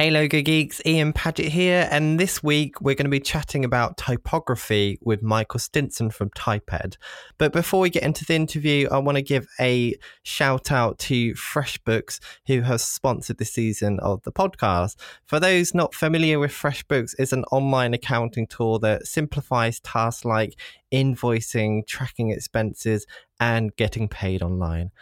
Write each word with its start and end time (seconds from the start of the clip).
Hey 0.00 0.10
Logo 0.10 0.40
Geeks, 0.40 0.80
Ian 0.86 1.12
Paget 1.12 1.52
here, 1.52 1.86
and 1.90 2.18
this 2.18 2.42
week 2.42 2.80
we're 2.80 2.94
going 2.94 3.04
to 3.04 3.10
be 3.10 3.20
chatting 3.20 3.66
about 3.66 3.98
typography 3.98 4.98
with 5.02 5.22
Michael 5.22 5.60
Stinson 5.60 6.08
from 6.08 6.30
TypeEd. 6.30 6.96
But 7.36 7.52
before 7.52 7.80
we 7.80 7.90
get 7.90 8.04
into 8.04 8.24
the 8.24 8.34
interview, 8.34 8.88
I 8.90 8.96
want 8.96 9.16
to 9.16 9.22
give 9.22 9.46
a 9.60 9.94
shout 10.22 10.72
out 10.72 10.98
to 11.00 11.34
FreshBooks, 11.34 12.18
who 12.46 12.62
has 12.62 12.82
sponsored 12.82 13.36
this 13.36 13.52
season 13.52 14.00
of 14.00 14.22
the 14.22 14.32
podcast. 14.32 14.96
For 15.26 15.38
those 15.38 15.74
not 15.74 15.94
familiar 15.94 16.38
with 16.38 16.52
FreshBooks, 16.52 17.14
it's 17.18 17.34
an 17.34 17.44
online 17.52 17.92
accounting 17.92 18.46
tool 18.46 18.78
that 18.78 19.06
simplifies 19.06 19.80
tasks 19.80 20.24
like 20.24 20.58
invoicing, 20.90 21.86
tracking 21.86 22.30
expenses, 22.30 23.06
and 23.38 23.76
getting 23.76 24.08
paid 24.08 24.40
online 24.40 24.92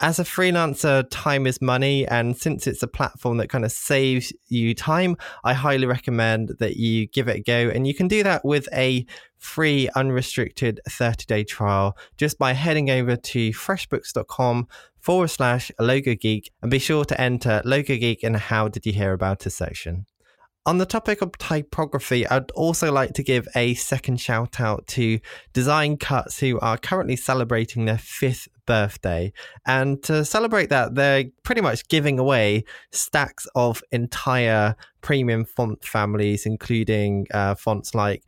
as 0.00 0.18
a 0.18 0.24
freelancer, 0.24 1.06
time 1.10 1.46
is 1.46 1.62
money. 1.62 2.06
And 2.06 2.36
since 2.36 2.66
it's 2.66 2.82
a 2.82 2.88
platform 2.88 3.38
that 3.38 3.48
kind 3.48 3.64
of 3.64 3.72
saves 3.72 4.32
you 4.48 4.74
time, 4.74 5.16
I 5.44 5.54
highly 5.54 5.86
recommend 5.86 6.56
that 6.58 6.76
you 6.76 7.06
give 7.06 7.28
it 7.28 7.36
a 7.36 7.40
go. 7.40 7.70
And 7.70 7.86
you 7.86 7.94
can 7.94 8.08
do 8.08 8.22
that 8.22 8.44
with 8.44 8.68
a 8.72 9.06
free, 9.38 9.88
unrestricted 9.94 10.80
30 10.88 11.24
day 11.26 11.44
trial 11.44 11.96
just 12.16 12.38
by 12.38 12.52
heading 12.52 12.90
over 12.90 13.16
to 13.16 13.50
freshbooks.com 13.50 14.68
forward 15.00 15.28
slash 15.28 15.70
logo 15.78 16.14
geek 16.14 16.50
and 16.62 16.70
be 16.70 16.78
sure 16.78 17.04
to 17.04 17.20
enter 17.20 17.62
logo 17.64 17.96
geek 17.96 18.22
in 18.24 18.32
the 18.32 18.38
how 18.38 18.68
did 18.68 18.84
you 18.84 18.92
hear 18.92 19.12
about 19.12 19.46
us 19.46 19.54
section. 19.54 20.06
On 20.66 20.78
the 20.78 20.84
topic 20.84 21.22
of 21.22 21.30
typography, 21.38 22.26
I'd 22.26 22.50
also 22.50 22.90
like 22.90 23.12
to 23.12 23.22
give 23.22 23.46
a 23.54 23.74
second 23.74 24.20
shout 24.20 24.60
out 24.60 24.84
to 24.88 25.20
Design 25.52 25.96
Cuts, 25.96 26.40
who 26.40 26.58
are 26.58 26.76
currently 26.76 27.14
celebrating 27.14 27.84
their 27.84 27.98
fifth 27.98 28.48
birthday. 28.66 29.32
And 29.64 30.02
to 30.02 30.24
celebrate 30.24 30.70
that, 30.70 30.96
they're 30.96 31.26
pretty 31.44 31.60
much 31.60 31.86
giving 31.86 32.18
away 32.18 32.64
stacks 32.90 33.46
of 33.54 33.80
entire 33.92 34.74
premium 35.02 35.44
font 35.44 35.84
families, 35.84 36.46
including 36.46 37.28
uh, 37.32 37.54
fonts 37.54 37.94
like 37.94 38.24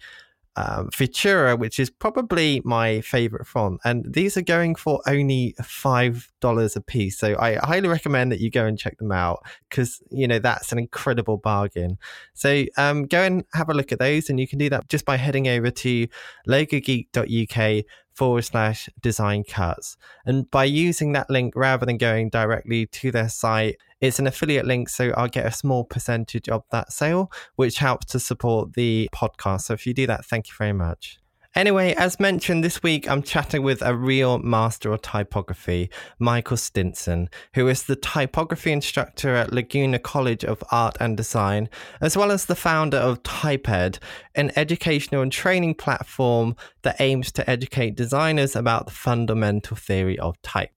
um, 0.58 0.90
Futura, 0.90 1.56
which 1.56 1.78
is 1.78 1.88
probably 1.88 2.60
my 2.64 3.00
favorite 3.02 3.46
font. 3.46 3.80
And 3.84 4.12
these 4.12 4.36
are 4.36 4.42
going 4.42 4.74
for 4.74 5.00
only 5.06 5.54
$5 5.60 6.76
a 6.76 6.80
piece. 6.80 7.16
So 7.16 7.36
I 7.38 7.54
highly 7.62 7.88
recommend 7.88 8.32
that 8.32 8.40
you 8.40 8.50
go 8.50 8.66
and 8.66 8.76
check 8.76 8.98
them 8.98 9.12
out 9.12 9.44
because, 9.68 10.02
you 10.10 10.26
know, 10.26 10.40
that's 10.40 10.72
an 10.72 10.78
incredible 10.78 11.36
bargain. 11.36 11.96
So 12.34 12.64
um, 12.76 13.06
go 13.06 13.22
and 13.22 13.44
have 13.54 13.68
a 13.68 13.74
look 13.74 13.92
at 13.92 14.00
those. 14.00 14.28
And 14.28 14.40
you 14.40 14.48
can 14.48 14.58
do 14.58 14.68
that 14.70 14.88
just 14.88 15.04
by 15.04 15.16
heading 15.16 15.46
over 15.46 15.70
to 15.70 16.08
logogeek.uk 16.48 17.84
forward 18.14 18.42
slash 18.42 18.88
design 19.00 19.44
cuts. 19.44 19.96
And 20.26 20.50
by 20.50 20.64
using 20.64 21.12
that 21.12 21.30
link 21.30 21.54
rather 21.54 21.86
than 21.86 21.98
going 21.98 22.30
directly 22.30 22.86
to 22.86 23.12
their 23.12 23.28
site, 23.28 23.76
it's 24.00 24.18
an 24.18 24.26
affiliate 24.26 24.66
link. 24.66 24.88
So 24.88 25.12
I'll 25.16 25.28
get 25.28 25.46
a 25.46 25.52
small 25.52 25.84
percentage 25.84 26.48
of 26.48 26.64
that 26.70 26.92
sale, 26.92 27.30
which 27.56 27.78
helps 27.78 28.06
to 28.06 28.20
support 28.20 28.74
the 28.74 29.08
podcast. 29.14 29.62
So 29.62 29.74
if 29.74 29.86
you 29.86 29.94
do 29.94 30.06
that, 30.06 30.24
thank 30.24 30.48
you 30.48 30.54
very 30.56 30.72
much. 30.72 31.18
Anyway, 31.54 31.94
as 31.94 32.20
mentioned, 32.20 32.62
this 32.62 32.82
week 32.82 33.10
I'm 33.10 33.22
chatting 33.22 33.62
with 33.62 33.82
a 33.82 33.96
real 33.96 34.38
master 34.38 34.92
of 34.92 35.02
typography, 35.02 35.90
Michael 36.18 36.58
Stinson, 36.58 37.28
who 37.54 37.66
is 37.68 37.84
the 37.84 37.96
typography 37.96 38.70
instructor 38.70 39.34
at 39.34 39.52
Laguna 39.52 39.98
College 39.98 40.44
of 40.44 40.62
Art 40.70 40.96
and 41.00 41.16
Design, 41.16 41.68
as 42.00 42.16
well 42.16 42.30
as 42.30 42.44
the 42.44 42.54
founder 42.54 42.98
of 42.98 43.22
TypeEd, 43.22 43.98
an 44.34 44.52
educational 44.56 45.22
and 45.22 45.32
training 45.32 45.74
platform 45.74 46.54
that 46.82 47.00
aims 47.00 47.32
to 47.32 47.50
educate 47.50 47.96
designers 47.96 48.54
about 48.54 48.86
the 48.86 48.92
fundamental 48.92 49.76
theory 49.76 50.18
of 50.18 50.40
type. 50.42 50.70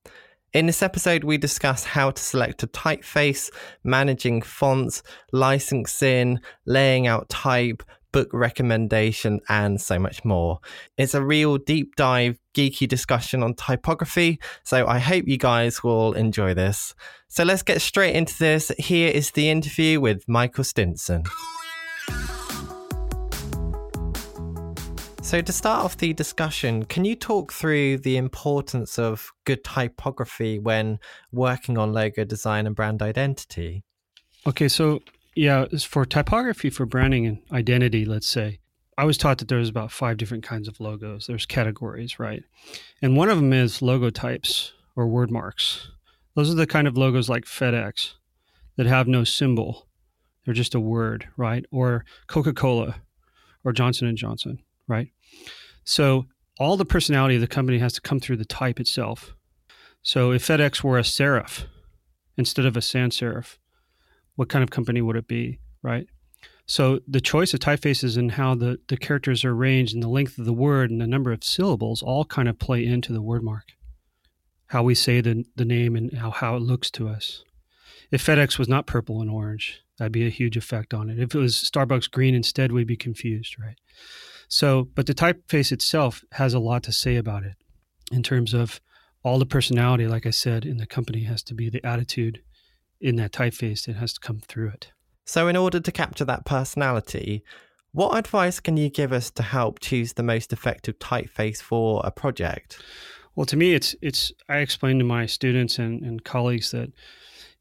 In 0.54 0.66
this 0.66 0.84
episode, 0.84 1.24
we 1.24 1.38
discuss 1.38 1.86
how 1.86 2.12
to 2.12 2.22
select 2.22 2.62
a 2.62 2.68
typeface, 2.68 3.50
managing 3.86 4.42
fonts, 4.42 5.02
licensing, 5.32 6.42
laying 6.66 7.08
out 7.08 7.30
type, 7.30 7.82
book 8.12 8.28
recommendation, 8.34 9.40
and 9.48 9.80
so 9.80 9.98
much 9.98 10.26
more. 10.26 10.60
It's 10.98 11.14
a 11.14 11.24
real 11.24 11.58
deep 11.58 11.96
dive, 11.96 12.38
geeky 12.54 12.86
discussion 12.86 13.44
on 13.44 13.54
typography, 13.54 14.42
so 14.66 14.86
I 14.86 15.00
hope 15.00 15.26
you 15.26 15.38
guys 15.38 15.86
will 15.86 16.12
enjoy 16.14 16.54
this. 16.54 16.96
So 17.30 17.46
let's 17.46 17.64
get 17.64 17.82
straight 17.82 18.14
into 18.14 18.38
this. 18.38 18.74
Here 18.78 19.10
is 19.10 19.32
the 19.32 19.50
interview 19.50 20.02
with 20.02 20.28
Michael 20.28 20.66
Stinson. 20.66 21.24
So, 25.32 25.40
to 25.40 25.54
start 25.54 25.86
off 25.86 25.96
the 25.96 26.12
discussion, 26.12 26.84
can 26.84 27.06
you 27.06 27.16
talk 27.16 27.54
through 27.54 28.00
the 28.00 28.18
importance 28.18 29.00
of 29.00 29.32
good 29.46 29.64
typography 29.64 30.60
when 30.60 31.00
working 31.32 31.78
on 31.78 31.94
logo 31.94 32.26
design 32.26 32.68
and 32.68 32.76
brand 32.76 33.02
identity? 33.02 33.86
Okay, 34.46 34.68
so 34.68 35.00
yeah, 35.34 35.68
for 35.88 36.04
typography 36.04 36.70
for 36.70 36.86
branding 36.86 37.26
and 37.28 37.40
identity, 37.50 38.04
let's 38.04 38.28
say, 38.28 38.60
I 38.98 39.06
was 39.06 39.18
taught 39.18 39.38
that 39.38 39.48
there's 39.48 39.70
about 39.70 39.94
five 39.94 40.18
different 40.18 40.44
kinds 40.44 40.68
of 40.68 40.82
logos. 40.82 41.28
There's 41.28 41.46
categories, 41.46 42.20
right? 42.20 42.44
And 43.02 43.16
one 43.16 43.30
of 43.30 43.38
them 43.38 43.54
is 43.54 43.82
logo 43.82 44.10
types 44.10 44.74
or 44.98 45.08
word 45.08 45.32
marks. 45.32 45.92
Those 46.36 46.52
are 46.52 46.56
the 46.56 46.68
kind 46.68 46.90
of 46.90 46.98
logos 46.98 47.30
like 47.30 47.46
FedEx 47.46 48.16
that 48.76 48.86
have 48.86 49.08
no 49.08 49.24
symbol. 49.24 49.88
They're 50.44 50.54
just 50.54 50.76
a 50.76 50.82
word, 50.82 51.30
right? 51.38 51.64
Or 51.72 52.04
Coca-Cola 52.28 52.98
or 53.64 53.72
Johnson 53.72 54.10
and 54.10 54.18
Johnson, 54.18 54.60
right? 54.92 55.08
So 55.86 56.26
all 56.60 56.78
the 56.78 56.86
personality 56.86 57.36
of 57.36 57.42
the 57.42 57.48
company 57.48 57.80
has 57.80 57.94
to 57.94 58.02
come 58.02 58.20
through 58.20 58.38
the 58.38 58.46
type 58.46 58.80
itself. 58.80 59.34
So 60.04 60.32
if 60.32 60.46
FedEx 60.46 60.84
were 60.84 61.00
a 61.00 61.04
serif 61.04 61.66
instead 62.38 62.66
of 62.66 62.76
a 62.76 62.82
sans 62.82 63.18
serif, 63.18 63.58
what 64.36 64.50
kind 64.50 64.64
of 64.64 64.70
company 64.70 65.02
would 65.02 65.16
it 65.16 65.28
be, 65.28 65.60
right? 65.82 66.08
So 66.66 67.00
the 67.08 67.22
choice 67.22 67.54
of 67.54 67.62
typefaces 67.62 68.18
and 68.18 68.34
how 68.34 68.56
the, 68.56 68.80
the 68.90 68.98
characters 68.98 69.44
are 69.46 69.52
arranged 69.52 69.94
and 69.94 70.04
the 70.04 70.10
length 70.10 70.38
of 70.38 70.46
the 70.46 70.54
word 70.54 70.92
and 70.92 71.00
the 71.00 71.08
number 71.08 71.32
of 71.32 71.44
syllables 71.44 72.02
all 72.02 72.26
kind 72.26 72.50
of 72.50 72.60
play 72.60 72.86
into 72.86 73.14
the 73.14 73.22
word 73.22 73.44
mark. 73.44 73.66
How 74.68 74.84
we 74.84 74.96
say 74.96 75.22
the, 75.22 75.46
the 75.56 75.66
name 75.66 75.96
and 75.96 76.18
how, 76.18 76.32
how 76.32 76.56
it 76.56 76.62
looks 76.62 76.92
to 76.92 77.08
us. 77.08 77.44
If 78.12 78.26
FedEx 78.26 78.58
was 78.58 78.68
not 78.68 78.88
purple 78.88 79.22
and 79.22 79.30
orange, 79.30 79.82
that'd 79.98 80.12
be 80.12 80.28
a 80.28 80.30
huge 80.30 80.58
effect 80.58 80.94
on 80.94 81.10
it. 81.10 81.20
If 81.20 81.34
it 81.34 81.40
was 81.40 81.56
Starbucks 81.56 82.12
green 82.12 82.36
instead, 82.36 82.72
we'd 82.72 82.88
be 82.88 82.98
confused, 82.98 83.58
right? 83.60 83.78
So, 84.54 84.90
but 84.96 85.06
the 85.06 85.14
typeface 85.14 85.72
itself 85.72 86.26
has 86.34 86.54
a 86.54 86.60
lot 86.60 86.84
to 86.84 86.92
say 86.92 87.16
about 87.16 87.44
it 87.44 87.56
in 88.12 88.22
terms 88.22 88.54
of 88.54 88.82
all 89.24 89.40
the 89.40 89.46
personality, 89.46 90.08
like 90.08 90.26
I 90.26 90.32
said, 90.32 90.66
in 90.66 90.76
the 90.76 90.86
company 90.86 91.24
has 91.24 91.42
to 91.44 91.54
be 91.54 91.70
the 91.70 91.84
attitude 91.86 92.42
in 93.00 93.16
that 93.16 93.32
typeface 93.32 93.88
it 93.88 93.96
has 93.96 94.12
to 94.12 94.20
come 94.20 94.42
through 94.42 94.68
it. 94.68 94.92
So, 95.24 95.48
in 95.48 95.56
order 95.56 95.80
to 95.80 95.92
capture 95.94 96.26
that 96.26 96.44
personality, 96.44 97.46
what 97.94 98.18
advice 98.18 98.60
can 98.60 98.76
you 98.76 98.90
give 98.90 99.14
us 99.14 99.32
to 99.32 99.44
help 99.44 99.80
choose 99.80 100.14
the 100.14 100.24
most 100.24 100.52
effective 100.52 101.00
typeface 101.00 101.62
for 101.62 102.02
a 102.04 102.12
project? 102.12 102.78
Well, 103.38 103.46
to 103.46 103.56
me, 103.56 103.74
it's 103.74 103.96
it's. 104.02 104.34
I 104.50 104.58
explain 104.58 105.00
to 105.00 105.06
my 105.06 105.28
students 105.28 105.80
and, 105.80 106.04
and 106.04 106.26
colleagues 106.26 106.72
that 106.72 106.92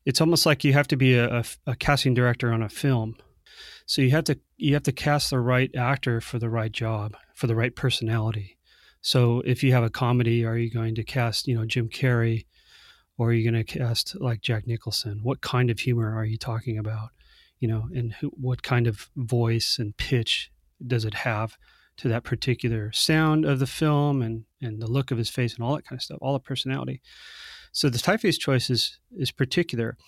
it's 0.04 0.20
almost 0.20 0.44
like 0.44 0.64
you 0.64 0.72
have 0.72 0.88
to 0.88 0.96
be 0.96 1.14
a, 1.14 1.38
a, 1.38 1.44
a 1.68 1.76
casting 1.76 2.14
director 2.14 2.52
on 2.52 2.64
a 2.64 2.68
film. 2.68 3.14
So 3.90 4.02
you 4.02 4.10
have 4.12 4.24
to 4.24 4.38
you 4.56 4.74
have 4.74 4.84
to 4.84 4.92
cast 4.92 5.30
the 5.30 5.40
right 5.40 5.74
actor 5.74 6.20
for 6.20 6.38
the 6.38 6.48
right 6.48 6.70
job 6.70 7.16
for 7.34 7.48
the 7.48 7.56
right 7.56 7.74
personality. 7.74 8.56
So 9.00 9.42
if 9.44 9.64
you 9.64 9.72
have 9.72 9.82
a 9.82 9.90
comedy, 9.90 10.44
are 10.44 10.56
you 10.56 10.70
going 10.70 10.94
to 10.94 11.02
cast 11.02 11.48
you 11.48 11.56
know 11.56 11.66
Jim 11.66 11.88
Carrey? 11.88 12.44
or 13.20 13.28
are 13.28 13.32
you 13.34 13.50
going 13.50 13.62
to 13.62 13.78
cast 13.78 14.18
like 14.18 14.40
Jack 14.40 14.66
Nicholson? 14.66 15.20
What 15.22 15.42
kind 15.42 15.68
of 15.70 15.78
humor 15.78 16.16
are 16.16 16.24
you 16.24 16.38
talking 16.38 16.78
about? 16.78 17.10
You 17.58 17.68
know, 17.68 17.88
and 17.94 18.14
who, 18.14 18.28
what 18.28 18.62
kind 18.62 18.86
of 18.86 19.10
voice 19.14 19.76
and 19.78 19.94
pitch 19.98 20.50
does 20.86 21.04
it 21.04 21.12
have 21.12 21.58
to 21.98 22.08
that 22.08 22.24
particular 22.24 22.90
sound 22.92 23.44
of 23.44 23.58
the 23.58 23.66
film 23.66 24.22
and 24.22 24.44
and 24.62 24.80
the 24.80 24.86
look 24.86 25.10
of 25.10 25.18
his 25.18 25.28
face 25.28 25.54
and 25.54 25.62
all 25.62 25.74
that 25.74 25.84
kind 25.84 25.98
of 25.98 26.02
stuff, 26.02 26.18
all 26.22 26.32
the 26.32 26.40
personality. 26.40 27.02
So 27.72 27.90
the 27.90 27.98
typeface 27.98 28.38
choice 28.38 28.70
is 28.70 28.98
is 29.14 29.30
particular. 29.30 29.98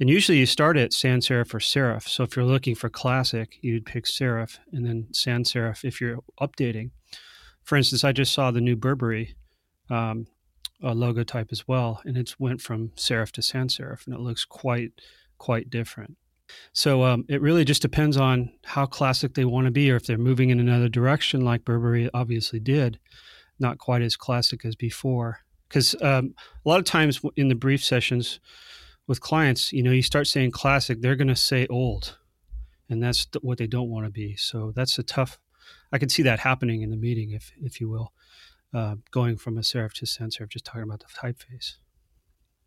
And 0.00 0.10
usually 0.10 0.38
you 0.38 0.46
start 0.46 0.76
at 0.76 0.92
sans 0.92 1.28
serif 1.28 1.54
or 1.54 1.60
serif. 1.60 2.08
So 2.08 2.24
if 2.24 2.34
you're 2.34 2.44
looking 2.44 2.74
for 2.74 2.88
classic, 2.88 3.58
you'd 3.62 3.86
pick 3.86 4.06
serif 4.06 4.58
and 4.72 4.84
then 4.84 5.06
sans 5.12 5.52
serif 5.52 5.84
if 5.84 6.00
you're 6.00 6.18
updating. 6.40 6.90
For 7.62 7.76
instance, 7.76 8.04
I 8.04 8.12
just 8.12 8.32
saw 8.32 8.50
the 8.50 8.60
new 8.60 8.76
Burberry 8.76 9.36
um, 9.90 10.26
a 10.82 10.94
logo 10.94 11.22
type 11.22 11.48
as 11.50 11.66
well, 11.66 12.02
and 12.04 12.16
it's 12.16 12.38
went 12.38 12.60
from 12.60 12.88
serif 12.90 13.30
to 13.32 13.42
sans 13.42 13.76
serif, 13.76 14.06
and 14.06 14.14
it 14.14 14.20
looks 14.20 14.44
quite 14.44 14.92
quite 15.38 15.70
different. 15.70 16.16
So 16.72 17.04
um, 17.04 17.24
it 17.28 17.40
really 17.40 17.64
just 17.64 17.82
depends 17.82 18.16
on 18.16 18.52
how 18.64 18.86
classic 18.86 19.34
they 19.34 19.44
want 19.44 19.66
to 19.66 19.70
be, 19.70 19.90
or 19.90 19.96
if 19.96 20.06
they're 20.06 20.18
moving 20.18 20.50
in 20.50 20.60
another 20.60 20.88
direction, 20.88 21.40
like 21.40 21.64
Burberry 21.64 22.10
obviously 22.12 22.60
did, 22.60 22.98
not 23.58 23.78
quite 23.78 24.02
as 24.02 24.16
classic 24.16 24.64
as 24.64 24.76
before. 24.76 25.40
Because 25.68 25.94
um, 26.02 26.34
a 26.64 26.68
lot 26.68 26.78
of 26.78 26.84
times 26.84 27.20
in 27.36 27.48
the 27.48 27.54
brief 27.54 27.82
sessions 27.82 28.40
with 29.06 29.20
clients, 29.20 29.72
you 29.72 29.82
know, 29.82 29.90
you 29.90 30.02
start 30.02 30.26
saying 30.26 30.50
classic, 30.50 31.00
they're 31.00 31.16
going 31.16 31.28
to 31.28 31.36
say 31.36 31.66
old, 31.68 32.18
and 32.88 33.02
that's 33.02 33.26
what 33.42 33.58
they 33.58 33.66
don't 33.66 33.90
want 33.90 34.06
to 34.06 34.10
be. 34.10 34.36
So 34.36 34.72
that's 34.74 34.98
a 34.98 35.02
tough. 35.02 35.38
I 35.92 35.98
can 35.98 36.08
see 36.08 36.22
that 36.22 36.40
happening 36.40 36.82
in 36.82 36.90
the 36.90 36.96
meeting, 36.96 37.30
if 37.30 37.52
if 37.60 37.80
you 37.80 37.88
will 37.88 38.12
uh, 38.72 38.96
going 39.10 39.36
from 39.36 39.56
a 39.56 39.60
serif 39.60 39.92
to 39.94 40.06
sans 40.06 40.36
serif, 40.36 40.48
just 40.48 40.64
talking 40.64 40.82
about 40.82 41.00
the 41.00 41.06
typeface. 41.06 41.76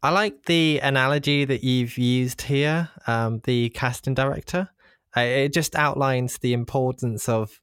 I 0.02 0.12
like 0.12 0.46
the 0.46 0.80
analogy 0.84 1.44
that 1.46 1.64
you've 1.64 1.98
used 1.98 2.44
here, 2.44 2.90
um, 3.08 3.42
the 3.46 3.70
casting 3.70 4.14
director. 4.14 4.70
Uh, 5.16 5.22
it 5.22 5.54
just 5.54 5.76
outlines 5.76 6.38
the 6.38 6.54
importance 6.54 7.28
of 7.28 7.60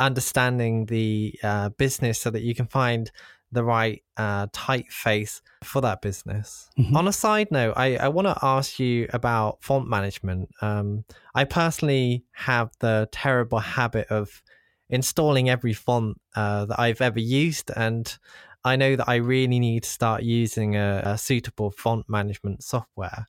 understanding 0.00 0.86
the 0.86 1.38
uh, 1.42 1.68
business 1.70 2.20
so 2.20 2.30
that 2.30 2.42
you 2.42 2.54
can 2.54 2.66
find 2.66 3.10
the 3.56 3.64
right 3.64 4.02
uh, 4.18 4.46
typeface 4.48 5.40
for 5.64 5.80
that 5.80 6.02
business. 6.02 6.68
Mm-hmm. 6.78 6.94
On 6.94 7.08
a 7.08 7.12
side 7.12 7.50
note, 7.50 7.72
I, 7.74 7.96
I 7.96 8.08
want 8.08 8.28
to 8.28 8.36
ask 8.42 8.78
you 8.78 9.08
about 9.14 9.62
font 9.62 9.88
management. 9.88 10.50
Um, 10.60 11.04
I 11.34 11.44
personally 11.44 12.24
have 12.32 12.70
the 12.80 13.08
terrible 13.10 13.58
habit 13.58 14.08
of 14.10 14.42
installing 14.90 15.48
every 15.48 15.72
font 15.72 16.20
uh, 16.36 16.66
that 16.66 16.78
I've 16.78 17.00
ever 17.00 17.18
used, 17.18 17.70
and 17.74 18.16
I 18.62 18.76
know 18.76 18.94
that 18.94 19.08
I 19.08 19.16
really 19.16 19.58
need 19.58 19.84
to 19.84 19.88
start 19.88 20.22
using 20.22 20.76
a, 20.76 21.02
a 21.04 21.18
suitable 21.18 21.70
font 21.70 22.04
management 22.10 22.62
software. 22.62 23.26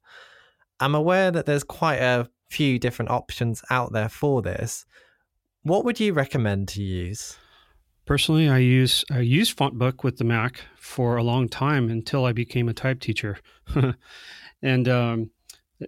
I'm 0.82 0.94
aware 0.94 1.32
that 1.32 1.46
there's 1.46 1.64
quite 1.64 2.02
a 2.02 2.28
few 2.50 2.80
different 2.80 3.12
options 3.12 3.64
out 3.70 3.94
there 3.94 4.10
for 4.10 4.42
this. 4.42 4.86
What 5.64 5.86
would 5.86 6.00
you 6.02 6.12
recommend 6.12 6.68
to 6.70 6.84
use? 6.84 7.38
Personally, 8.08 8.48
I 8.48 8.60
use 8.60 9.04
I 9.12 9.20
used 9.20 9.58
FontBook 9.58 10.02
with 10.02 10.18
the 10.18 10.24
Mac 10.24 10.62
for 10.78 11.18
a 11.18 11.24
long 11.24 11.50
time 11.50 11.90
until 11.90 12.24
I 12.24 12.32
became 12.32 12.70
a 12.70 12.74
type 12.74 13.02
teacher, 13.02 13.38
and 14.62 14.88
um, 14.88 15.30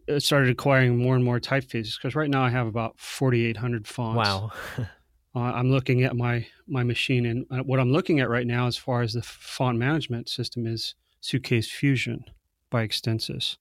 it 0.06 0.22
started 0.22 0.50
acquiring 0.50 0.98
more 0.98 1.16
and 1.16 1.24
more 1.24 1.40
typefaces. 1.40 1.96
Because 1.96 2.16
right 2.16 2.30
now 2.30 2.44
I 2.44 2.50
have 2.50 2.68
about 2.68 3.00
forty 3.00 3.46
eight 3.46 3.56
hundred 3.56 3.88
fonts. 3.88 4.18
Wow. 4.18 4.52
uh, 4.78 5.40
I'm 5.40 5.72
looking 5.72 6.04
at 6.04 6.14
my 6.18 6.46
my 6.68 6.84
machine, 6.84 7.26
and 7.26 7.46
uh, 7.52 7.64
what 7.64 7.80
I'm 7.80 7.94
looking 7.94 8.20
at 8.20 8.30
right 8.30 8.46
now, 8.46 8.68
as 8.68 8.76
far 8.76 9.02
as 9.02 9.14
the 9.14 9.22
font 9.22 9.78
management 9.78 10.28
system, 10.28 10.68
is 10.68 10.96
Suitcase 11.22 11.72
Fusion 11.72 12.26
by 12.70 12.82
Extensis, 12.82 13.58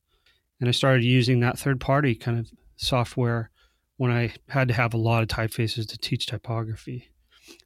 and 0.58 0.69
I 0.69 0.72
started 0.72 1.05
using 1.05 1.38
that 1.40 1.60
third 1.60 1.81
party 1.81 2.16
kind 2.16 2.40
of 2.40 2.50
software 2.75 3.52
when 3.99 4.10
I 4.10 4.34
had 4.49 4.66
to 4.66 4.75
have 4.75 4.94
a 4.94 4.99
lot 4.99 5.22
of 5.22 5.28
typefaces 5.28 5.88
to 5.90 5.96
teach 5.96 6.26
typography. 6.26 7.10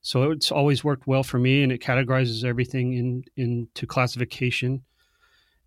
So 0.00 0.30
it's 0.30 0.52
always 0.52 0.84
worked 0.84 1.06
well 1.06 1.22
for 1.22 1.38
me, 1.38 1.62
and 1.62 1.72
it 1.72 1.80
categorizes 1.80 2.44
everything 2.44 2.94
in 2.94 3.24
into 3.36 3.86
classification 3.86 4.82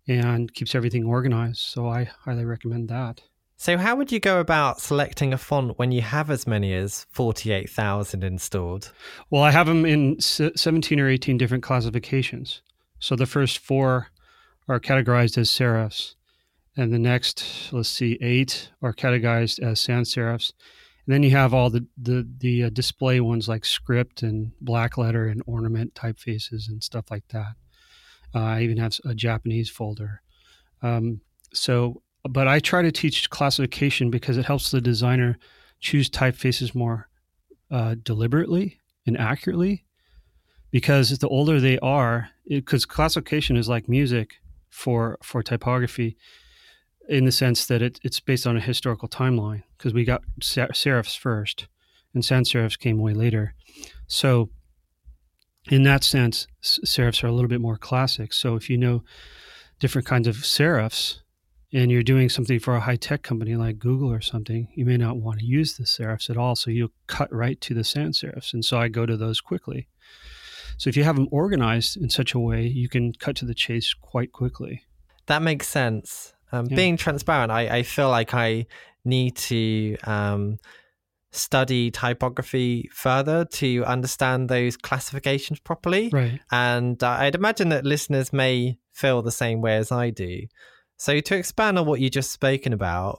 and 0.08 0.52
keeps 0.54 0.74
everything 0.74 1.04
organized. 1.04 1.58
So 1.58 1.88
I 1.88 2.04
highly 2.04 2.44
recommend 2.44 2.88
that. 2.88 3.22
So 3.58 3.78
how 3.78 3.96
would 3.96 4.12
you 4.12 4.20
go 4.20 4.38
about 4.38 4.80
selecting 4.80 5.32
a 5.32 5.38
font 5.38 5.78
when 5.78 5.90
you 5.90 6.02
have 6.02 6.30
as 6.30 6.46
many 6.46 6.74
as 6.74 7.06
48,000 7.10 8.22
installed? 8.22 8.92
Well, 9.30 9.42
I 9.42 9.50
have 9.50 9.66
them 9.66 9.86
in 9.86 10.20
17 10.20 11.00
or 11.00 11.08
18 11.08 11.38
different 11.38 11.64
classifications. 11.64 12.60
So 12.98 13.16
the 13.16 13.24
first 13.24 13.58
four 13.58 14.08
are 14.68 14.78
categorized 14.78 15.38
as 15.38 15.48
serifs, 15.48 16.16
and 16.76 16.92
the 16.92 16.98
next, 16.98 17.72
let's 17.72 17.88
see, 17.88 18.18
eight 18.20 18.70
are 18.82 18.92
categorized 18.92 19.58
as 19.60 19.80
sans 19.80 20.14
serifs, 20.14 20.52
and 21.06 21.14
then 21.14 21.22
you 21.22 21.30
have 21.30 21.54
all 21.54 21.70
the 21.70 21.86
the 21.96 22.28
the 22.38 22.64
uh, 22.64 22.70
display 22.70 23.20
ones 23.20 23.48
like 23.48 23.64
script 23.64 24.22
and 24.22 24.52
black 24.60 24.98
letter 24.98 25.28
and 25.28 25.42
ornament 25.46 25.94
typefaces 25.94 26.68
and 26.68 26.82
stuff 26.82 27.10
like 27.10 27.26
that. 27.28 27.54
Uh, 28.34 28.40
I 28.40 28.62
even 28.62 28.76
have 28.78 28.98
a 29.04 29.14
Japanese 29.14 29.70
folder. 29.70 30.20
Um, 30.82 31.20
so, 31.52 32.02
but 32.28 32.48
I 32.48 32.58
try 32.58 32.82
to 32.82 32.90
teach 32.90 33.30
classification 33.30 34.10
because 34.10 34.36
it 34.36 34.44
helps 34.44 34.70
the 34.70 34.80
designer 34.80 35.38
choose 35.80 36.10
typefaces 36.10 36.74
more 36.74 37.08
uh, 37.70 37.94
deliberately 38.02 38.80
and 39.06 39.16
accurately. 39.16 39.84
Because 40.72 41.16
the 41.16 41.28
older 41.28 41.60
they 41.60 41.78
are, 41.78 42.30
because 42.48 42.84
classification 42.84 43.56
is 43.56 43.68
like 43.68 43.88
music 43.88 44.34
for 44.68 45.18
for 45.22 45.42
typography 45.42 46.16
in 47.08 47.24
the 47.24 47.32
sense 47.32 47.66
that 47.66 47.82
it, 47.82 48.00
it's 48.02 48.20
based 48.20 48.46
on 48.46 48.56
a 48.56 48.60
historical 48.60 49.08
timeline 49.08 49.62
because 49.76 49.94
we 49.94 50.04
got 50.04 50.22
serifs 50.40 51.16
first 51.16 51.68
and 52.14 52.24
sans 52.24 52.50
serifs 52.50 52.78
came 52.78 52.98
way 52.98 53.12
later. 53.12 53.54
So, 54.08 54.50
in 55.70 55.82
that 55.82 56.04
sense, 56.04 56.46
serifs 56.62 57.22
are 57.22 57.26
a 57.26 57.32
little 57.32 57.48
bit 57.48 57.60
more 57.60 57.76
classic. 57.76 58.32
So, 58.32 58.56
if 58.56 58.68
you 58.70 58.78
know 58.78 59.04
different 59.78 60.06
kinds 60.06 60.26
of 60.26 60.36
serifs 60.36 61.20
and 61.72 61.90
you're 61.90 62.02
doing 62.02 62.28
something 62.28 62.58
for 62.58 62.74
a 62.74 62.80
high 62.80 62.96
tech 62.96 63.22
company 63.22 63.54
like 63.54 63.78
Google 63.78 64.10
or 64.10 64.20
something, 64.20 64.68
you 64.74 64.86
may 64.86 64.96
not 64.96 65.18
want 65.18 65.40
to 65.40 65.44
use 65.44 65.76
the 65.76 65.84
serifs 65.84 66.30
at 66.30 66.36
all. 66.36 66.56
So, 66.56 66.70
you'll 66.70 66.92
cut 67.06 67.32
right 67.32 67.60
to 67.60 67.74
the 67.74 67.84
sans 67.84 68.20
serifs. 68.20 68.52
And 68.54 68.64
so, 68.64 68.78
I 68.78 68.88
go 68.88 69.06
to 69.06 69.16
those 69.16 69.40
quickly. 69.40 69.88
So, 70.78 70.88
if 70.88 70.96
you 70.96 71.04
have 71.04 71.16
them 71.16 71.28
organized 71.30 71.96
in 71.96 72.08
such 72.08 72.32
a 72.32 72.38
way, 72.38 72.66
you 72.66 72.88
can 72.88 73.12
cut 73.12 73.36
to 73.36 73.44
the 73.44 73.54
chase 73.54 73.92
quite 73.94 74.32
quickly. 74.32 74.84
That 75.26 75.42
makes 75.42 75.68
sense. 75.68 76.32
Um, 76.52 76.66
yeah. 76.66 76.76
Being 76.76 76.96
transparent, 76.96 77.50
I, 77.50 77.78
I 77.78 77.82
feel 77.82 78.08
like 78.08 78.34
I 78.34 78.66
need 79.04 79.36
to 79.36 79.96
um, 80.04 80.58
study 81.32 81.90
typography 81.90 82.88
further 82.92 83.44
to 83.44 83.84
understand 83.84 84.48
those 84.48 84.76
classifications 84.76 85.60
properly. 85.60 86.08
Right. 86.12 86.40
And 86.50 87.02
uh, 87.02 87.10
I'd 87.10 87.34
imagine 87.34 87.68
that 87.70 87.84
listeners 87.84 88.32
may 88.32 88.78
feel 88.92 89.22
the 89.22 89.32
same 89.32 89.60
way 89.60 89.76
as 89.76 89.92
I 89.92 90.10
do. 90.10 90.42
So, 90.98 91.20
to 91.20 91.36
expand 91.36 91.78
on 91.78 91.86
what 91.86 92.00
you 92.00 92.08
just 92.08 92.32
spoken 92.32 92.72
about, 92.72 93.18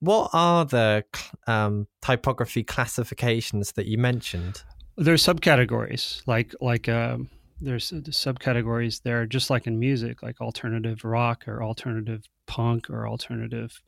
what 0.00 0.30
are 0.32 0.64
the 0.64 1.04
um, 1.46 1.86
typography 2.00 2.64
classifications 2.64 3.72
that 3.72 3.86
you 3.86 3.98
mentioned? 3.98 4.62
There 4.96 5.12
are 5.14 5.18
subcategories 5.18 6.22
like 6.26 6.54
like 6.60 6.88
um, 6.88 7.28
there's 7.60 7.90
subcategories 7.90 9.02
there, 9.02 9.26
just 9.26 9.50
like 9.50 9.66
in 9.66 9.78
music, 9.78 10.22
like 10.22 10.40
alternative 10.40 11.04
rock 11.04 11.46
or 11.48 11.62
alternative 11.62 12.24
punk 12.46 12.88
or 12.88 13.08
alternative, 13.08 13.80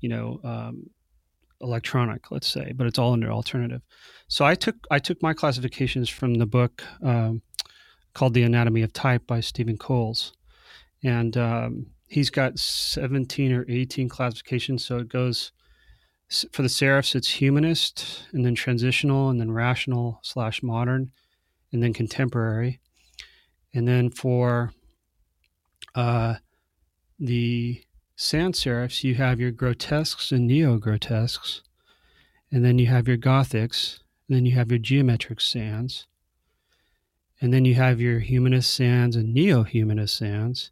you 0.00 0.08
know, 0.08 0.40
um, 0.44 0.90
electronic, 1.60 2.30
let's 2.30 2.46
say, 2.46 2.72
but 2.74 2.86
it's 2.86 2.98
all 2.98 3.12
under 3.12 3.30
alternative. 3.30 3.82
So 4.28 4.44
I 4.44 4.54
took 4.54 4.76
I 4.90 4.98
took 4.98 5.22
my 5.22 5.32
classifications 5.32 6.08
from 6.08 6.34
the 6.34 6.46
book 6.46 6.82
um, 7.02 7.42
called 8.14 8.34
The 8.34 8.42
Anatomy 8.42 8.82
of 8.82 8.92
Type 8.92 9.26
by 9.26 9.40
Stephen 9.40 9.78
Coles, 9.78 10.32
and 11.02 11.36
um, 11.36 11.86
he's 12.06 12.30
got 12.30 12.58
17 12.58 13.52
or 13.52 13.64
18 13.68 14.08
classifications. 14.08 14.84
So 14.84 14.98
it 14.98 15.08
goes 15.08 15.52
for 16.52 16.62
the 16.62 16.68
serifs, 16.68 17.14
it's 17.14 17.30
humanist, 17.30 18.24
and 18.32 18.44
then 18.44 18.54
transitional, 18.54 19.30
and 19.30 19.40
then 19.40 19.50
rational 19.50 20.20
slash 20.22 20.62
modern, 20.62 21.10
and 21.72 21.82
then 21.82 21.94
contemporary. 21.94 22.80
And 23.74 23.86
then 23.86 24.10
for 24.10 24.72
uh, 25.94 26.36
the 27.18 27.82
sans 28.16 28.58
serifs, 28.58 29.04
you 29.04 29.14
have 29.16 29.40
your 29.40 29.50
grotesques 29.50 30.32
and 30.32 30.46
neo 30.46 30.78
grotesques. 30.78 31.62
And 32.50 32.64
then 32.64 32.78
you 32.78 32.86
have 32.86 33.06
your 33.06 33.18
gothics. 33.18 34.00
And 34.28 34.36
then 34.36 34.46
you 34.46 34.52
have 34.52 34.70
your 34.70 34.78
geometric 34.78 35.40
sans. 35.40 36.06
And 37.40 37.52
then 37.52 37.64
you 37.64 37.74
have 37.74 38.00
your 38.00 38.18
humanist 38.18 38.72
sans 38.72 39.14
and 39.14 39.32
neo 39.32 39.62
humanist 39.62 40.16
sans. 40.18 40.70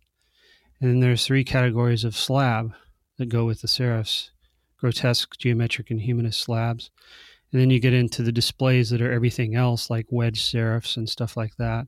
And 0.81 0.91
then 0.91 1.01
there's 1.01 1.25
three 1.25 1.45
categories 1.45 2.05
of 2.05 2.17
slab 2.17 2.75
that 3.19 3.29
go 3.29 3.45
with 3.45 3.63
the 3.63 3.69
serifs 3.69 4.31
grotesque, 4.79 5.39
geometric, 5.39 5.91
and 5.91 6.03
humanist 6.03 6.39
slabs. 6.39 6.91
And 7.51 7.61
then 7.61 7.71
you 7.71 7.81
get 7.81 7.95
into 7.95 8.23
the 8.23 8.31
displays 8.31 8.91
that 8.91 9.01
are 9.01 9.11
everything 9.11 9.55
else, 9.55 9.89
like 9.89 10.07
wedge 10.11 10.43
serifs 10.43 10.99
and 10.99 11.09
stuff 11.09 11.35
like 11.35 11.57
that 11.57 11.87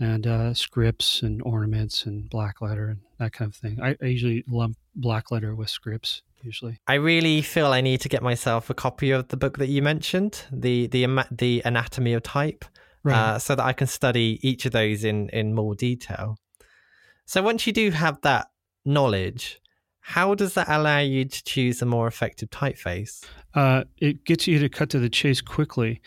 and 0.00 0.26
uh, 0.26 0.54
scripts 0.54 1.22
and 1.22 1.42
ornaments 1.42 2.06
and 2.06 2.28
black 2.30 2.60
letter 2.60 2.88
and 2.88 3.00
that 3.18 3.32
kind 3.32 3.50
of 3.50 3.56
thing. 3.56 3.80
I, 3.82 3.96
I, 4.00 4.06
usually 4.06 4.44
lump 4.48 4.76
black 4.94 5.30
letter 5.30 5.54
with 5.54 5.70
scripts. 5.70 6.22
Usually, 6.42 6.78
I 6.86 6.94
really 6.94 7.42
feel 7.42 7.66
I 7.66 7.80
need 7.80 8.00
to 8.02 8.08
get 8.08 8.22
myself 8.22 8.70
a 8.70 8.74
copy 8.74 9.10
of 9.10 9.28
the 9.28 9.36
book 9.36 9.58
that 9.58 9.68
you 9.68 9.82
mentioned, 9.82 10.44
the 10.52 10.86
the 10.86 11.24
the 11.32 11.62
Anatomy 11.64 12.12
of 12.14 12.22
Type, 12.22 12.64
right. 13.02 13.16
uh, 13.16 13.38
so 13.40 13.56
that 13.56 13.64
I 13.64 13.72
can 13.72 13.88
study 13.88 14.38
each 14.42 14.64
of 14.64 14.72
those 14.72 15.02
in 15.02 15.30
in 15.30 15.54
more 15.54 15.74
detail. 15.74 16.36
So 17.24 17.42
once 17.42 17.66
you 17.66 17.72
do 17.72 17.90
have 17.90 18.20
that 18.22 18.46
knowledge, 18.84 19.60
how 20.00 20.34
does 20.34 20.54
that 20.54 20.68
allow 20.68 21.00
you 21.00 21.24
to 21.24 21.44
choose 21.44 21.82
a 21.82 21.86
more 21.86 22.06
effective 22.06 22.50
typeface? 22.50 23.24
Uh, 23.52 23.84
it 23.98 24.24
gets 24.24 24.46
you 24.46 24.58
to 24.60 24.68
cut 24.68 24.90
to 24.90 24.98
the 24.98 25.10
chase 25.10 25.40
quickly 25.40 26.00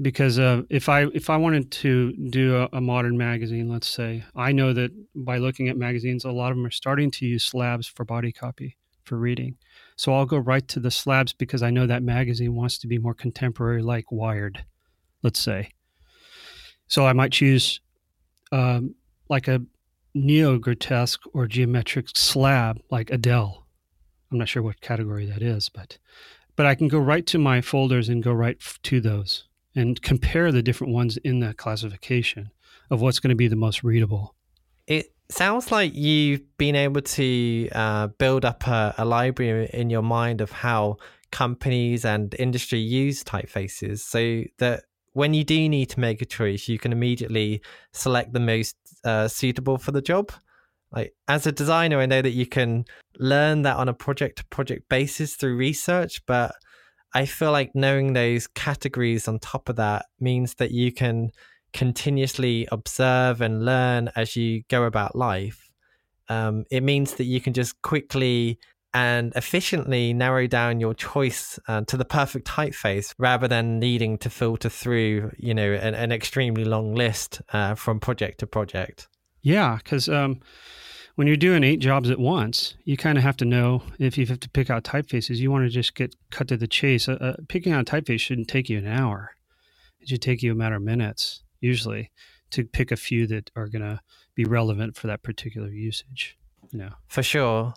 because 0.00 0.38
uh, 0.38 0.62
if 0.70 0.88
I 0.88 1.06
if 1.14 1.30
I 1.30 1.36
wanted 1.36 1.70
to 1.70 2.12
do 2.12 2.56
a, 2.56 2.68
a, 2.72 2.80
modern 2.80 3.16
magazine, 3.16 3.68
let's 3.68 3.88
say, 3.88 4.24
I 4.34 4.52
know 4.52 4.72
that 4.72 4.90
by 5.14 5.38
looking 5.38 5.68
at 5.68 5.76
magazines, 5.76 6.24
a 6.24 6.32
lot 6.32 6.50
of 6.50 6.56
them 6.56 6.66
are 6.66 6.70
starting 6.70 7.10
to 7.12 7.26
use 7.26 7.44
slabs 7.44 7.86
for 7.86 8.04
body 8.04 8.32
copy 8.32 8.76
for 9.04 9.16
reading. 9.16 9.56
So 9.96 10.12
I'll 10.14 10.26
go 10.26 10.38
right 10.38 10.66
to 10.68 10.80
the 10.80 10.90
slabs 10.90 11.32
because 11.32 11.62
I 11.62 11.70
know 11.70 11.86
that 11.86 12.02
magazine 12.02 12.54
wants 12.54 12.78
to 12.78 12.88
be 12.88 12.98
more 12.98 13.14
contemporary, 13.14 13.82
like 13.82 14.10
Wired, 14.10 14.64
let's 15.22 15.38
say. 15.38 15.70
So 16.88 17.06
I 17.06 17.12
might 17.12 17.32
choose 17.32 17.80
um, 18.50 18.94
like 19.28 19.46
a 19.46 19.62
neo 20.14 20.58
grotesque 20.58 21.20
or 21.32 21.46
geometric 21.46 22.08
slab, 22.16 22.80
like 22.90 23.10
Adelle. 23.10 23.66
I'm 24.32 24.38
not 24.38 24.48
sure 24.48 24.62
what 24.62 24.80
category 24.80 25.26
that 25.26 25.42
is, 25.42 25.68
but 25.68 25.98
but 26.56 26.66
I 26.66 26.74
can 26.74 26.88
go 26.88 26.98
right 26.98 27.26
to 27.26 27.38
my 27.38 27.60
folders 27.60 28.08
and 28.08 28.22
go 28.22 28.32
right 28.32 28.58
to 28.82 29.00
those 29.00 29.44
and 29.74 30.00
compare 30.02 30.52
the 30.52 30.62
different 30.62 30.92
ones 30.92 31.16
in 31.18 31.40
that 31.40 31.56
classification 31.56 32.50
of 32.90 33.00
what's 33.00 33.18
going 33.18 33.30
to 33.30 33.36
be 33.36 33.48
the 33.48 33.56
most 33.56 33.82
readable. 33.82 34.34
It 34.86 35.06
sounds 35.28 35.72
like 35.72 35.94
you've 35.94 36.42
been 36.58 36.76
able 36.76 37.00
to 37.00 37.68
uh, 37.72 38.06
build 38.18 38.44
up 38.44 38.66
a, 38.66 38.94
a, 38.98 39.04
library 39.04 39.70
in 39.72 39.90
your 39.90 40.02
mind 40.02 40.40
of 40.40 40.50
how 40.50 40.96
companies 41.32 42.04
and 42.04 42.34
industry 42.38 42.78
use 42.78 43.24
typefaces 43.24 44.00
so 44.00 44.44
that 44.58 44.84
when 45.12 45.32
you 45.32 45.44
do 45.44 45.68
need 45.68 45.86
to 45.90 46.00
make 46.00 46.20
a 46.20 46.26
choice, 46.26 46.68
you 46.68 46.78
can 46.78 46.92
immediately 46.92 47.62
select 47.92 48.32
the 48.32 48.40
most 48.40 48.76
uh, 49.04 49.26
suitable 49.28 49.78
for 49.78 49.92
the 49.92 50.02
job. 50.02 50.32
Like 50.92 51.14
as 51.26 51.46
a 51.46 51.52
designer, 51.52 51.98
I 51.98 52.06
know 52.06 52.22
that 52.22 52.30
you 52.30 52.46
can 52.46 52.84
learn 53.18 53.62
that 53.62 53.76
on 53.76 53.88
a 53.88 53.94
project 53.94 54.38
to 54.38 54.46
project 54.46 54.88
basis 54.88 55.34
through 55.34 55.56
research, 55.56 56.24
but 56.26 56.54
I 57.14 57.26
feel 57.26 57.52
like 57.52 57.74
knowing 57.74 58.12
those 58.12 58.48
categories 58.48 59.28
on 59.28 59.38
top 59.38 59.68
of 59.68 59.76
that 59.76 60.06
means 60.18 60.54
that 60.54 60.72
you 60.72 60.92
can 60.92 61.30
continuously 61.72 62.66
observe 62.72 63.40
and 63.40 63.64
learn 63.64 64.10
as 64.16 64.36
you 64.36 64.64
go 64.68 64.84
about 64.84 65.14
life. 65.16 65.70
Um, 66.28 66.64
it 66.70 66.82
means 66.82 67.14
that 67.14 67.24
you 67.24 67.40
can 67.40 67.52
just 67.52 67.80
quickly 67.82 68.58
and 68.94 69.32
efficiently 69.34 70.12
narrow 70.12 70.46
down 70.46 70.78
your 70.80 70.94
choice 70.94 71.58
uh, 71.66 71.82
to 71.82 71.96
the 71.96 72.04
perfect 72.04 72.46
typeface 72.46 73.12
rather 73.18 73.48
than 73.48 73.80
needing 73.80 74.16
to 74.18 74.30
filter 74.30 74.68
through, 74.68 75.32
you 75.36 75.52
know, 75.52 75.72
an, 75.72 75.94
an 75.94 76.12
extremely 76.12 76.64
long 76.64 76.94
list 76.94 77.42
uh, 77.52 77.74
from 77.74 77.98
project 77.98 78.38
to 78.38 78.46
project. 78.46 79.08
Yeah, 79.42 79.78
because 79.82 80.08
um, 80.08 80.40
when 81.14 81.26
you're 81.26 81.36
doing 81.36 81.62
eight 81.62 81.78
jobs 81.78 82.10
at 82.10 82.18
once, 82.18 82.74
you 82.84 82.96
kind 82.96 83.16
of 83.16 83.24
have 83.24 83.36
to 83.38 83.44
know 83.44 83.82
if 83.98 84.18
you 84.18 84.26
have 84.26 84.40
to 84.40 84.50
pick 84.50 84.70
out 84.70 84.84
typefaces. 84.84 85.36
You 85.36 85.50
want 85.50 85.64
to 85.64 85.70
just 85.70 85.94
get 85.94 86.16
cut 86.30 86.48
to 86.48 86.56
the 86.56 86.66
chase. 86.66 87.08
Uh, 87.08 87.12
uh, 87.20 87.34
picking 87.48 87.72
out 87.72 87.88
a 87.88 87.92
typeface 87.92 88.20
shouldn't 88.20 88.48
take 88.48 88.68
you 88.68 88.78
an 88.78 88.86
hour; 88.86 89.36
it 90.00 90.08
should 90.08 90.22
take 90.22 90.42
you 90.42 90.52
a 90.52 90.56
matter 90.56 90.76
of 90.76 90.82
minutes, 90.82 91.42
usually, 91.60 92.10
to 92.50 92.64
pick 92.64 92.90
a 92.90 92.96
few 92.96 93.26
that 93.28 93.50
are 93.54 93.68
going 93.68 93.82
to 93.82 94.00
be 94.34 94.44
relevant 94.44 94.96
for 94.96 95.06
that 95.06 95.22
particular 95.22 95.68
usage. 95.68 96.36
You 96.72 96.80
know, 96.80 96.90
for 97.06 97.22
sure. 97.22 97.74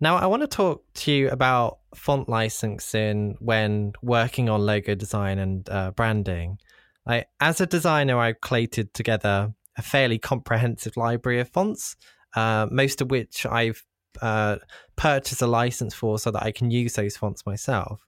Now, 0.00 0.16
I 0.16 0.26
want 0.26 0.42
to 0.42 0.48
talk 0.48 0.84
to 0.94 1.12
you 1.12 1.30
about 1.30 1.78
font 1.94 2.28
licensing 2.28 3.36
when 3.38 3.92
working 4.02 4.50
on 4.50 4.60
logo 4.60 4.94
design 4.94 5.38
and 5.38 5.68
uh, 5.70 5.92
branding. 5.92 6.58
I, 7.06 7.24
as 7.40 7.60
a 7.60 7.66
designer, 7.66 8.18
I've 8.18 8.40
collated 8.40 8.92
together 8.92 9.54
a 9.76 9.82
fairly 9.82 10.18
comprehensive 10.18 10.96
library 10.96 11.40
of 11.40 11.48
fonts, 11.48 11.96
uh, 12.34 12.66
most 12.70 13.00
of 13.00 13.10
which 13.10 13.46
I've 13.46 13.82
uh, 14.20 14.56
purchased 14.96 15.42
a 15.42 15.46
license 15.46 15.94
for 15.94 16.18
so 16.18 16.30
that 16.30 16.42
I 16.42 16.52
can 16.52 16.70
use 16.70 16.94
those 16.94 17.16
fonts 17.16 17.44
myself. 17.46 18.06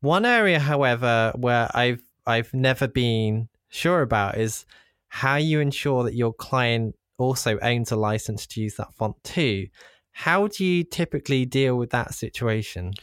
One 0.00 0.24
area, 0.24 0.58
however, 0.58 1.32
where 1.36 1.68
I've 1.74 2.02
I've 2.26 2.52
never 2.52 2.88
been 2.88 3.48
sure 3.68 4.02
about 4.02 4.36
is 4.36 4.66
how 5.08 5.36
you 5.36 5.60
ensure 5.60 6.04
that 6.04 6.14
your 6.14 6.32
client 6.32 6.96
also 7.18 7.58
owns 7.60 7.92
a 7.92 7.96
license 7.96 8.46
to 8.48 8.60
use 8.60 8.74
that 8.76 8.94
font 8.94 9.16
too. 9.24 9.68
How 10.12 10.48
do 10.48 10.64
you 10.64 10.84
typically 10.84 11.44
deal 11.44 11.76
with 11.76 11.90
that 11.90 12.14
situation? 12.14 12.94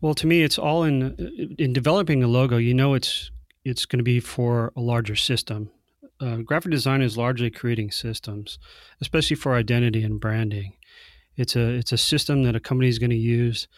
Well, 0.00 0.14
to 0.14 0.26
me, 0.26 0.42
it's 0.42 0.58
all 0.58 0.84
in 0.84 1.56
in 1.58 1.72
developing 1.72 2.22
a 2.22 2.28
logo. 2.28 2.56
You 2.56 2.74
know, 2.74 2.94
it's 2.94 3.30
it's 3.64 3.84
going 3.86 3.98
to 3.98 4.04
be 4.04 4.20
for 4.20 4.72
a 4.76 4.80
larger 4.80 5.16
system. 5.16 5.70
Uh, 6.20 6.36
graphic 6.38 6.72
design 6.72 7.00
is 7.00 7.16
largely 7.16 7.50
creating 7.50 7.90
systems, 7.90 8.58
especially 9.00 9.36
for 9.36 9.54
identity 9.54 10.02
and 10.02 10.20
branding. 10.20 10.74
It's 11.36 11.54
a 11.54 11.68
it's 11.74 11.92
a 11.92 11.98
system 11.98 12.42
that 12.42 12.56
a 12.56 12.60
company 12.60 12.88
is 12.88 12.98
going 12.98 13.10
to 13.10 13.16
use 13.16 13.68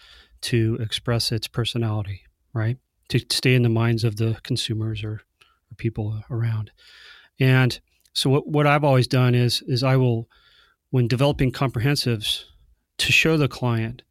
to 0.42 0.78
express 0.80 1.32
its 1.32 1.46
personality, 1.46 2.22
right? 2.54 2.78
To 3.10 3.18
stay 3.30 3.54
in 3.54 3.62
the 3.62 3.68
minds 3.68 4.04
of 4.04 4.16
the 4.16 4.38
consumers 4.42 5.04
or, 5.04 5.20
or 5.70 5.74
people 5.76 6.22
around. 6.30 6.70
And 7.38 7.78
so, 8.12 8.30
what, 8.30 8.48
what 8.48 8.66
I've 8.66 8.84
always 8.84 9.06
done 9.06 9.34
is 9.34 9.62
is 9.66 9.82
I 9.82 9.96
will, 9.96 10.28
when 10.90 11.08
developing 11.08 11.52
comprehensives, 11.52 12.44
to 12.98 13.12
show 13.12 13.36
the 13.36 13.48
client, 13.48 14.02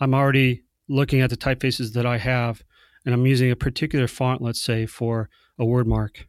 I'm 0.00 0.14
already 0.14 0.64
looking 0.88 1.20
at 1.20 1.30
the 1.30 1.36
typefaces 1.36 1.92
that 1.92 2.06
I 2.06 2.18
have, 2.18 2.62
and 3.04 3.14
I'm 3.14 3.26
using 3.26 3.50
a 3.50 3.56
particular 3.56 4.06
font, 4.06 4.42
let's 4.42 4.60
say, 4.60 4.86
for 4.86 5.28
a 5.58 5.64
word 5.64 5.86
mark. 5.86 6.26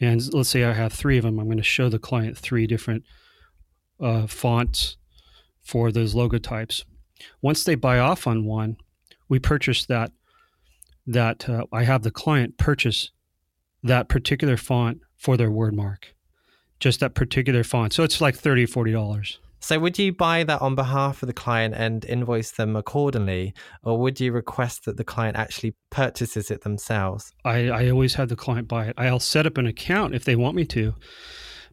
And 0.00 0.32
let's 0.32 0.48
say 0.48 0.64
I 0.64 0.72
have 0.72 0.92
three 0.92 1.18
of 1.18 1.24
them. 1.24 1.38
I'm 1.38 1.46
going 1.46 1.56
to 1.58 1.62
show 1.62 1.88
the 1.88 1.98
client 1.98 2.38
three 2.38 2.66
different 2.66 3.04
uh, 4.00 4.26
fonts 4.26 4.96
for 5.60 5.90
those 5.90 6.14
logo 6.14 6.38
types. 6.38 6.84
Once 7.42 7.64
they 7.64 7.74
buy 7.74 7.98
off 7.98 8.26
on 8.26 8.44
one, 8.44 8.76
we 9.28 9.38
purchase 9.38 9.84
that. 9.86 10.12
That 11.06 11.48
uh, 11.48 11.64
I 11.72 11.84
have 11.84 12.02
the 12.02 12.10
client 12.10 12.58
purchase 12.58 13.10
that 13.82 14.08
particular 14.08 14.56
font 14.56 15.00
for 15.16 15.36
their 15.36 15.50
word 15.50 15.74
mark, 15.74 16.14
just 16.80 17.00
that 17.00 17.14
particular 17.14 17.64
font. 17.64 17.92
So 17.94 18.02
it's 18.02 18.20
like 18.20 18.36
thirty, 18.36 18.66
forty 18.66 18.92
dollars. 18.92 19.38
So, 19.60 19.78
would 19.78 19.98
you 19.98 20.12
buy 20.12 20.44
that 20.44 20.62
on 20.62 20.74
behalf 20.74 21.22
of 21.22 21.26
the 21.26 21.32
client 21.32 21.74
and 21.76 22.04
invoice 22.04 22.52
them 22.52 22.76
accordingly, 22.76 23.54
or 23.82 23.98
would 23.98 24.20
you 24.20 24.32
request 24.32 24.84
that 24.84 24.96
the 24.96 25.04
client 25.04 25.36
actually 25.36 25.74
purchases 25.90 26.50
it 26.50 26.62
themselves? 26.62 27.32
I, 27.44 27.68
I 27.68 27.90
always 27.90 28.14
have 28.14 28.28
the 28.28 28.36
client 28.36 28.68
buy 28.68 28.86
it. 28.86 28.94
I'll 28.96 29.20
set 29.20 29.46
up 29.46 29.58
an 29.58 29.66
account 29.66 30.14
if 30.14 30.24
they 30.24 30.36
want 30.36 30.56
me 30.56 30.64
to, 30.66 30.94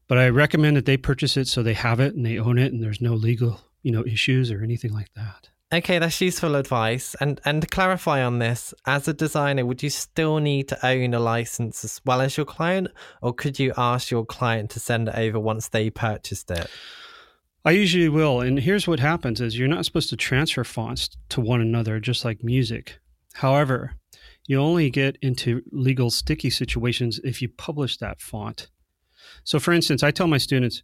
but 0.08 0.18
I 0.18 0.30
recommend 0.30 0.78
that 0.78 0.86
they 0.86 0.98
purchase 0.98 1.38
it 1.38 1.48
so 1.48 1.62
they 1.62 1.74
have 1.74 2.00
it 2.00 2.16
and 2.16 2.26
they 2.26 2.40
own 2.40 2.58
it, 2.58 2.74
and 2.74 2.84
there's 2.84 3.02
no 3.02 3.14
legal 3.14 3.62
you 3.84 3.92
know 3.92 4.06
issues 4.06 4.52
or 4.52 4.64
anything 4.64 4.92
like 4.92 5.14
that. 5.16 5.50
Okay, 5.74 6.00
that's 6.00 6.22
useful 6.22 6.56
advice. 6.56 7.16
And 7.20 7.42
and 7.46 7.62
to 7.62 7.68
clarify 7.68 8.24
on 8.24 8.40
this, 8.40 8.74
as 8.86 9.08
a 9.08 9.14
designer, 9.14 9.66
would 9.66 9.84
you 9.84 9.90
still 9.90 10.38
need 10.38 10.68
to 10.70 10.86
own 10.86 11.14
a 11.14 11.20
license 11.20 11.84
as 11.84 12.02
well 12.06 12.22
as 12.22 12.38
your 12.38 12.46
client, 12.46 12.88
or 13.22 13.34
could 13.34 13.60
you 13.60 13.74
ask 13.78 14.10
your 14.10 14.26
client 14.26 14.70
to 14.72 14.80
send 14.80 15.10
it 15.10 15.16
over 15.16 15.40
once 15.40 15.70
they 15.70 15.90
purchased 15.90 16.50
it? 16.50 16.68
I 17.66 17.72
usually 17.72 18.10
will. 18.10 18.42
And 18.42 18.60
here's 18.60 18.88
what 18.88 19.00
happens 19.00 19.42
is 19.42 19.58
you're 19.58 19.68
not 19.68 19.86
supposed 19.86 20.10
to 20.12 20.16
transfer 20.16 20.64
fonts 20.64 21.10
to 21.30 21.42
one 21.42 21.62
another 21.62 22.00
just 22.00 22.24
like 22.24 22.44
music. 22.44 23.00
However, 23.34 23.96
you 24.46 24.60
only 24.60 24.92
get 24.92 25.18
into 25.24 25.64
legal 25.72 26.12
sticky 26.12 26.52
situations 26.52 27.20
if 27.24 27.42
you 27.42 27.50
publish 27.50 27.98
that 27.98 28.22
font. 28.22 28.70
So 29.44 29.60
for 29.60 29.74
instance, 29.74 30.04
I 30.04 30.12
tell 30.12 30.28
my 30.28 30.38
students, 30.38 30.84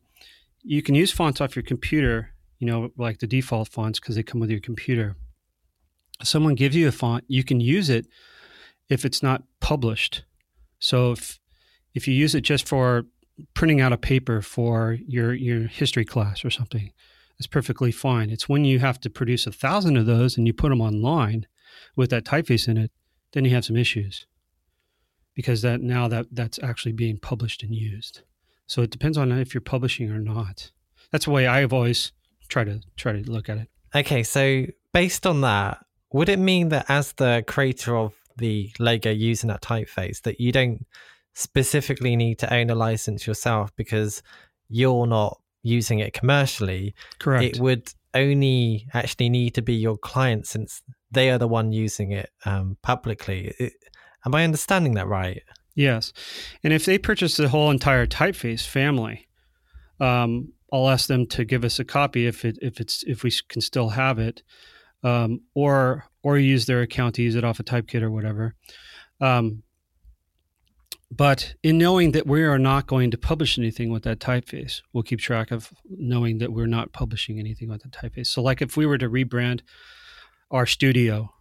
you 0.64 0.82
can 0.82 0.96
use 0.96 1.12
fonts 1.12 1.40
off 1.40 1.56
your 1.56 1.64
computer, 1.64 2.32
you 2.58 2.66
know, 2.66 2.90
like 2.98 3.20
the 3.20 3.28
default 3.28 3.68
fonts 3.68 4.00
because 4.00 4.16
they 4.16 4.24
come 4.24 4.42
with 4.42 4.50
your 4.50 4.60
computer. 4.60 5.16
If 6.20 6.28
Someone 6.28 6.56
gives 6.56 6.76
you 6.76 6.88
a 6.88 6.92
font, 6.92 7.26
you 7.28 7.44
can 7.44 7.62
use 7.62 7.90
it 7.92 8.08
if 8.90 9.06
it's 9.06 9.22
not 9.22 9.44
published. 9.60 10.24
So 10.80 11.12
if 11.12 11.40
if 11.94 12.08
you 12.08 12.16
use 12.16 12.34
it 12.34 12.42
just 12.42 12.68
for 12.68 13.06
printing 13.54 13.82
out 13.82 13.94
a 13.94 13.98
paper 13.98 14.42
for 14.42 14.98
your 15.08 15.34
your 15.34 15.68
history 15.68 16.06
class 16.06 16.44
or 16.46 16.50
something. 16.50 16.92
It's 17.38 17.48
perfectly 17.48 17.92
fine. 17.92 18.30
It's 18.30 18.48
when 18.48 18.66
you 18.66 18.80
have 18.80 19.00
to 19.02 19.10
produce 19.10 19.48
a 19.48 19.52
thousand 19.52 19.98
of 19.98 20.06
those 20.06 20.38
and 20.38 20.46
you 20.46 20.54
put 20.54 20.70
them 20.70 20.82
online 20.82 21.48
with 21.96 22.10
that 22.12 22.24
typeface 22.24 22.68
in 22.68 22.78
it, 22.78 22.92
then 23.34 23.46
you 23.46 23.52
have 23.52 23.66
some 23.66 23.78
issues 23.78 24.28
because 25.34 25.62
that 25.62 25.82
now 25.82 26.08
that 26.08 26.28
that's 26.32 26.60
actually 26.62 26.92
being 26.92 27.18
published 27.18 27.64
and 27.64 27.74
used. 27.74 28.22
So 28.68 28.82
it 28.82 28.92
depends 28.92 29.18
on 29.18 29.32
if 29.32 29.54
you're 29.54 29.62
publishing 29.62 30.10
or 30.12 30.20
not. 30.20 30.72
That's 31.12 31.26
the 31.26 31.32
way 31.32 31.48
I've 31.48 31.74
always 31.74 32.12
tried 32.48 32.66
to 32.66 32.82
try 32.96 33.12
to 33.14 33.32
look 33.32 33.50
at 33.50 33.58
it. 33.58 33.70
Okay, 33.94 34.24
so 34.24 34.66
based 34.94 35.26
on 35.26 35.42
that, 35.42 35.84
would 36.14 36.30
it 36.30 36.40
mean 36.40 36.70
that 36.70 36.86
as 36.90 37.14
the 37.14 37.44
creator 37.48 37.98
of 37.98 38.14
the 38.38 38.72
logo 38.80 39.10
using 39.10 39.50
that 39.50 39.62
typeface, 39.62 40.22
that 40.22 40.40
you 40.40 40.52
don't 40.52 40.86
specifically 41.34 42.16
need 42.16 42.40
to 42.40 42.54
own 42.54 42.70
a 42.70 42.76
license 42.76 43.26
yourself 43.26 43.76
because 43.76 44.22
you're 44.70 45.08
not 45.08 45.40
using 45.64 46.00
it 46.00 46.14
commercially. 46.14 46.96
Correct. 47.20 47.56
It 47.56 47.62
would 47.62 47.94
only 48.14 48.88
actually 48.94 49.30
need 49.30 49.54
to 49.56 49.62
be 49.62 49.74
your 49.74 49.98
client 49.98 50.48
since 50.48 50.82
they 51.12 51.30
are 51.30 51.38
the 51.38 51.48
one 51.48 51.72
using 51.72 52.12
it 52.12 52.30
um, 52.46 52.78
publicly. 52.82 53.54
It, 53.60 53.74
am 54.26 54.36
I 54.36 54.44
understanding 54.44 54.96
that 54.96 55.08
right? 55.08 55.44
Yes. 55.76 56.12
And 56.64 56.74
if 56.74 56.86
they 56.86 56.98
purchase 56.98 57.38
the 57.38 57.50
whole 57.50 57.72
entire 57.72 58.06
typeface 58.06 58.66
family, 58.66 59.28
um, 60.00 60.54
I'll 60.74 60.90
ask 60.90 61.08
them 61.08 61.28
to 61.28 61.46
give 61.46 61.64
us 61.64 61.80
a 61.80 61.86
copy 61.86 62.28
if 62.28 62.46
it 62.46 62.58
if 62.62 62.80
it's 62.80 63.04
if 63.04 63.24
we 63.24 63.32
can 63.50 63.62
still 63.62 63.90
have 63.90 64.20
it, 64.20 64.42
um, 65.04 65.42
or 65.54 66.06
or 66.24 66.38
use 66.38 66.66
their 66.66 66.82
account 66.82 67.16
to 67.16 67.22
use 67.22 67.36
it 67.36 67.44
off 67.44 67.60
a 67.60 67.64
typekit 67.64 68.02
or 68.02 68.12
whatever. 68.12 68.56
Um, 69.20 69.64
but 71.12 71.56
in 71.62 71.78
knowing 71.78 72.14
that 72.14 72.26
we 72.26 72.44
are 72.44 72.58
not 72.58 72.88
going 72.88 73.12
to 73.12 73.18
publish 73.18 73.60
anything 73.60 73.92
with 73.92 74.04
that 74.04 74.20
typeface, 74.20 74.82
we'll 74.94 75.04
keep 75.04 75.20
track 75.20 75.52
of 75.52 75.74
knowing 75.90 76.38
that 76.38 76.54
we're 76.54 76.68
not 76.68 76.94
publishing 76.94 77.38
anything 77.38 77.70
with 77.70 77.84
that 77.84 77.92
typeface. 77.92 78.28
So, 78.28 78.42
like 78.42 78.62
if 78.62 78.78
we 78.78 78.86
were 78.86 78.98
to 78.98 79.10
rebrand 79.10 79.60
our 80.50 80.66
studio 80.66 81.34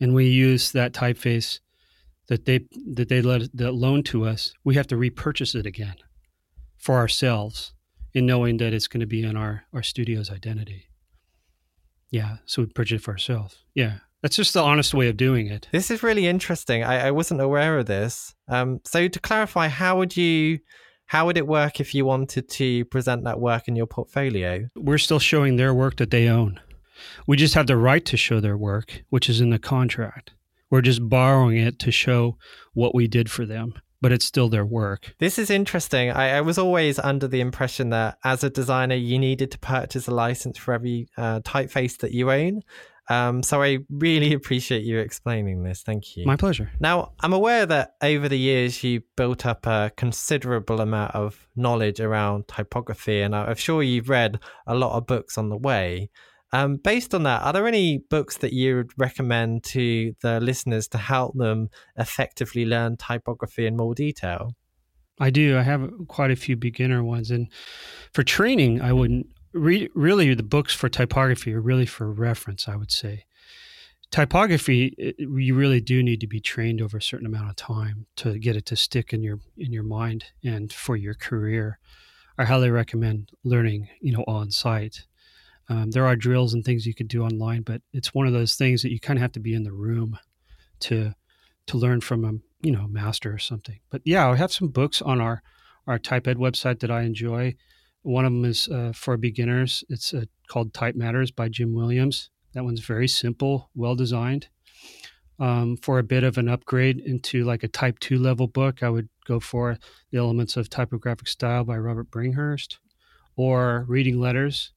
and 0.00 0.14
we 0.14 0.26
use 0.26 0.70
that 0.70 0.92
typeface 0.92 1.58
that 2.28 2.44
they 2.44 2.60
that 2.94 3.08
they 3.08 3.20
let 3.20 3.50
that 3.56 3.72
loan 3.72 4.04
to 4.04 4.24
us, 4.24 4.54
we 4.62 4.76
have 4.76 4.86
to 4.86 4.96
repurchase 4.96 5.56
it 5.56 5.66
again 5.66 5.96
for 6.76 6.96
ourselves 6.96 7.72
in 8.14 8.24
knowing 8.24 8.58
that 8.58 8.72
it's 8.72 8.86
going 8.86 9.00
to 9.00 9.06
be 9.06 9.24
in 9.24 9.36
our 9.36 9.64
our 9.72 9.82
studio's 9.82 10.30
identity. 10.30 10.90
Yeah, 12.10 12.36
so 12.46 12.62
we 12.62 12.68
purchase 12.68 13.00
it 13.00 13.04
for 13.04 13.10
ourselves. 13.10 13.64
Yeah. 13.74 13.98
That's 14.22 14.36
just 14.36 14.54
the 14.54 14.62
honest 14.62 14.94
way 14.94 15.08
of 15.08 15.16
doing 15.16 15.46
it. 15.46 15.68
This 15.72 15.90
is 15.90 16.02
really 16.02 16.26
interesting. 16.26 16.82
I, 16.82 17.08
I 17.08 17.10
wasn't 17.12 17.40
aware 17.40 17.78
of 17.78 17.86
this. 17.86 18.34
Um, 18.48 18.80
so 18.84 19.06
to 19.06 19.20
clarify, 19.20 19.68
how 19.68 19.98
would 19.98 20.16
you 20.16 20.58
how 21.06 21.24
would 21.24 21.38
it 21.38 21.46
work 21.46 21.80
if 21.80 21.94
you 21.94 22.04
wanted 22.04 22.50
to 22.50 22.84
present 22.86 23.24
that 23.24 23.40
work 23.40 23.66
in 23.66 23.76
your 23.76 23.86
portfolio? 23.86 24.68
We're 24.76 24.98
still 24.98 25.18
showing 25.18 25.56
their 25.56 25.72
work 25.72 25.96
that 25.96 26.10
they 26.10 26.28
own. 26.28 26.60
We 27.26 27.36
just 27.36 27.54
have 27.54 27.66
the 27.66 27.78
right 27.78 28.04
to 28.04 28.16
show 28.16 28.40
their 28.40 28.58
work, 28.58 29.02
which 29.08 29.30
is 29.30 29.40
in 29.40 29.50
the 29.50 29.58
contract. 29.58 30.32
We're 30.68 30.82
just 30.82 31.08
borrowing 31.08 31.56
it 31.56 31.78
to 31.78 31.90
show 31.90 32.36
what 32.74 32.94
we 32.94 33.08
did 33.08 33.30
for 33.30 33.46
them, 33.46 33.72
but 34.02 34.12
it's 34.12 34.26
still 34.26 34.50
their 34.50 34.66
work. 34.66 35.14
This 35.18 35.38
is 35.38 35.48
interesting. 35.48 36.10
I, 36.10 36.36
I 36.36 36.40
was 36.42 36.58
always 36.58 36.98
under 36.98 37.26
the 37.26 37.40
impression 37.40 37.88
that 37.90 38.18
as 38.22 38.44
a 38.44 38.50
designer, 38.50 38.94
you 38.94 39.18
needed 39.18 39.50
to 39.52 39.58
purchase 39.60 40.08
a 40.08 40.14
license 40.14 40.58
for 40.58 40.74
every 40.74 41.08
uh, 41.16 41.40
typeface 41.40 41.96
that 41.98 42.12
you 42.12 42.30
own. 42.30 42.62
Um, 43.08 43.42
so 43.42 43.62
I 43.62 43.78
really 43.90 44.32
appreciate 44.34 44.84
you 44.84 44.98
explaining 44.98 45.62
this. 45.62 45.82
Thank 45.82 46.16
you. 46.16 46.26
My 46.26 46.36
pleasure. 46.36 46.70
Now, 46.80 47.12
I'm 47.20 47.32
aware 47.32 47.66
that 47.66 47.94
over 48.02 48.28
the 48.28 48.38
years 48.38 48.82
you 48.84 49.02
built 49.16 49.46
up 49.46 49.66
a 49.66 49.90
considerable 49.96 50.80
amount 50.80 51.14
of 51.14 51.48
knowledge 51.56 52.00
around 52.00 52.48
typography, 52.48 53.22
and 53.22 53.34
I'm 53.34 53.56
sure 53.56 53.82
you've 53.82 54.08
read 54.08 54.40
a 54.66 54.74
lot 54.74 54.96
of 54.96 55.06
books 55.06 55.38
on 55.38 55.48
the 55.48 55.56
way. 55.56 56.10
Um, 56.52 56.76
based 56.76 57.14
on 57.14 57.24
that, 57.24 57.42
are 57.42 57.52
there 57.52 57.66
any 57.66 57.98
books 57.98 58.38
that 58.38 58.54
you 58.54 58.76
would 58.76 58.92
recommend 58.96 59.64
to 59.64 60.14
the 60.22 60.40
listeners 60.40 60.88
to 60.88 60.98
help 60.98 61.36
them 61.36 61.68
effectively 61.96 62.64
learn 62.64 62.96
typography 62.96 63.66
in 63.66 63.76
more 63.76 63.94
detail? 63.94 64.54
I 65.20 65.30
do. 65.30 65.58
I 65.58 65.62
have 65.62 65.90
quite 66.06 66.30
a 66.30 66.36
few 66.36 66.56
beginner 66.56 67.02
ones, 67.02 67.30
and 67.30 67.48
for 68.14 68.22
training, 68.22 68.80
I 68.80 68.92
wouldn't 68.92 69.26
re- 69.52 69.90
really 69.94 70.34
the 70.34 70.42
books 70.42 70.74
for 70.74 70.88
typography 70.88 71.54
are 71.54 71.60
really 71.60 71.86
for 71.86 72.10
reference. 72.12 72.68
I 72.68 72.76
would 72.76 72.92
say 72.92 73.24
typography 74.10 74.94
it, 74.96 75.16
you 75.18 75.54
really 75.54 75.80
do 75.80 76.02
need 76.02 76.20
to 76.20 76.26
be 76.26 76.40
trained 76.40 76.80
over 76.80 76.96
a 76.96 77.02
certain 77.02 77.26
amount 77.26 77.50
of 77.50 77.56
time 77.56 78.06
to 78.16 78.38
get 78.38 78.56
it 78.56 78.64
to 78.66 78.76
stick 78.76 79.12
in 79.12 79.22
your 79.22 79.40
in 79.56 79.72
your 79.72 79.82
mind 79.82 80.26
and 80.44 80.72
for 80.72 80.96
your 80.96 81.14
career. 81.14 81.78
I 82.38 82.44
highly 82.44 82.70
recommend 82.70 83.30
learning, 83.42 83.88
you 84.00 84.12
know, 84.12 84.24
on 84.28 84.50
site. 84.50 85.06
Um, 85.68 85.90
there 85.90 86.06
are 86.06 86.16
drills 86.16 86.54
and 86.54 86.64
things 86.64 86.86
you 86.86 86.94
could 86.94 87.08
do 87.08 87.24
online, 87.24 87.62
but 87.62 87.82
it's 87.92 88.14
one 88.14 88.26
of 88.26 88.32
those 88.32 88.54
things 88.54 88.82
that 88.82 88.92
you 88.92 89.00
kind 89.00 89.18
of 89.18 89.22
have 89.22 89.32
to 89.32 89.40
be 89.40 89.54
in 89.54 89.64
the 89.64 89.72
room 89.72 90.18
to 90.80 91.14
to 91.66 91.76
learn 91.76 92.00
from 92.00 92.24
a 92.24 92.32
you 92.66 92.72
know 92.72 92.86
master 92.88 93.32
or 93.32 93.38
something. 93.38 93.80
But 93.90 94.02
yeah, 94.04 94.28
I 94.28 94.36
have 94.36 94.52
some 94.52 94.68
books 94.68 95.02
on 95.02 95.20
our 95.20 95.42
our 95.86 95.98
TypeEd 95.98 96.36
website 96.36 96.80
that 96.80 96.90
I 96.90 97.02
enjoy. 97.02 97.56
One 98.02 98.24
of 98.24 98.32
them 98.32 98.44
is 98.44 98.68
uh, 98.68 98.92
for 98.94 99.16
beginners. 99.16 99.84
It's 99.88 100.14
uh, 100.14 100.24
called 100.48 100.72
Type 100.72 100.94
Matters 100.94 101.30
by 101.30 101.48
Jim 101.48 101.74
Williams. 101.74 102.30
That 102.54 102.64
one's 102.64 102.80
very 102.80 103.08
simple, 103.08 103.70
well 103.74 103.94
designed. 103.94 104.48
Um, 105.40 105.76
for 105.76 106.00
a 106.00 106.02
bit 106.02 106.24
of 106.24 106.36
an 106.36 106.48
upgrade 106.48 106.98
into 106.98 107.44
like 107.44 107.62
a 107.62 107.68
Type 107.68 108.00
2 108.00 108.18
level 108.18 108.48
book, 108.48 108.82
I 108.82 108.88
would 108.88 109.08
go 109.24 109.38
for 109.38 109.78
The 110.10 110.18
Elements 110.18 110.56
of 110.56 110.68
Typographic 110.68 111.28
Style 111.28 111.62
by 111.62 111.76
Robert 111.76 112.10
Bringhurst 112.10 112.78
or 113.36 113.84
Reading 113.88 114.18
Letters 114.20 114.72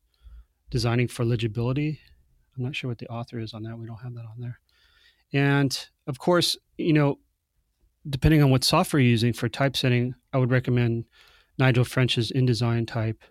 designing 0.69 1.07
for 1.07 1.25
legibility. 1.25 1.99
I'm 2.55 2.63
not 2.63 2.75
sure 2.75 2.89
what 2.89 2.99
the 2.99 3.07
author 3.07 3.39
is 3.39 3.53
on 3.53 3.63
that. 3.63 3.77
We 3.77 3.87
don't 3.87 3.97
have 3.97 4.13
that 4.13 4.25
on 4.25 4.39
there. 4.39 4.59
And 5.33 5.87
of 6.07 6.19
course, 6.19 6.57
you 6.77 6.93
know, 6.93 7.19
depending 8.09 8.43
on 8.43 8.49
what 8.49 8.63
software 8.63 8.99
you're 8.99 9.09
using 9.09 9.33
for 9.33 9.49
typesetting, 9.49 10.15
I 10.33 10.37
would 10.37 10.51
recommend 10.51 11.05
Nigel 11.57 11.83
French's 11.83 12.31
InDesign 12.31 12.87
type 12.87 13.23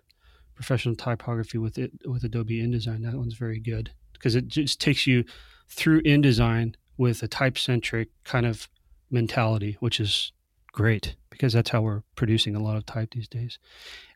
professional 0.55 0.95
typography 0.95 1.57
with 1.57 1.77
it 1.77 1.91
with 2.05 2.23
Adobe 2.23 2.61
InDesign. 2.61 3.03
That 3.03 3.15
one's 3.15 3.35
very 3.35 3.59
good 3.59 3.91
because 4.13 4.35
it 4.35 4.47
just 4.47 4.79
takes 4.79 5.07
you 5.07 5.23
through 5.69 6.01
InDesign 6.03 6.75
with 6.97 7.23
a 7.23 7.27
type 7.27 7.57
centric 7.57 8.09
kind 8.23 8.45
of 8.45 8.69
mentality, 9.09 9.77
which 9.79 9.99
is 9.99 10.31
great 10.71 11.15
because 11.29 11.53
that's 11.53 11.69
how 11.69 11.81
we're 11.81 12.03
producing 12.15 12.55
a 12.55 12.61
lot 12.61 12.77
of 12.77 12.85
type 12.85 13.09
these 13.13 13.27
days. 13.27 13.57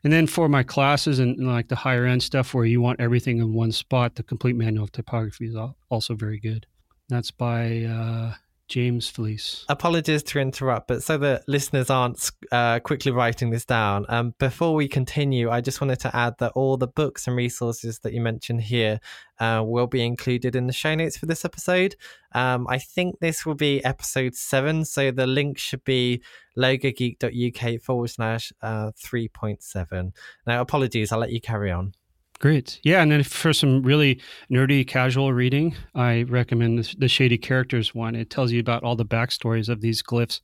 And 0.04 0.12
then 0.12 0.26
for 0.26 0.48
my 0.48 0.62
classes 0.62 1.18
and, 1.18 1.36
and, 1.38 1.48
like 1.48 1.68
the 1.68 1.76
higher 1.76 2.06
end 2.06 2.22
stuff 2.22 2.54
where 2.54 2.64
you 2.64 2.80
want 2.80 3.00
everything 3.00 3.38
in 3.38 3.52
one 3.52 3.72
spot, 3.72 4.14
the 4.14 4.22
complete 4.22 4.54
manual 4.54 4.84
of 4.84 4.92
typography 4.92 5.46
is 5.46 5.56
also 5.90 6.14
very 6.14 6.38
good. 6.38 6.66
That's 7.08 7.30
by 7.30 7.84
uh, 7.84 8.34
James 8.68 9.10
Felici. 9.10 9.64
Apologies 9.68 10.22
to 10.24 10.40
interrupt, 10.40 10.88
but 10.88 11.02
so 11.02 11.16
that 11.18 11.48
listeners 11.48 11.88
aren't 11.88 12.30
uh, 12.50 12.80
quickly 12.80 13.12
writing 13.12 13.50
this 13.50 13.64
down, 13.64 14.04
um, 14.08 14.34
before 14.38 14.74
we 14.74 14.88
continue, 14.88 15.50
I 15.50 15.60
just 15.60 15.80
wanted 15.80 16.00
to 16.00 16.14
add 16.14 16.34
that 16.38 16.52
all 16.52 16.76
the 16.76 16.88
books 16.88 17.26
and 17.26 17.36
resources 17.36 18.00
that 18.00 18.12
you 18.12 18.20
mentioned 18.20 18.62
here 18.62 19.00
uh, 19.38 19.62
will 19.64 19.86
be 19.86 20.04
included 20.04 20.56
in 20.56 20.66
the 20.66 20.72
show 20.72 20.94
notes 20.94 21.16
for 21.16 21.26
this 21.26 21.44
episode. 21.44 21.94
Um, 22.32 22.66
I 22.68 22.78
think 22.78 23.20
this 23.20 23.46
will 23.46 23.54
be 23.54 23.84
episode 23.84 24.34
seven, 24.34 24.84
so 24.84 25.10
the 25.10 25.26
link 25.26 25.58
should 25.58 25.84
be 25.84 26.22
logogeek.uk 26.56 27.80
forward 27.82 28.10
slash 28.10 28.52
uh, 28.62 28.90
3.7. 28.92 30.12
Now, 30.46 30.60
apologies, 30.60 31.12
I'll 31.12 31.20
let 31.20 31.32
you 31.32 31.40
carry 31.40 31.70
on. 31.70 31.92
Great. 32.38 32.80
Yeah. 32.82 33.00
And 33.00 33.10
then 33.10 33.22
for 33.22 33.52
some 33.52 33.82
really 33.82 34.20
nerdy 34.50 34.86
casual 34.86 35.32
reading, 35.32 35.74
I 35.94 36.22
recommend 36.24 36.78
the, 36.78 36.94
the 36.98 37.08
Shady 37.08 37.38
Characters 37.38 37.94
one. 37.94 38.14
It 38.14 38.28
tells 38.28 38.52
you 38.52 38.60
about 38.60 38.84
all 38.84 38.96
the 38.96 39.06
backstories 39.06 39.70
of 39.70 39.80
these 39.80 40.02
glyphs 40.02 40.40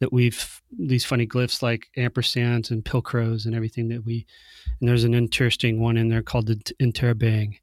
that 0.00 0.12
we've, 0.12 0.60
these 0.76 1.04
funny 1.04 1.26
glyphs 1.26 1.62
like 1.62 1.86
ampersands 1.96 2.70
and 2.70 2.84
pilcrows 2.84 3.46
and 3.46 3.54
everything 3.54 3.88
that 3.88 4.04
we, 4.04 4.26
and 4.80 4.88
there's 4.88 5.04
an 5.04 5.14
interesting 5.14 5.80
one 5.80 5.96
in 5.96 6.08
there 6.08 6.22
called 6.22 6.48
the 6.48 6.56
interrobang. 6.82 7.58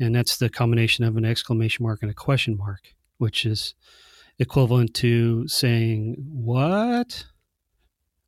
And 0.00 0.12
that's 0.12 0.38
the 0.38 0.50
combination 0.50 1.04
of 1.04 1.16
an 1.16 1.24
exclamation 1.24 1.84
mark 1.84 2.02
and 2.02 2.10
a 2.10 2.14
question 2.14 2.56
mark, 2.56 2.80
which 3.18 3.46
is 3.46 3.74
equivalent 4.40 4.94
to 4.94 5.46
saying, 5.46 6.16
what? 6.18 7.26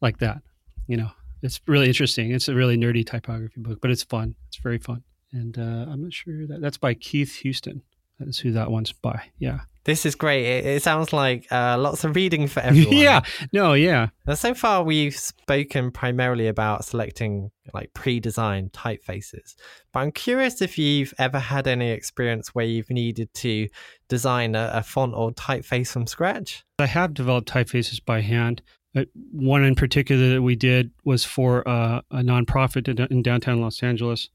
Like 0.00 0.18
that, 0.18 0.42
you 0.86 0.96
know 0.96 1.10
it's 1.44 1.60
really 1.66 1.88
interesting. 1.88 2.32
It's 2.32 2.48
a 2.48 2.54
really 2.54 2.78
nerdy 2.78 3.06
typography 3.06 3.60
book, 3.60 3.78
but 3.82 3.90
it's 3.90 4.02
fun. 4.02 4.34
It's 4.54 4.62
very 4.62 4.78
fun. 4.78 5.02
And 5.32 5.58
uh, 5.58 5.90
I'm 5.90 6.02
not 6.02 6.12
sure 6.12 6.46
that 6.46 6.60
that's 6.60 6.78
by 6.78 6.94
Keith 6.94 7.36
Houston. 7.36 7.82
That 8.20 8.28
is 8.28 8.38
who 8.38 8.52
that 8.52 8.70
one's 8.70 8.92
by. 8.92 9.20
Yeah. 9.38 9.60
This 9.82 10.06
is 10.06 10.14
great. 10.14 10.46
It, 10.46 10.64
it 10.64 10.82
sounds 10.84 11.12
like 11.12 11.50
uh, 11.50 11.76
lots 11.76 12.04
of 12.04 12.14
reading 12.14 12.46
for 12.46 12.60
everyone. 12.62 12.96
yeah. 12.96 13.22
No, 13.52 13.72
yeah. 13.72 14.10
Now, 14.28 14.34
so 14.34 14.54
far, 14.54 14.84
we've 14.84 15.16
spoken 15.16 15.90
primarily 15.90 16.46
about 16.46 16.84
selecting 16.84 17.50
like 17.74 17.92
pre 17.94 18.20
designed 18.20 18.70
typefaces. 18.72 19.56
But 19.92 20.00
I'm 20.00 20.12
curious 20.12 20.62
if 20.62 20.78
you've 20.78 21.12
ever 21.18 21.40
had 21.40 21.66
any 21.66 21.90
experience 21.90 22.54
where 22.54 22.64
you've 22.64 22.90
needed 22.90 23.34
to 23.34 23.66
design 24.08 24.54
a, 24.54 24.70
a 24.72 24.82
font 24.84 25.14
or 25.16 25.32
typeface 25.32 25.88
from 25.88 26.06
scratch. 26.06 26.62
I 26.78 26.86
have 26.86 27.12
developed 27.12 27.48
typefaces 27.48 28.02
by 28.04 28.20
hand. 28.20 28.62
Uh, 28.96 29.02
one 29.32 29.64
in 29.64 29.74
particular 29.74 30.34
that 30.34 30.42
we 30.42 30.54
did 30.54 30.92
was 31.04 31.24
for 31.24 31.68
uh, 31.68 32.00
a 32.12 32.18
nonprofit 32.18 33.10
in 33.10 33.22
downtown 33.22 33.60
Los 33.60 33.82
Angeles. 33.82 34.28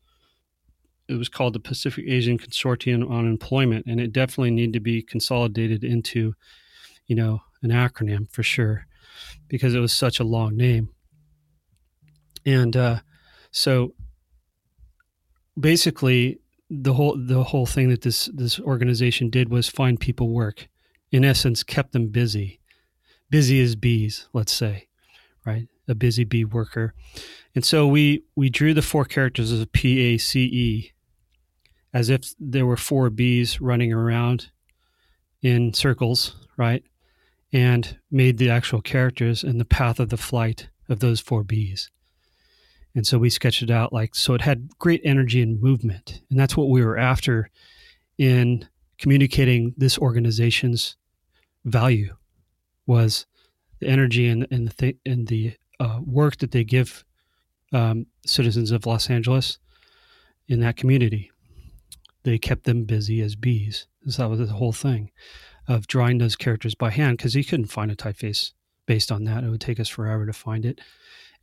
It 1.09 1.17
was 1.17 1.29
called 1.29 1.53
the 1.53 1.59
Pacific 1.59 2.05
Asian 2.07 2.37
Consortium 2.37 3.09
on 3.09 3.27
Employment, 3.27 3.85
and 3.87 3.99
it 3.99 4.13
definitely 4.13 4.51
needed 4.51 4.73
to 4.73 4.79
be 4.79 5.01
consolidated 5.01 5.83
into, 5.83 6.35
you 7.07 7.15
know, 7.15 7.41
an 7.63 7.71
acronym 7.71 8.31
for 8.31 8.43
sure, 8.43 8.85
because 9.47 9.73
it 9.73 9.79
was 9.79 9.91
such 9.91 10.19
a 10.19 10.23
long 10.23 10.55
name. 10.55 10.89
And 12.45 12.77
uh, 12.77 12.99
so, 13.51 13.95
basically, 15.59 16.39
the 16.69 16.93
whole 16.93 17.17
the 17.17 17.43
whole 17.43 17.65
thing 17.65 17.89
that 17.89 18.03
this 18.03 18.29
this 18.33 18.59
organization 18.59 19.29
did 19.29 19.49
was 19.49 19.67
find 19.67 19.99
people 19.99 20.29
work. 20.29 20.67
In 21.11 21.25
essence, 21.25 21.63
kept 21.63 21.91
them 21.91 22.09
busy 22.09 22.59
busy 23.29 23.61
as 23.61 23.75
bees, 23.75 24.27
let's 24.33 24.53
say, 24.53 24.87
right? 25.45 25.67
A 25.87 25.95
busy 25.95 26.23
bee 26.23 26.45
worker. 26.45 26.93
And 27.55 27.65
so 27.65 27.87
we 27.87 28.23
we 28.35 28.49
drew 28.49 28.73
the 28.73 28.81
four 28.81 29.05
characters 29.05 29.51
as 29.51 29.61
a 29.61 29.67
P 29.67 29.99
A 30.01 30.17
C 30.17 30.45
E, 30.45 30.91
as 31.93 32.10
if 32.10 32.34
there 32.39 32.65
were 32.65 32.78
four 32.78 33.10
bees 33.10 33.60
running 33.60 33.91
around 33.91 34.52
in 35.41 35.73
circles, 35.73 36.36
right? 36.58 36.84
And 37.52 37.97
made 38.12 38.38
the 38.38 38.49
actual 38.49 38.82
characters 38.82 39.43
and 39.43 39.60
the 39.60 39.65
path 39.65 39.99
of 39.99 40.10
the 40.10 40.17
flight 40.17 40.69
of 40.88 40.99
those 40.99 41.19
four 41.19 41.43
bees. 41.43 41.89
And 42.95 43.06
so 43.06 43.17
we 43.17 43.30
sketched 43.30 43.62
it 43.62 43.71
out 43.71 43.93
like 43.93 44.15
so 44.15 44.34
it 44.34 44.41
had 44.41 44.69
great 44.78 45.02
energy 45.04 45.41
and 45.41 45.62
movement. 45.62 46.21
And 46.30 46.39
that's 46.39 46.58
what 46.58 46.69
we 46.69 46.84
were 46.84 46.97
after 46.97 47.49
in 48.17 48.67
communicating 48.97 49.73
this 49.78 49.97
organization's 49.97 50.97
value 51.65 52.15
was 52.86 53.25
the 53.80 53.88
energy 53.88 54.28
and, 54.28 54.47
and 54.52 54.67
the 54.67 54.73
th- 54.73 54.97
and 55.06 55.28
the 55.28 55.54
uh, 55.80 55.99
work 56.04 56.38
that 56.38 56.52
they 56.52 56.63
give 56.63 57.06
um, 57.71 58.08
citizens 58.25 58.71
of 58.71 58.86
Los 58.86 59.10
Angeles 59.10 59.60
in 60.47 60.60
that 60.60 60.75
community. 60.75 61.32
They 62.23 62.38
kept 62.38 62.65
them 62.65 62.84
busy 62.84 63.21
as 63.21 63.36
bees. 63.36 63.88
So 64.08 64.23
that 64.23 64.29
was 64.29 64.39
the 64.39 64.55
whole 64.55 64.73
thing 64.73 65.12
of 65.67 65.88
drawing 65.88 66.17
those 66.17 66.36
characters 66.36 66.75
by 66.75 66.89
hand 66.89 67.17
because 67.17 67.34
he 67.34 67.43
couldn't 67.43 67.67
find 67.67 67.91
a 67.91 67.95
typeface 67.95 68.51
based 68.86 69.12
on 69.12 69.23
that. 69.25 69.43
It 69.43 69.49
would 69.49 69.62
take 69.62 69.79
us 69.79 69.88
forever 69.88 70.25
to 70.25 70.34
find 70.34 70.65
it. 70.65 70.82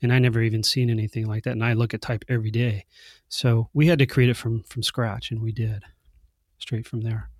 And 0.02 0.12
I 0.12 0.18
never 0.18 0.42
even 0.42 0.62
seen 0.62 0.90
anything 0.90 1.26
like 1.26 1.44
that. 1.44 1.52
And 1.52 1.64
I 1.64 1.72
look 1.72 1.94
at 1.94 2.02
type 2.02 2.24
every 2.28 2.50
day. 2.50 2.84
So 3.28 3.70
we 3.72 3.86
had 3.86 3.98
to 4.00 4.06
create 4.06 4.30
it 4.30 4.36
from 4.36 4.62
from 4.64 4.82
scratch 4.82 5.30
and 5.30 5.40
we 5.40 5.52
did 5.52 5.84
straight 6.58 6.86
from 6.86 7.02
there. 7.02 7.30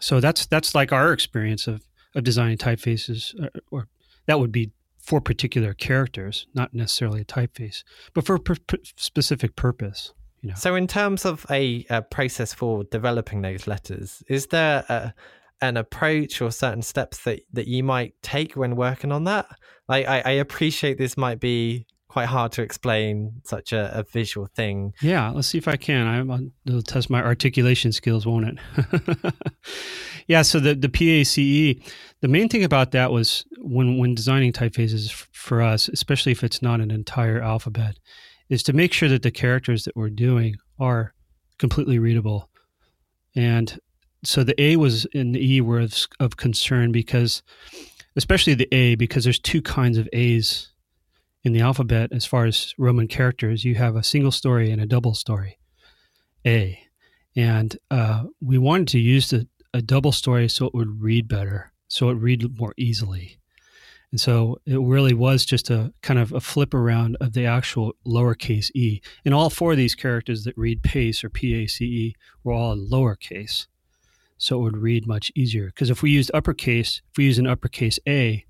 So 0.00 0.18
that's 0.18 0.46
that's 0.46 0.74
like 0.74 0.92
our 0.92 1.12
experience 1.12 1.66
of 1.66 1.82
of 2.14 2.24
designing 2.24 2.58
typefaces, 2.58 3.38
or, 3.38 3.44
uh, 3.44 3.60
or 3.70 3.88
that 4.26 4.40
would 4.40 4.50
be 4.50 4.72
for 4.98 5.20
particular 5.20 5.74
characters, 5.74 6.46
not 6.54 6.74
necessarily 6.74 7.20
a 7.20 7.24
typeface, 7.24 7.84
but 8.14 8.26
for 8.26 8.34
a 8.34 8.40
per- 8.40 8.56
specific 8.96 9.56
purpose. 9.56 10.12
You 10.42 10.50
know. 10.50 10.54
So, 10.56 10.74
in 10.74 10.86
terms 10.86 11.24
of 11.24 11.44
a, 11.50 11.84
a, 11.90 12.02
process 12.02 12.54
for 12.54 12.84
developing 12.84 13.42
those 13.42 13.66
letters, 13.66 14.22
is 14.28 14.46
there 14.46 14.84
a, 14.88 15.14
an 15.60 15.76
approach 15.76 16.40
or 16.40 16.50
certain 16.50 16.82
steps 16.82 17.24
that, 17.24 17.40
that 17.52 17.68
you 17.68 17.82
might 17.82 18.14
take 18.22 18.54
when 18.54 18.76
working 18.76 19.12
on 19.12 19.24
that? 19.24 19.46
Like, 19.88 20.06
I, 20.06 20.20
I 20.20 20.30
appreciate 20.32 20.98
this 20.98 21.16
might 21.16 21.40
be 21.40 21.86
quite 22.10 22.26
hard 22.26 22.50
to 22.50 22.62
explain 22.62 23.32
such 23.44 23.72
a, 23.72 23.96
a 23.96 24.02
visual 24.02 24.48
thing. 24.56 24.92
Yeah, 25.00 25.30
let's 25.30 25.46
see 25.46 25.58
if 25.58 25.68
I 25.68 25.76
can. 25.76 26.06
I, 26.06 26.22
will 26.70 26.82
test 26.82 27.08
my 27.08 27.22
articulation 27.22 27.92
skills, 27.92 28.26
won't 28.26 28.48
it? 28.48 29.34
yeah. 30.26 30.42
So 30.42 30.58
the 30.58 30.74
the 30.74 30.88
PACE, 30.88 31.36
the 31.36 32.28
main 32.28 32.48
thing 32.48 32.64
about 32.64 32.90
that 32.92 33.12
was 33.12 33.44
when 33.58 33.98
when 33.98 34.14
designing 34.14 34.52
typefaces 34.52 35.12
for 35.32 35.62
us, 35.62 35.88
especially 35.88 36.32
if 36.32 36.42
it's 36.42 36.60
not 36.60 36.80
an 36.80 36.90
entire 36.90 37.40
alphabet, 37.40 37.98
is 38.50 38.62
to 38.64 38.72
make 38.74 38.92
sure 38.92 39.08
that 39.08 39.22
the 39.22 39.30
characters 39.30 39.84
that 39.84 39.96
we're 39.96 40.10
doing 40.10 40.56
are 40.78 41.14
completely 41.58 41.98
readable. 41.98 42.50
And 43.34 43.78
so 44.24 44.44
the 44.44 44.60
A 44.60 44.76
was 44.76 45.06
in 45.06 45.32
the 45.32 45.54
E 45.54 45.60
were 45.60 45.80
of, 45.80 45.94
of 46.18 46.36
concern 46.36 46.92
because, 46.92 47.42
especially 48.16 48.54
the 48.54 48.68
A, 48.74 48.96
because 48.96 49.24
there's 49.24 49.38
two 49.38 49.62
kinds 49.62 49.96
of 49.96 50.08
A's 50.12 50.72
in 51.44 51.52
the 51.52 51.60
alphabet 51.60 52.10
as 52.12 52.26
far 52.26 52.44
as 52.44 52.74
Roman 52.76 53.08
characters. 53.08 53.64
You 53.64 53.76
have 53.76 53.96
a 53.96 54.02
single 54.02 54.32
story 54.32 54.70
and 54.70 54.82
a 54.82 54.86
double 54.86 55.14
story, 55.14 55.58
A. 56.46 56.78
And 57.36 57.78
uh, 57.90 58.24
we 58.42 58.58
wanted 58.58 58.88
to 58.88 58.98
use 58.98 59.30
the, 59.30 59.46
a 59.72 59.80
double 59.80 60.12
story 60.12 60.48
so 60.48 60.66
it 60.66 60.74
would 60.74 61.00
read 61.00 61.28
better, 61.28 61.72
so 61.86 62.10
it 62.10 62.14
read 62.14 62.58
more 62.58 62.74
easily. 62.76 63.39
And 64.10 64.20
so 64.20 64.60
it 64.66 64.80
really 64.80 65.14
was 65.14 65.44
just 65.44 65.70
a 65.70 65.92
kind 66.02 66.18
of 66.18 66.32
a 66.32 66.40
flip 66.40 66.74
around 66.74 67.16
of 67.20 67.32
the 67.32 67.46
actual 67.46 67.92
lowercase 68.04 68.70
e. 68.74 69.00
And 69.24 69.32
all 69.32 69.50
four 69.50 69.72
of 69.72 69.76
these 69.76 69.94
characters 69.94 70.44
that 70.44 70.58
read 70.58 70.82
PACE 70.82 71.22
or 71.22 71.30
P 71.30 71.54
A 71.54 71.66
C 71.68 71.84
E 71.84 72.14
were 72.42 72.52
all 72.52 72.72
in 72.72 72.88
lowercase. 72.90 73.66
So 74.36 74.58
it 74.58 74.62
would 74.62 74.76
read 74.78 75.06
much 75.06 75.30
easier. 75.36 75.66
Because 75.66 75.90
if 75.90 76.02
we 76.02 76.10
used 76.10 76.30
uppercase, 76.34 77.02
if 77.10 77.18
we 77.18 77.24
use 77.24 77.38
an 77.38 77.46
uppercase 77.46 77.98
A, 78.08 78.44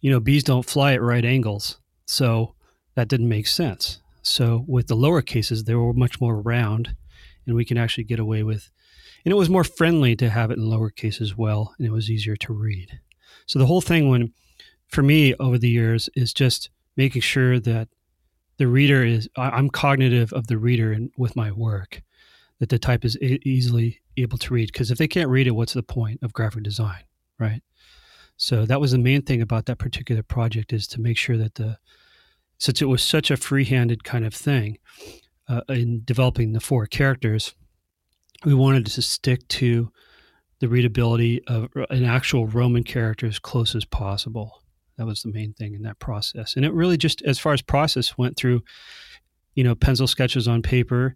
you 0.00 0.10
know, 0.10 0.20
bees 0.20 0.44
don't 0.44 0.64
fly 0.64 0.94
at 0.94 1.02
right 1.02 1.24
angles. 1.24 1.78
So 2.06 2.54
that 2.94 3.08
didn't 3.08 3.28
make 3.28 3.48
sense. 3.48 4.00
So 4.22 4.64
with 4.66 4.86
the 4.86 4.96
lower 4.96 5.22
cases, 5.22 5.64
they 5.64 5.74
were 5.74 5.92
much 5.92 6.20
more 6.20 6.40
round 6.40 6.96
and 7.46 7.54
we 7.54 7.64
can 7.64 7.76
actually 7.76 8.04
get 8.04 8.18
away 8.18 8.42
with, 8.42 8.70
and 9.24 9.32
it 9.32 9.36
was 9.36 9.48
more 9.48 9.64
friendly 9.64 10.16
to 10.16 10.30
have 10.30 10.50
it 10.50 10.58
in 10.58 10.64
lowercase 10.64 11.20
as 11.20 11.36
well. 11.36 11.74
And 11.78 11.86
it 11.86 11.92
was 11.92 12.10
easier 12.10 12.36
to 12.36 12.52
read. 12.52 12.98
So 13.46 13.58
the 13.58 13.66
whole 13.66 13.80
thing 13.80 14.08
when, 14.08 14.32
for 14.88 15.02
me 15.02 15.34
over 15.40 15.58
the 15.58 15.68
years 15.68 16.08
is 16.14 16.32
just 16.32 16.70
making 16.96 17.22
sure 17.22 17.60
that 17.60 17.88
the 18.58 18.66
reader 18.66 19.04
is, 19.04 19.28
I'm 19.36 19.68
cognitive 19.68 20.32
of 20.32 20.46
the 20.46 20.58
reader 20.58 20.92
and 20.92 21.10
with 21.16 21.36
my 21.36 21.52
work, 21.52 22.02
that 22.58 22.70
the 22.70 22.78
type 22.78 23.04
is 23.04 23.18
easily 23.20 24.00
able 24.16 24.38
to 24.38 24.54
read. 24.54 24.70
Because 24.72 24.90
if 24.90 24.98
they 24.98 25.08
can't 25.08 25.28
read 25.28 25.46
it, 25.46 25.50
what's 25.50 25.74
the 25.74 25.82
point 25.82 26.20
of 26.22 26.32
graphic 26.32 26.62
design, 26.62 27.04
right? 27.38 27.62
So 28.38 28.64
that 28.66 28.80
was 28.80 28.92
the 28.92 28.98
main 28.98 29.22
thing 29.22 29.42
about 29.42 29.66
that 29.66 29.78
particular 29.78 30.22
project 30.22 30.72
is 30.72 30.86
to 30.88 31.00
make 31.00 31.16
sure 31.16 31.36
that 31.36 31.54
the 31.54 31.78
since 32.58 32.80
it 32.80 32.86
was 32.86 33.02
such 33.02 33.30
a 33.30 33.36
free-handed 33.36 34.02
kind 34.04 34.24
of 34.24 34.32
thing 34.32 34.78
uh, 35.48 35.60
in 35.68 36.02
developing 36.04 36.52
the 36.52 36.60
four 36.60 36.86
characters, 36.86 37.54
we 38.44 38.54
wanted 38.54 38.86
to 38.86 39.02
stick 39.02 39.46
to 39.48 39.90
the 40.60 40.68
readability 40.68 41.44
of 41.46 41.68
an 41.90 42.04
actual 42.04 42.46
Roman 42.46 42.82
character 42.82 43.26
as 43.26 43.38
close 43.38 43.74
as 43.74 43.84
possible. 43.84 44.62
That 44.98 45.06
was 45.06 45.22
the 45.22 45.32
main 45.32 45.52
thing 45.52 45.74
in 45.74 45.82
that 45.82 45.98
process, 45.98 46.56
and 46.56 46.64
it 46.64 46.72
really 46.72 46.96
just 46.96 47.22
as 47.22 47.38
far 47.38 47.52
as 47.52 47.62
process 47.62 48.16
went 48.16 48.36
through, 48.36 48.62
you 49.54 49.64
know, 49.64 49.74
pencil 49.74 50.06
sketches 50.06 50.48
on 50.48 50.62
paper 50.62 51.14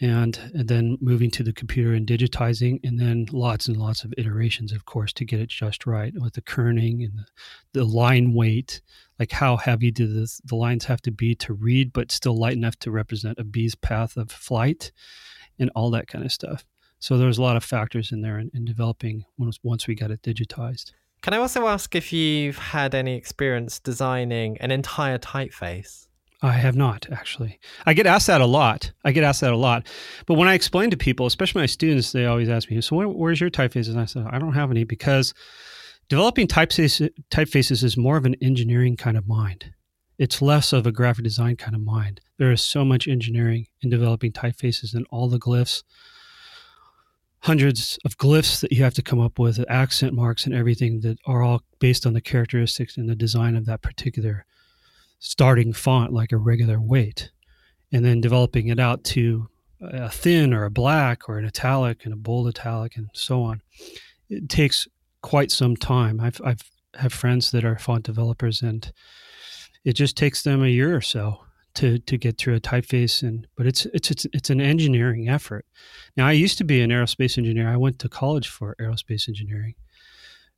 and, 0.00 0.38
and 0.54 0.68
then 0.68 0.98
moving 1.00 1.30
to 1.30 1.44
the 1.44 1.52
computer 1.52 1.92
and 1.92 2.06
digitizing, 2.06 2.80
and 2.82 2.98
then 2.98 3.26
lots 3.30 3.68
and 3.68 3.76
lots 3.76 4.02
of 4.02 4.12
iterations, 4.18 4.72
of 4.72 4.84
course, 4.86 5.12
to 5.12 5.24
get 5.24 5.40
it 5.40 5.48
just 5.48 5.86
right 5.86 6.12
with 6.16 6.34
the 6.34 6.42
kerning 6.42 7.04
and 7.04 7.12
the, 7.16 7.26
the 7.72 7.84
line 7.84 8.34
weight. 8.34 8.82
Like 9.18 9.30
how 9.30 9.56
heavy 9.56 9.92
do 9.92 10.12
this, 10.12 10.40
the 10.44 10.56
lines 10.56 10.84
have 10.86 11.00
to 11.02 11.12
be 11.12 11.36
to 11.36 11.54
read, 11.54 11.92
but 11.92 12.10
still 12.10 12.36
light 12.36 12.54
enough 12.54 12.76
to 12.80 12.90
represent 12.90 13.38
a 13.38 13.44
bee's 13.44 13.76
path 13.76 14.16
of 14.16 14.32
flight, 14.32 14.90
and 15.58 15.70
all 15.76 15.90
that 15.92 16.08
kind 16.08 16.24
of 16.24 16.32
stuff. 16.32 16.64
So 16.98 17.16
there's 17.16 17.38
a 17.38 17.42
lot 17.42 17.56
of 17.56 17.62
factors 17.62 18.10
in 18.10 18.22
there 18.22 18.38
in, 18.38 18.50
in 18.54 18.64
developing 18.64 19.24
once 19.38 19.60
once 19.62 19.86
we 19.86 19.94
got 19.94 20.10
it 20.10 20.22
digitized. 20.22 20.92
Can 21.24 21.32
I 21.32 21.38
also 21.38 21.68
ask 21.68 21.94
if 21.94 22.12
you've 22.12 22.58
had 22.58 22.94
any 22.94 23.16
experience 23.16 23.78
designing 23.78 24.58
an 24.58 24.70
entire 24.70 25.16
typeface? 25.16 26.08
I 26.42 26.52
have 26.52 26.76
not 26.76 27.06
actually. 27.10 27.58
I 27.86 27.94
get 27.94 28.06
asked 28.06 28.26
that 28.26 28.42
a 28.42 28.46
lot. 28.46 28.92
I 29.06 29.12
get 29.12 29.24
asked 29.24 29.40
that 29.40 29.54
a 29.54 29.56
lot. 29.56 29.86
But 30.26 30.34
when 30.34 30.48
I 30.48 30.52
explain 30.52 30.90
to 30.90 30.98
people, 30.98 31.24
especially 31.24 31.62
my 31.62 31.66
students, 31.66 32.12
they 32.12 32.26
always 32.26 32.50
ask 32.50 32.70
me, 32.70 32.78
"So 32.82 32.96
where, 32.96 33.08
where's 33.08 33.40
your 33.40 33.48
typefaces?" 33.48 33.88
And 33.88 34.00
I 34.00 34.04
said, 34.04 34.26
"I 34.28 34.38
don't 34.38 34.52
have 34.52 34.70
any 34.70 34.84
because 34.84 35.32
developing 36.10 36.46
typefaces, 36.46 37.08
typefaces 37.30 37.82
is 37.82 37.96
more 37.96 38.18
of 38.18 38.26
an 38.26 38.36
engineering 38.42 38.94
kind 38.94 39.16
of 39.16 39.26
mind. 39.26 39.72
It's 40.18 40.42
less 40.42 40.74
of 40.74 40.86
a 40.86 40.92
graphic 40.92 41.24
design 41.24 41.56
kind 41.56 41.74
of 41.74 41.80
mind. 41.80 42.20
There 42.36 42.52
is 42.52 42.62
so 42.62 42.84
much 42.84 43.08
engineering 43.08 43.66
in 43.80 43.88
developing 43.88 44.32
typefaces 44.32 44.92
and 44.92 45.06
all 45.10 45.30
the 45.30 45.38
glyphs, 45.38 45.84
hundreds 47.44 47.98
of 48.04 48.18
glyphs 48.18 48.60
that 48.60 48.72
you 48.72 48.82
have 48.82 48.94
to 48.94 49.02
come 49.02 49.20
up 49.20 49.38
with, 49.38 49.64
accent 49.68 50.12
marks 50.12 50.46
and 50.46 50.54
everything 50.54 51.00
that 51.00 51.18
are 51.26 51.42
all 51.42 51.62
based 51.78 52.06
on 52.06 52.12
the 52.12 52.20
characteristics 52.20 52.96
and 52.96 53.08
the 53.08 53.16
design 53.16 53.56
of 53.56 53.66
that 53.66 53.82
particular." 53.82 54.44
starting 55.24 55.72
font 55.72 56.12
like 56.12 56.32
a 56.32 56.36
regular 56.36 56.78
weight 56.78 57.30
and 57.90 58.04
then 58.04 58.20
developing 58.20 58.68
it 58.68 58.78
out 58.78 59.02
to 59.04 59.48
a 59.80 60.10
thin 60.10 60.52
or 60.52 60.66
a 60.66 60.70
black 60.70 61.28
or 61.28 61.38
an 61.38 61.46
italic 61.46 62.04
and 62.04 62.12
a 62.12 62.16
bold 62.16 62.46
italic 62.46 62.96
and 62.96 63.08
so 63.14 63.42
on. 63.42 63.62
It 64.28 64.50
takes 64.50 64.86
quite 65.22 65.50
some 65.50 65.76
time. 65.76 66.20
I've, 66.20 66.40
I've 66.44 66.62
have 66.96 67.12
friends 67.12 67.50
that 67.50 67.64
are 67.64 67.78
font 67.78 68.04
developers 68.04 68.60
and 68.60 68.92
it 69.82 69.94
just 69.94 70.16
takes 70.16 70.42
them 70.42 70.62
a 70.62 70.68
year 70.68 70.94
or 70.94 71.00
so 71.00 71.43
to, 71.74 71.98
to 71.98 72.16
get 72.16 72.38
through 72.38 72.54
a 72.54 72.60
typeface 72.60 73.22
and 73.22 73.46
but 73.56 73.66
it's, 73.66 73.86
it's 73.86 74.10
it's 74.10 74.26
it's 74.32 74.50
an 74.50 74.60
engineering 74.60 75.28
effort. 75.28 75.66
Now 76.16 76.26
I 76.26 76.32
used 76.32 76.58
to 76.58 76.64
be 76.64 76.80
an 76.80 76.90
aerospace 76.90 77.36
engineer. 77.38 77.68
I 77.68 77.76
went 77.76 77.98
to 78.00 78.08
college 78.08 78.48
for 78.48 78.76
aerospace 78.80 79.28
engineering, 79.28 79.74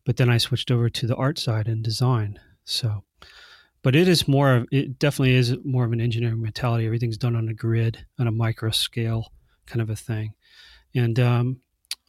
but 0.04 0.16
then 0.16 0.30
I 0.30 0.38
switched 0.38 0.70
over 0.70 0.88
to 0.88 1.06
the 1.06 1.16
art 1.16 1.38
side 1.38 1.68
and 1.68 1.82
design. 1.82 2.38
So 2.64 3.04
but 3.86 3.94
it 3.94 4.08
is 4.08 4.26
more 4.26 4.52
of 4.52 4.66
it 4.72 4.98
definitely 4.98 5.34
is 5.34 5.54
more 5.64 5.84
of 5.84 5.92
an 5.92 6.00
engineering 6.00 6.42
mentality 6.42 6.84
everything's 6.84 7.16
done 7.16 7.36
on 7.36 7.48
a 7.48 7.54
grid 7.54 8.04
on 8.18 8.26
a 8.26 8.32
micro 8.32 8.68
scale 8.70 9.30
kind 9.64 9.80
of 9.80 9.88
a 9.88 9.94
thing 9.94 10.34
and 10.96 11.20
um, 11.20 11.60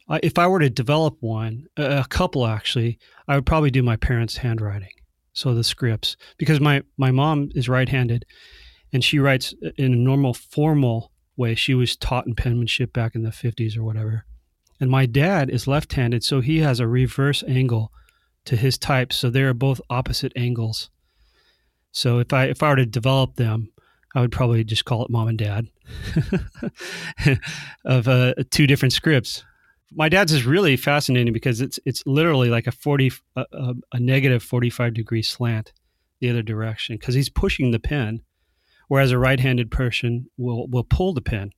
I, 0.08 0.18
if 0.24 0.38
i 0.38 0.46
were 0.48 0.58
to 0.58 0.70
develop 0.70 1.16
one 1.20 1.66
a 1.76 2.04
couple 2.08 2.48
actually 2.48 2.98
i 3.28 3.36
would 3.36 3.46
probably 3.46 3.70
do 3.70 3.84
my 3.84 3.94
parents 3.94 4.36
handwriting 4.36 4.90
so 5.34 5.54
the 5.54 5.62
scripts 5.62 6.16
because 6.36 6.60
my 6.60 6.82
my 6.96 7.12
mom 7.12 7.50
is 7.54 7.68
right-handed 7.68 8.26
and 8.92 9.04
she 9.04 9.18
writes 9.18 9.54
in 9.76 9.92
a 9.92 9.96
normal 9.96 10.34
formal 10.34 11.12
way 11.36 11.54
she 11.54 11.74
was 11.74 11.96
taught 11.96 12.26
in 12.26 12.34
penmanship 12.34 12.92
back 12.92 13.14
in 13.14 13.22
the 13.22 13.30
50s 13.30 13.76
or 13.76 13.84
whatever. 13.84 14.24
And 14.80 14.90
my 14.90 15.06
dad 15.06 15.50
is 15.50 15.66
left-handed 15.66 16.24
so 16.24 16.40
he 16.40 16.58
has 16.58 16.80
a 16.80 16.86
reverse 16.86 17.42
angle 17.46 17.92
to 18.44 18.56
his 18.56 18.78
type 18.78 19.12
so 19.12 19.30
they're 19.30 19.54
both 19.54 19.80
opposite 19.90 20.32
angles. 20.36 20.90
So 21.92 22.18
if 22.18 22.32
I 22.32 22.44
if 22.44 22.62
I 22.62 22.70
were 22.70 22.76
to 22.76 22.86
develop 22.86 23.36
them, 23.36 23.72
I 24.14 24.20
would 24.20 24.32
probably 24.32 24.64
just 24.64 24.84
call 24.84 25.04
it 25.04 25.10
mom 25.10 25.28
and 25.28 25.38
dad 25.38 25.68
of 27.84 28.08
uh, 28.08 28.34
two 28.50 28.66
different 28.66 28.92
scripts. 28.92 29.44
My 29.92 30.08
dad's 30.08 30.32
is 30.32 30.44
really 30.44 30.76
fascinating 30.76 31.32
because 31.32 31.60
it's 31.60 31.78
it's 31.84 32.02
literally 32.06 32.50
like 32.50 32.66
a 32.66 32.72
forty 32.72 33.10
a, 33.36 33.74
a 33.92 34.00
negative 34.00 34.42
forty 34.42 34.70
five 34.70 34.94
degree 34.94 35.22
slant 35.22 35.72
the 36.20 36.30
other 36.30 36.42
direction 36.42 36.96
because 36.96 37.14
he's 37.14 37.28
pushing 37.28 37.70
the 37.70 37.78
pen, 37.78 38.22
whereas 38.88 39.12
a 39.12 39.18
right 39.18 39.40
handed 39.40 39.70
person 39.70 40.26
will 40.36 40.66
will 40.68 40.84
pull 40.84 41.14
the 41.14 41.22
pen, 41.22 41.52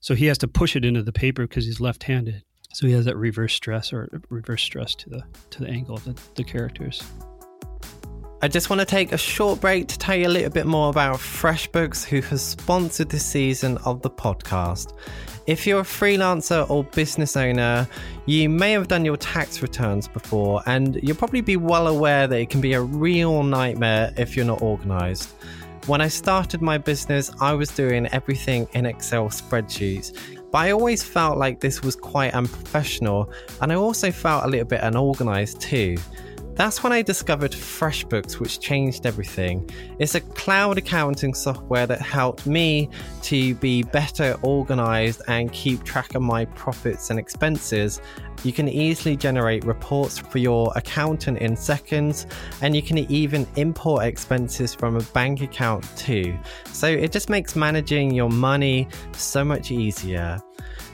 so 0.00 0.14
he 0.14 0.26
has 0.26 0.38
to 0.38 0.48
push 0.48 0.76
it 0.76 0.84
into 0.84 1.02
the 1.02 1.12
paper 1.12 1.46
because 1.46 1.64
he's 1.64 1.80
left 1.80 2.02
handed. 2.02 2.42
So 2.72 2.88
he 2.88 2.92
has 2.94 3.04
that 3.04 3.16
reverse 3.16 3.54
stress 3.54 3.92
or 3.92 4.08
reverse 4.30 4.62
stress 4.62 4.94
to 4.96 5.10
the 5.10 5.22
to 5.50 5.62
the 5.62 5.68
angle 5.68 5.94
of 5.94 6.04
the, 6.04 6.20
the 6.34 6.44
characters. 6.44 7.02
I 8.42 8.48
just 8.48 8.68
want 8.68 8.80
to 8.80 8.84
take 8.84 9.12
a 9.12 9.16
short 9.16 9.58
break 9.62 9.88
to 9.88 9.98
tell 9.98 10.14
you 10.16 10.26
a 10.26 10.28
little 10.28 10.50
bit 10.50 10.66
more 10.66 10.90
about 10.90 11.16
FreshBooks, 11.16 12.04
who 12.04 12.20
has 12.20 12.42
sponsored 12.42 13.08
this 13.08 13.24
season 13.24 13.78
of 13.86 14.02
the 14.02 14.10
podcast. 14.10 14.92
If 15.46 15.66
you're 15.66 15.80
a 15.80 15.84
freelancer 15.84 16.68
or 16.68 16.84
business 16.84 17.38
owner, 17.38 17.88
you 18.26 18.50
may 18.50 18.72
have 18.72 18.88
done 18.88 19.06
your 19.06 19.16
tax 19.16 19.62
returns 19.62 20.08
before, 20.08 20.62
and 20.66 21.00
you'll 21.02 21.16
probably 21.16 21.40
be 21.40 21.56
well 21.56 21.86
aware 21.86 22.26
that 22.26 22.38
it 22.38 22.50
can 22.50 22.60
be 22.60 22.74
a 22.74 22.82
real 22.82 23.42
nightmare 23.44 24.12
if 24.18 24.36
you're 24.36 24.44
not 24.44 24.60
organized. 24.60 25.32
When 25.86 26.00
I 26.00 26.08
started 26.08 26.62
my 26.62 26.78
business, 26.78 27.30
I 27.42 27.52
was 27.52 27.68
doing 27.68 28.06
everything 28.06 28.66
in 28.72 28.86
Excel 28.86 29.28
spreadsheets, 29.28 30.16
but 30.50 30.56
I 30.56 30.70
always 30.70 31.04
felt 31.04 31.36
like 31.36 31.60
this 31.60 31.82
was 31.82 31.94
quite 31.94 32.32
unprofessional, 32.32 33.30
and 33.60 33.70
I 33.70 33.74
also 33.74 34.10
felt 34.10 34.44
a 34.44 34.48
little 34.48 34.64
bit 34.64 34.80
unorganized 34.82 35.60
too. 35.60 35.98
That's 36.56 36.84
when 36.84 36.92
I 36.92 37.02
discovered 37.02 37.50
FreshBooks, 37.50 38.38
which 38.38 38.60
changed 38.60 39.06
everything. 39.06 39.68
It's 39.98 40.14
a 40.14 40.20
cloud 40.20 40.78
accounting 40.78 41.34
software 41.34 41.84
that 41.88 42.00
helped 42.00 42.46
me 42.46 42.88
to 43.22 43.56
be 43.56 43.82
better 43.82 44.36
organized 44.42 45.20
and 45.26 45.50
keep 45.50 45.82
track 45.82 46.14
of 46.14 46.22
my 46.22 46.44
profits 46.44 47.10
and 47.10 47.18
expenses. 47.18 48.00
You 48.44 48.52
can 48.52 48.68
easily 48.68 49.16
generate 49.16 49.64
reports 49.64 50.16
for 50.16 50.38
your 50.38 50.72
accountant 50.76 51.38
in 51.38 51.56
seconds, 51.56 52.28
and 52.62 52.76
you 52.76 52.82
can 52.82 52.98
even 52.98 53.48
import 53.56 54.04
expenses 54.04 54.74
from 54.74 54.96
a 54.96 55.02
bank 55.12 55.40
account 55.40 55.84
too. 55.96 56.38
So 56.66 56.86
it 56.86 57.10
just 57.10 57.28
makes 57.28 57.56
managing 57.56 58.14
your 58.14 58.30
money 58.30 58.86
so 59.12 59.44
much 59.44 59.72
easier. 59.72 60.40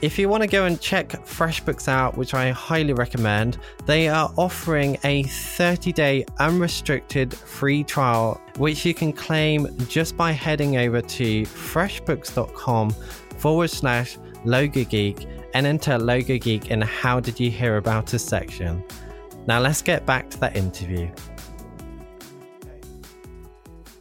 If 0.01 0.17
you 0.17 0.29
want 0.29 0.41
to 0.41 0.47
go 0.47 0.65
and 0.65 0.81
check 0.81 1.09
FreshBooks 1.09 1.87
out, 1.87 2.17
which 2.17 2.33
I 2.33 2.49
highly 2.49 2.93
recommend, 2.93 3.59
they 3.85 4.07
are 4.07 4.33
offering 4.35 4.97
a 5.03 5.21
30 5.21 5.91
day 5.91 6.25
unrestricted 6.39 7.31
free 7.31 7.83
trial, 7.83 8.41
which 8.57 8.83
you 8.83 8.95
can 8.95 9.13
claim 9.13 9.67
just 9.87 10.17
by 10.17 10.31
heading 10.31 10.77
over 10.77 11.01
to 11.01 11.43
freshbooks.com 11.43 12.89
forward 13.37 13.69
slash 13.69 14.17
logo 14.43 14.83
geek 14.85 15.27
and 15.53 15.67
enter 15.67 15.99
logo 15.99 16.39
geek 16.39 16.71
in 16.71 16.81
how 16.81 17.19
did 17.19 17.39
you 17.39 17.51
hear 17.51 17.77
about 17.77 18.11
us 18.15 18.23
section. 18.23 18.83
Now 19.45 19.59
let's 19.59 19.83
get 19.83 20.07
back 20.07 20.31
to 20.31 20.39
that 20.39 20.55
interview. 20.55 21.11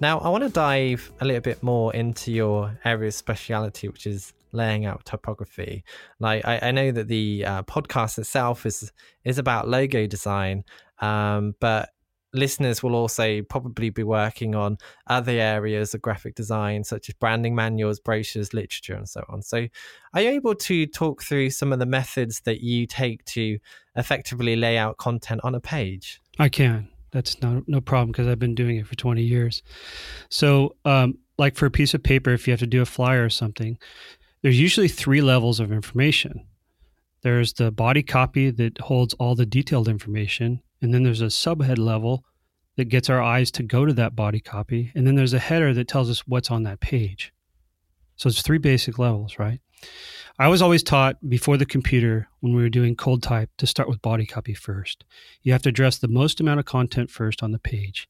Now, 0.01 0.19
I 0.21 0.31
want 0.31 0.45
to 0.45 0.49
dive 0.49 1.13
a 1.21 1.27
little 1.27 1.43
bit 1.43 1.63
more 1.63 1.95
into 1.95 2.33
your 2.33 2.75
area 2.87 3.09
of 3.09 3.15
speciality, 3.15 3.87
which 3.87 4.07
is 4.07 4.33
laying 4.53 4.87
out 4.87 5.05
typography. 5.05 5.85
Like 6.19 6.45
I, 6.45 6.59
I 6.63 6.71
know 6.71 6.93
that 6.93 7.09
the 7.09 7.45
uh, 7.45 7.63
podcast 7.65 8.19
itself 8.19 8.67
is 8.67 8.93
is 9.25 9.39
about 9.39 9.69
logo 9.69 10.07
design, 10.07 10.65
um, 11.01 11.55
but 11.61 11.91
listeners 12.33 12.83
will 12.83 12.95
also 12.95 13.43
probably 13.43 13.91
be 13.91 14.03
working 14.03 14.55
on 14.55 14.79
other 15.09 15.33
areas 15.33 15.95
of 15.95 16.03
graphic 16.03 16.35
design 16.35 16.85
such 16.85 17.09
as 17.09 17.15
branding 17.17 17.55
manuals 17.55 17.99
brochures 17.99 18.55
literature 18.55 18.95
and 18.95 19.09
so 19.09 19.25
on. 19.29 19.43
So 19.43 19.67
are 20.15 20.23
you 20.23 20.31
able 20.31 20.55
to 20.55 20.87
talk 20.87 21.23
through 21.23 21.51
some 21.51 21.73
of 21.73 21.79
the 21.79 21.87
methods 21.87 22.41
that 22.43 22.61
you 22.61 22.87
take 22.87 23.25
to 23.27 23.59
effectively 23.97 24.57
lay 24.57 24.79
out 24.79 24.97
content 24.99 25.41
on 25.45 25.55
a 25.55 25.61
page? 25.61 26.21
I 26.39 26.49
can. 26.49 26.89
That's 27.11 27.43
no 27.43 27.65
no 27.67 27.81
problem 27.81 28.13
because 28.13 28.29
i've 28.29 28.39
been 28.39 28.55
doing 28.55 28.77
it 28.77 28.87
for 28.87 28.95
20 28.95 29.23
years. 29.23 29.63
So 30.29 30.77
um, 30.85 31.19
like 31.39 31.57
for 31.57 31.67
a 31.67 31.71
piece 31.71 31.95
of 31.95 32.03
paper 32.03 32.31
if 32.31 32.47
you 32.47 32.53
have 32.53 32.61
to 32.61 32.67
do 32.67 32.83
a 32.83 32.87
flyer 32.87 33.25
or 33.25 33.31
something 33.31 33.79
there's 34.42 34.61
usually 34.61 34.88
three 34.88 35.20
levels 35.20 35.61
of 35.61 35.72
information. 35.72 36.46
There's 37.22 37.53
the 37.53 37.70
body 37.70 38.03
copy 38.03 38.50
that 38.50 38.79
holds 38.79 39.14
all 39.14 39.35
the 39.35 39.46
detailed 39.46 39.88
information, 39.88 40.62
and 40.81 40.94
then 40.94 41.03
there's 41.03 41.20
a 41.20 41.26
subhead 41.26 41.79
level 41.79 42.24
that 42.76 42.87
gets 42.87 43.11
our 43.11 43.20
eyes 43.20 43.50
to 43.53 43.62
go 43.62 43.85
to 43.85 43.92
that 43.92 44.16
body 44.16 44.40
copy, 44.40 44.90
and 44.94 45.07
then 45.07 45.16
there's 45.16 45.35
a 45.35 45.38
header 45.38 45.74
that 45.74 45.88
tells 45.88 46.09
us 46.09 46.26
what's 46.26 46.50
on 46.50 46.62
that 46.62 46.81
page. 46.81 47.33
So 48.16 48.29
it's 48.29 48.42
three 48.42 48.59
basic 48.59 48.98
levels, 48.98 49.38
right? 49.38 49.61
I 50.38 50.48
was 50.48 50.62
always 50.62 50.83
taught 50.83 51.16
before 51.29 51.59
the 51.59 51.66
computer 51.66 52.29
when 52.40 52.55
we 52.55 52.62
were 52.62 52.70
doing 52.70 52.96
cold 52.96 53.22
type 53.22 53.50
to 53.59 53.66
start 53.66 53.88
with 53.88 54.00
body 54.00 54.24
copy 54.24 54.55
first. 54.55 55.05
You 55.42 55.53
have 55.53 55.62
to 55.62 55.68
address 55.68 55.98
the 55.98 56.09
most 56.09 56.40
amount 56.40 56.61
of 56.61 56.66
content 56.66 57.11
first 57.11 57.42
on 57.42 57.53
the 57.53 57.59
page. 57.59 58.09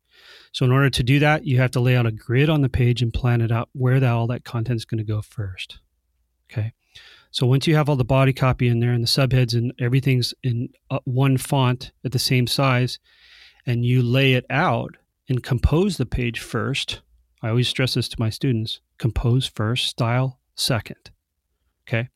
So 0.53 0.65
in 0.65 0.71
order 0.71 0.91
to 0.91 1.03
do 1.03 1.19
that, 1.19 1.45
you 1.45 1.59
have 1.59 1.73
to 1.73 1.81
lay 1.81 1.97
out 1.97 2.07
a 2.07 2.13
grid 2.13 2.49
on 2.49 2.61
the 2.61 2.69
page 2.69 3.03
and 3.03 3.13
plan 3.13 3.41
it 3.41 3.51
out 3.51 3.69
where 3.73 3.99
that, 3.99 4.13
all 4.13 4.29
that 4.29 4.45
content 4.45 4.77
is 4.77 4.85
going 4.85 4.99
to 4.99 5.05
go 5.05 5.23
first. 5.23 5.81
Okay. 6.51 6.73
So 7.31 7.47
once 7.47 7.67
you 7.67 7.77
have 7.77 7.89
all 7.89 7.97
the 7.97 8.05
body 8.05 8.33
copy 8.33 8.69
in 8.69 8.81
there 8.81 8.93
and 8.93 9.05
the 9.05 9.09
subheads 9.09 9.55
and 9.55 9.73
everything's 9.79 10.35
in 10.43 10.71
uh, 10.91 10.99
one 11.05 11.37
font 11.37 11.93
at 12.05 12.13
the 12.13 12.19
same 12.19 12.47
size, 12.47 12.99
and 13.67 13.85
you 13.85 14.03
lay 14.03 14.35
it 14.35 14.47
out 14.51 14.97
and 15.29 15.43
compose 15.43 15.97
the 15.97 16.07
page 16.07 16.41
first, 16.41 17.03
I 17.43 17.51
always 17.51 17.69
stress 17.69 17.95
this 17.95 18.09
to 18.09 18.17
my 18.19 18.31
students 18.31 18.81
compose 18.99 19.47
first, 19.47 19.87
style 19.87 20.41
second. 20.57 21.11
Okay. 21.89 22.09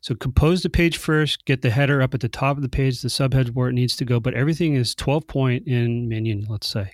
So 0.00 0.14
compose 0.14 0.62
the 0.62 0.70
page 0.70 0.96
first, 0.96 1.44
get 1.44 1.62
the 1.62 1.70
header 1.70 2.02
up 2.02 2.14
at 2.14 2.20
the 2.20 2.28
top 2.28 2.56
of 2.56 2.62
the 2.62 2.68
page, 2.68 3.02
the 3.02 3.08
subhead 3.08 3.50
where 3.50 3.68
it 3.68 3.74
needs 3.74 3.94
to 3.96 4.04
go, 4.04 4.18
but 4.18 4.34
everything 4.34 4.74
is 4.74 4.94
12 4.94 5.26
point 5.28 5.68
in 5.68 6.08
Minion, 6.08 6.46
let's 6.48 6.66
say. 6.66 6.92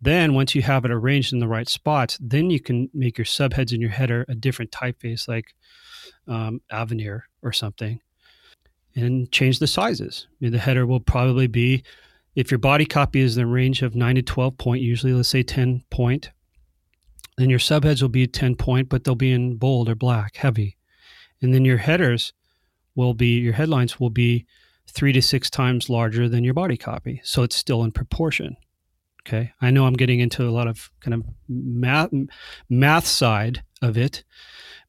Then 0.00 0.34
once 0.34 0.54
you 0.54 0.62
have 0.62 0.84
it 0.84 0.90
arranged 0.90 1.32
in 1.32 1.38
the 1.38 1.48
right 1.48 1.68
spots, 1.68 2.18
then 2.20 2.50
you 2.50 2.60
can 2.60 2.90
make 2.92 3.16
your 3.16 3.24
subheads 3.24 3.72
and 3.72 3.80
your 3.80 3.90
header 3.90 4.24
a 4.28 4.34
different 4.34 4.70
typeface 4.70 5.26
like 5.26 5.54
um, 6.28 6.60
Avenir 6.70 7.28
or 7.42 7.52
something 7.52 8.00
and 8.96 9.30
change 9.30 9.58
the 9.58 9.66
sizes. 9.66 10.26
I 10.30 10.34
mean, 10.40 10.52
the 10.52 10.58
header 10.58 10.86
will 10.86 11.00
probably 11.00 11.46
be, 11.46 11.84
if 12.34 12.50
your 12.50 12.58
body 12.58 12.86
copy 12.86 13.20
is 13.20 13.36
in 13.36 13.44
the 13.44 13.52
range 13.52 13.82
of 13.82 13.94
9 13.94 14.14
to 14.16 14.22
12 14.22 14.58
point, 14.58 14.82
usually 14.82 15.12
let's 15.12 15.28
say 15.28 15.42
10 15.42 15.84
point, 15.90 16.30
then 17.36 17.50
your 17.50 17.58
subheads 17.58 18.00
will 18.00 18.08
be 18.08 18.26
10 18.26 18.56
point, 18.56 18.88
but 18.88 19.04
they'll 19.04 19.14
be 19.14 19.32
in 19.32 19.56
bold 19.56 19.88
or 19.88 19.94
black, 19.94 20.36
heavy. 20.36 20.76
And 21.42 21.52
then 21.52 21.66
your 21.66 21.76
headers 21.76 22.32
will 22.94 23.12
be, 23.12 23.38
your 23.38 23.52
headlines 23.52 24.00
will 24.00 24.10
be 24.10 24.46
three 24.88 25.12
to 25.12 25.20
six 25.20 25.50
times 25.50 25.90
larger 25.90 26.28
than 26.28 26.44
your 26.44 26.54
body 26.54 26.78
copy. 26.78 27.20
So 27.22 27.42
it's 27.42 27.56
still 27.56 27.84
in 27.84 27.92
proportion. 27.92 28.56
Okay. 29.26 29.52
I 29.60 29.70
know 29.70 29.86
I'm 29.86 29.94
getting 29.94 30.20
into 30.20 30.48
a 30.48 30.50
lot 30.50 30.68
of 30.68 30.88
kind 31.00 31.12
of 31.14 31.24
math, 31.48 32.10
math 32.68 33.06
side 33.06 33.64
of 33.82 33.98
it, 33.98 34.22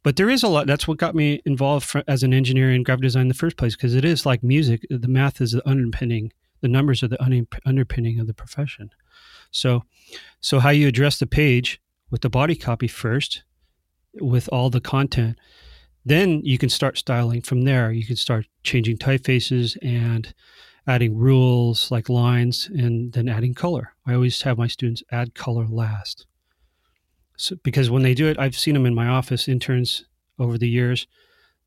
but 0.04 0.15
there 0.15 0.30
is 0.30 0.43
a 0.43 0.47
lot. 0.47 0.67
That's 0.67 0.88
what 0.88 1.00
got 1.00 1.15
me 1.15 1.41
involved 1.43 1.88
for, 1.88 2.04
as 2.08 2.21
an 2.21 2.34
engineer 2.34 2.71
in 2.71 2.84
graphic 2.84 3.02
design 3.02 3.23
in 3.23 3.28
the 3.30 3.34
first 3.34 3.58
place, 3.58 3.76
because 3.76 3.95
it 3.95 4.06
is 4.06 4.28
like 4.28 4.43
music. 4.43 4.86
The 4.91 5.08
math 5.08 5.41
is 5.41 5.54
the 5.54 5.67
underpinning, 5.67 6.32
the 6.62 6.67
numbers 6.67 7.02
are 7.02 7.08
the 7.08 7.21
un- 7.21 7.47
underpinning 7.65 8.19
of 8.19 8.28
the 8.28 8.34
profession. 8.34 8.91
So, 9.50 9.84
so 10.39 10.60
how 10.60 10.69
you 10.69 10.88
address 10.88 11.17
the 11.17 11.26
page 11.26 11.82
with 12.12 12.21
the 12.21 12.30
body 12.30 12.56
copy 12.56 12.88
first, 12.88 13.43
with 14.13 14.47
all 14.52 14.69
the 14.69 14.82
content, 14.82 15.38
then 16.06 16.41
you 16.43 16.58
can 16.58 16.69
start 16.69 16.97
styling 16.97 17.41
from 17.41 17.63
there. 17.63 17.91
You 17.91 18.06
can 18.06 18.15
start 18.15 18.45
changing 18.63 18.97
typefaces 18.97 19.78
and 19.82 20.34
adding 20.88 21.17
rules 21.17 21.91
like 21.91 22.10
lines 22.10 22.69
and 22.73 23.12
then 23.12 23.28
adding 23.28 23.54
color. 23.54 23.93
I 24.06 24.13
always 24.13 24.41
have 24.43 24.58
my 24.58 24.67
students 24.67 25.04
add 25.12 25.36
color 25.36 25.67
last. 25.67 26.26
So, 27.36 27.56
because 27.63 27.89
when 27.89 28.04
they 28.04 28.13
do 28.13 28.28
it, 28.28 28.39
I've 28.39 28.58
seen 28.58 28.73
them 28.73 28.86
in 28.86 28.95
my 28.95 29.08
office, 29.08 29.47
interns 29.47 30.06
over 30.39 30.58
the 30.58 30.69
years, 30.69 31.06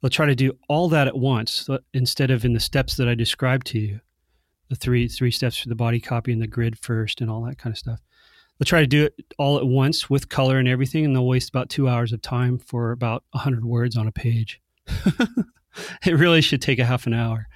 they'll 0.00 0.10
try 0.10 0.26
to 0.26 0.34
do 0.34 0.52
all 0.68 0.88
that 0.88 1.06
at 1.06 1.16
once 1.16 1.68
uh, 1.68 1.78
instead 1.92 2.30
of 2.30 2.44
in 2.44 2.54
the 2.54 2.60
steps 2.60 2.96
that 2.96 3.08
I 3.08 3.14
described 3.14 3.66
to 3.68 3.78
you 3.78 4.00
the 4.70 4.76
three 4.76 5.08
three 5.08 5.32
steps 5.32 5.58
for 5.58 5.68
the 5.68 5.74
body 5.74 6.00
copy 6.00 6.32
and 6.32 6.40
the 6.40 6.46
grid 6.46 6.78
first 6.78 7.20
and 7.20 7.30
all 7.30 7.42
that 7.42 7.58
kind 7.58 7.74
of 7.74 7.78
stuff. 7.78 8.00
They'll 8.58 8.66
try 8.66 8.80
to 8.80 8.86
do 8.86 9.04
it 9.04 9.14
all 9.38 9.58
at 9.58 9.66
once 9.66 10.08
with 10.08 10.28
color 10.28 10.58
and 10.58 10.68
everything, 10.68 11.04
and 11.04 11.14
they'll 11.14 11.26
waste 11.26 11.48
about 11.48 11.68
two 11.68 11.88
hours 11.88 12.12
of 12.12 12.22
time 12.22 12.58
for 12.58 12.92
about 12.92 13.24
100 13.32 13.64
words 13.64 13.96
on 13.96 14.06
a 14.06 14.12
page. 14.12 14.60
it 16.06 16.14
really 16.14 16.40
should 16.40 16.62
take 16.62 16.78
a 16.78 16.84
half 16.84 17.06
an 17.06 17.14
hour 17.14 17.48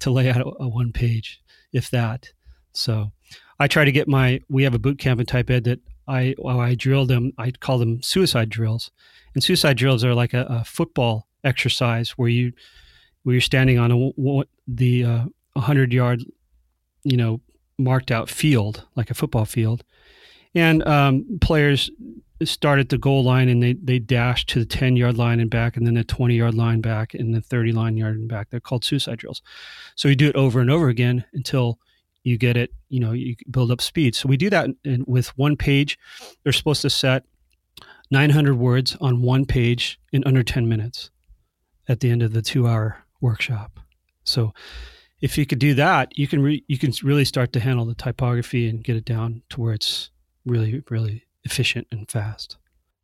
to 0.00 0.10
lay 0.10 0.28
out 0.30 0.40
a, 0.40 0.62
a 0.62 0.68
one 0.68 0.92
page, 0.92 1.40
if 1.72 1.90
that. 1.90 2.30
So 2.72 3.12
I 3.58 3.68
try 3.68 3.84
to 3.84 3.92
get 3.92 4.08
my, 4.08 4.40
we 4.48 4.64
have 4.64 4.74
a 4.74 4.78
boot 4.78 4.98
camp 4.98 5.20
in 5.20 5.26
TypeEd 5.26 5.64
that 5.64 5.80
I, 6.06 6.34
while 6.38 6.60
I 6.60 6.74
drill 6.74 7.06
them, 7.06 7.32
I 7.38 7.50
call 7.50 7.78
them 7.78 8.02
suicide 8.02 8.48
drills. 8.48 8.90
And 9.34 9.42
suicide 9.42 9.76
drills 9.76 10.04
are 10.04 10.14
like 10.14 10.34
a, 10.34 10.46
a 10.48 10.64
football 10.64 11.28
exercise 11.44 12.10
where 12.12 12.28
you, 12.28 12.52
where 13.22 13.34
you're 13.34 13.40
standing 13.40 13.78
on 13.78 13.90
a, 13.90 14.42
the 14.66 15.04
uh, 15.04 15.24
100 15.54 15.92
yard, 15.92 16.24
you 17.04 17.16
know, 17.16 17.40
marked 17.78 18.10
out 18.10 18.28
field, 18.28 18.86
like 18.96 19.10
a 19.10 19.14
football 19.14 19.44
field. 19.44 19.84
And 20.54 20.86
um, 20.86 21.38
players 21.40 21.90
start 22.46 22.78
at 22.78 22.88
the 22.88 22.98
goal 22.98 23.24
line 23.24 23.48
and 23.48 23.62
they, 23.62 23.74
they 23.74 23.98
dash 23.98 24.46
to 24.46 24.60
the 24.60 24.66
10 24.66 24.96
yard 24.96 25.16
line 25.16 25.40
and 25.40 25.50
back 25.50 25.76
and 25.76 25.86
then 25.86 25.94
the 25.94 26.04
20 26.04 26.34
yard 26.34 26.54
line 26.54 26.80
back 26.80 27.14
and 27.14 27.34
the 27.34 27.40
30 27.40 27.72
line 27.72 27.96
yard 27.96 28.16
and 28.16 28.28
back. 28.28 28.50
They're 28.50 28.60
called 28.60 28.84
suicide 28.84 29.18
drills. 29.18 29.42
So 29.96 30.08
you 30.08 30.14
do 30.14 30.28
it 30.28 30.36
over 30.36 30.60
and 30.60 30.70
over 30.70 30.88
again 30.88 31.24
until 31.32 31.78
you 32.24 32.36
get 32.36 32.56
it 32.56 32.72
you 32.88 33.00
know 33.00 33.12
you 33.12 33.36
build 33.50 33.70
up 33.70 33.80
speed. 33.80 34.14
So 34.14 34.28
we 34.28 34.36
do 34.36 34.50
that 34.50 34.68
in, 34.84 35.04
with 35.06 35.36
one 35.38 35.56
page. 35.56 35.98
They're 36.42 36.52
supposed 36.52 36.82
to 36.82 36.90
set 36.90 37.24
900 38.10 38.54
words 38.54 38.96
on 39.00 39.22
one 39.22 39.44
page 39.44 39.98
in 40.12 40.24
under 40.24 40.42
10 40.42 40.68
minutes 40.68 41.10
at 41.88 42.00
the 42.00 42.10
end 42.10 42.22
of 42.22 42.32
the 42.32 42.42
two 42.42 42.66
hour 42.66 43.04
workshop. 43.20 43.80
So 44.24 44.52
if 45.20 45.36
you 45.36 45.46
could 45.46 45.58
do 45.58 45.74
that 45.74 46.16
you 46.16 46.28
can 46.28 46.40
re- 46.40 46.64
you 46.68 46.78
can 46.78 46.92
really 47.02 47.24
start 47.24 47.52
to 47.52 47.60
handle 47.60 47.84
the 47.84 47.94
typography 47.94 48.68
and 48.68 48.84
get 48.84 48.96
it 48.96 49.04
down 49.04 49.42
to 49.50 49.60
where 49.60 49.74
it's 49.74 50.10
really 50.46 50.82
really 50.90 51.24
efficient 51.48 51.86
and 51.90 52.10
fast. 52.10 52.56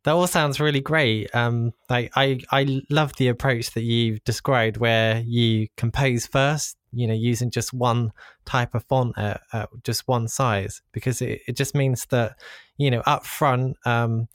That 0.03 0.11
all 0.11 0.27
sounds 0.27 0.59
really 0.59 0.81
great. 0.81 1.33
Um, 1.33 1.73
like 1.89 2.11
I, 2.15 2.39
I 2.51 2.81
love 2.91 3.13
the 3.17 3.27
approach 3.27 3.71
that 3.71 3.81
you've 3.81 4.23
described, 4.23 4.77
where 4.77 5.23
you 5.25 5.67
compose 5.77 6.27
first, 6.27 6.77
you 6.93 7.07
know, 7.07 7.13
using 7.13 7.49
just 7.49 7.73
one 7.73 8.11
type 8.45 8.75
of 8.75 8.83
font 8.85 9.17
at, 9.17 9.41
at 9.51 9.69
just 9.83 10.07
one 10.07 10.27
size, 10.27 10.83
because 10.91 11.21
it, 11.21 11.41
it 11.47 11.55
just 11.55 11.73
means 11.73 12.05
that, 12.11 12.37
you 12.77 12.91
know, 12.91 13.01
up 13.07 13.25
front, 13.25 13.77
um, 13.85 14.27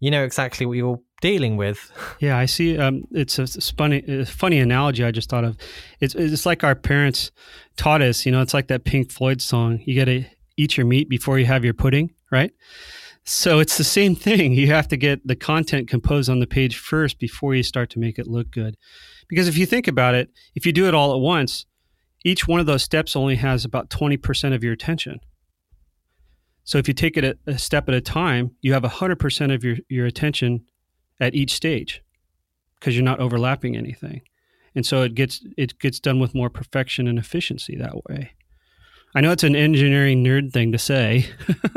you 0.00 0.10
know 0.10 0.24
exactly 0.24 0.66
what 0.66 0.76
you're 0.76 1.00
dealing 1.20 1.56
with. 1.56 1.90
Yeah, 2.18 2.36
I 2.38 2.46
see. 2.46 2.78
Um, 2.78 3.04
it's 3.10 3.38
a 3.38 3.46
funny, 3.46 4.02
a 4.06 4.26
funny 4.26 4.58
analogy 4.58 5.04
I 5.04 5.10
just 5.10 5.28
thought 5.28 5.44
of. 5.44 5.56
It's 6.00 6.14
it's 6.14 6.46
like 6.46 6.62
our 6.62 6.74
parents 6.76 7.32
taught 7.76 8.02
us. 8.02 8.26
You 8.26 8.32
know, 8.32 8.42
it's 8.42 8.54
like 8.54 8.68
that 8.68 8.84
Pink 8.84 9.10
Floyd 9.10 9.40
song. 9.40 9.80
You 9.84 9.96
got 9.96 10.04
to 10.04 10.24
eat 10.56 10.76
your 10.76 10.86
meat 10.86 11.08
before 11.08 11.38
you 11.38 11.46
have 11.46 11.64
your 11.64 11.74
pudding, 11.74 12.12
right? 12.30 12.52
So 13.24 13.60
it's 13.60 13.78
the 13.78 13.84
same 13.84 14.16
thing. 14.16 14.52
You 14.52 14.66
have 14.68 14.88
to 14.88 14.96
get 14.96 15.26
the 15.26 15.36
content 15.36 15.88
composed 15.88 16.28
on 16.28 16.40
the 16.40 16.46
page 16.46 16.76
first 16.76 17.18
before 17.18 17.54
you 17.54 17.62
start 17.62 17.90
to 17.90 17.98
make 17.98 18.18
it 18.18 18.26
look 18.26 18.50
good. 18.50 18.76
Because 19.28 19.48
if 19.48 19.56
you 19.56 19.64
think 19.64 19.86
about 19.86 20.14
it, 20.14 20.30
if 20.54 20.66
you 20.66 20.72
do 20.72 20.88
it 20.88 20.94
all 20.94 21.14
at 21.14 21.20
once, 21.20 21.66
each 22.24 22.48
one 22.48 22.60
of 22.60 22.66
those 22.66 22.82
steps 22.82 23.14
only 23.14 23.36
has 23.36 23.64
about 23.64 23.90
20% 23.90 24.54
of 24.54 24.64
your 24.64 24.72
attention. 24.72 25.20
So 26.64 26.78
if 26.78 26.86
you 26.88 26.94
take 26.94 27.16
it 27.16 27.24
a, 27.24 27.38
a 27.46 27.58
step 27.58 27.88
at 27.88 27.94
a 27.94 28.00
time, 28.00 28.52
you 28.60 28.72
have 28.72 28.82
100% 28.82 29.54
of 29.54 29.64
your, 29.64 29.76
your 29.88 30.06
attention 30.06 30.64
at 31.20 31.34
each 31.34 31.52
stage 31.52 32.02
because 32.78 32.96
you're 32.96 33.04
not 33.04 33.20
overlapping 33.20 33.76
anything. 33.76 34.22
And 34.74 34.86
so 34.86 35.02
it 35.02 35.14
gets 35.14 35.44
it 35.56 35.78
gets 35.78 36.00
done 36.00 36.18
with 36.18 36.34
more 36.34 36.48
perfection 36.48 37.06
and 37.06 37.18
efficiency 37.18 37.76
that 37.76 38.04
way. 38.08 38.32
I 39.14 39.20
know 39.20 39.32
it's 39.32 39.44
an 39.44 39.56
engineering 39.56 40.24
nerd 40.24 40.52
thing 40.52 40.72
to 40.72 40.78
say 40.78 41.26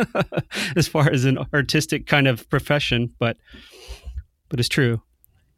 as 0.75 0.87
far 0.87 1.09
as 1.11 1.25
an 1.25 1.37
artistic 1.53 2.07
kind 2.07 2.27
of 2.27 2.49
profession, 2.49 3.13
but 3.19 3.37
but 4.49 4.59
it's 4.59 4.69
true. 4.69 5.01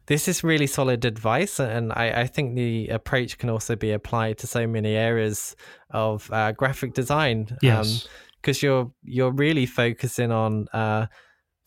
This 0.07 0.27
is 0.27 0.43
really 0.43 0.67
solid 0.67 1.03
advice, 1.03 1.59
and 1.59 1.91
I, 1.91 2.21
I 2.21 2.27
think 2.27 2.55
the 2.55 2.87
approach 2.87 3.37
can 3.37 3.49
also 3.49 3.75
be 3.75 3.91
applied 3.91 4.37
to 4.39 4.47
so 4.47 4.65
many 4.65 4.95
areas 4.95 5.55
of 5.91 6.31
uh, 6.31 6.53
graphic 6.53 6.93
design. 6.93 7.57
Yes, 7.61 8.07
because 8.41 8.63
um, 8.63 8.67
you're 8.67 8.91
you're 9.03 9.31
really 9.31 9.65
focusing 9.65 10.31
on 10.31 10.67
uh, 10.69 11.07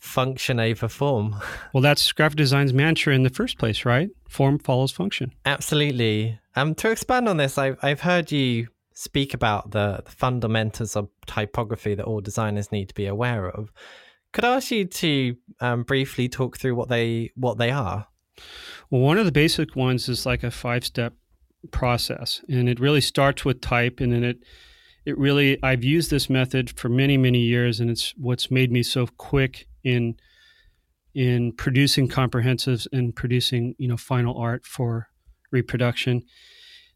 function 0.00 0.58
over 0.58 0.88
form. 0.88 1.36
Well, 1.72 1.82
that's 1.82 2.10
graphic 2.10 2.38
design's 2.38 2.72
mantra 2.72 3.14
in 3.14 3.22
the 3.22 3.30
first 3.30 3.58
place, 3.58 3.84
right? 3.84 4.08
Form 4.28 4.58
follows 4.58 4.90
function. 4.90 5.32
Absolutely. 5.44 6.40
Um, 6.56 6.74
to 6.76 6.90
expand 6.90 7.28
on 7.28 7.36
this, 7.36 7.58
I've 7.58 7.78
I've 7.80 8.00
heard 8.00 8.32
you 8.32 8.66
speak 9.00 9.32
about 9.32 9.70
the, 9.70 10.02
the 10.04 10.10
fundamentals 10.10 10.94
of 10.94 11.08
typography 11.24 11.94
that 11.94 12.04
all 12.04 12.20
designers 12.20 12.70
need 12.70 12.86
to 12.86 12.94
be 12.94 13.06
aware 13.06 13.48
of. 13.48 13.72
Could 14.34 14.44
I 14.44 14.56
ask 14.56 14.70
you 14.70 14.84
to 14.84 15.36
um, 15.58 15.84
briefly 15.84 16.28
talk 16.28 16.58
through 16.58 16.74
what 16.74 16.90
they 16.90 17.30
what 17.34 17.56
they 17.56 17.70
are? 17.70 18.08
Well, 18.90 19.00
one 19.00 19.16
of 19.16 19.24
the 19.24 19.32
basic 19.32 19.74
ones 19.74 20.06
is 20.06 20.26
like 20.26 20.42
a 20.42 20.50
five 20.50 20.84
step 20.84 21.14
process, 21.70 22.44
and 22.46 22.68
it 22.68 22.78
really 22.78 23.00
starts 23.00 23.42
with 23.42 23.62
type, 23.62 24.00
and 24.00 24.12
then 24.12 24.22
it 24.22 24.44
it 25.06 25.16
really 25.16 25.58
I've 25.62 25.82
used 25.82 26.10
this 26.10 26.28
method 26.28 26.78
for 26.78 26.90
many 26.90 27.16
many 27.16 27.40
years, 27.40 27.80
and 27.80 27.90
it's 27.90 28.12
what's 28.18 28.50
made 28.50 28.70
me 28.70 28.82
so 28.82 29.06
quick 29.06 29.66
in 29.82 30.16
in 31.14 31.52
producing 31.52 32.06
comprehensives 32.06 32.86
and 32.92 33.16
producing 33.16 33.74
you 33.78 33.88
know 33.88 33.96
final 33.96 34.36
art 34.36 34.66
for 34.66 35.08
reproduction. 35.50 36.22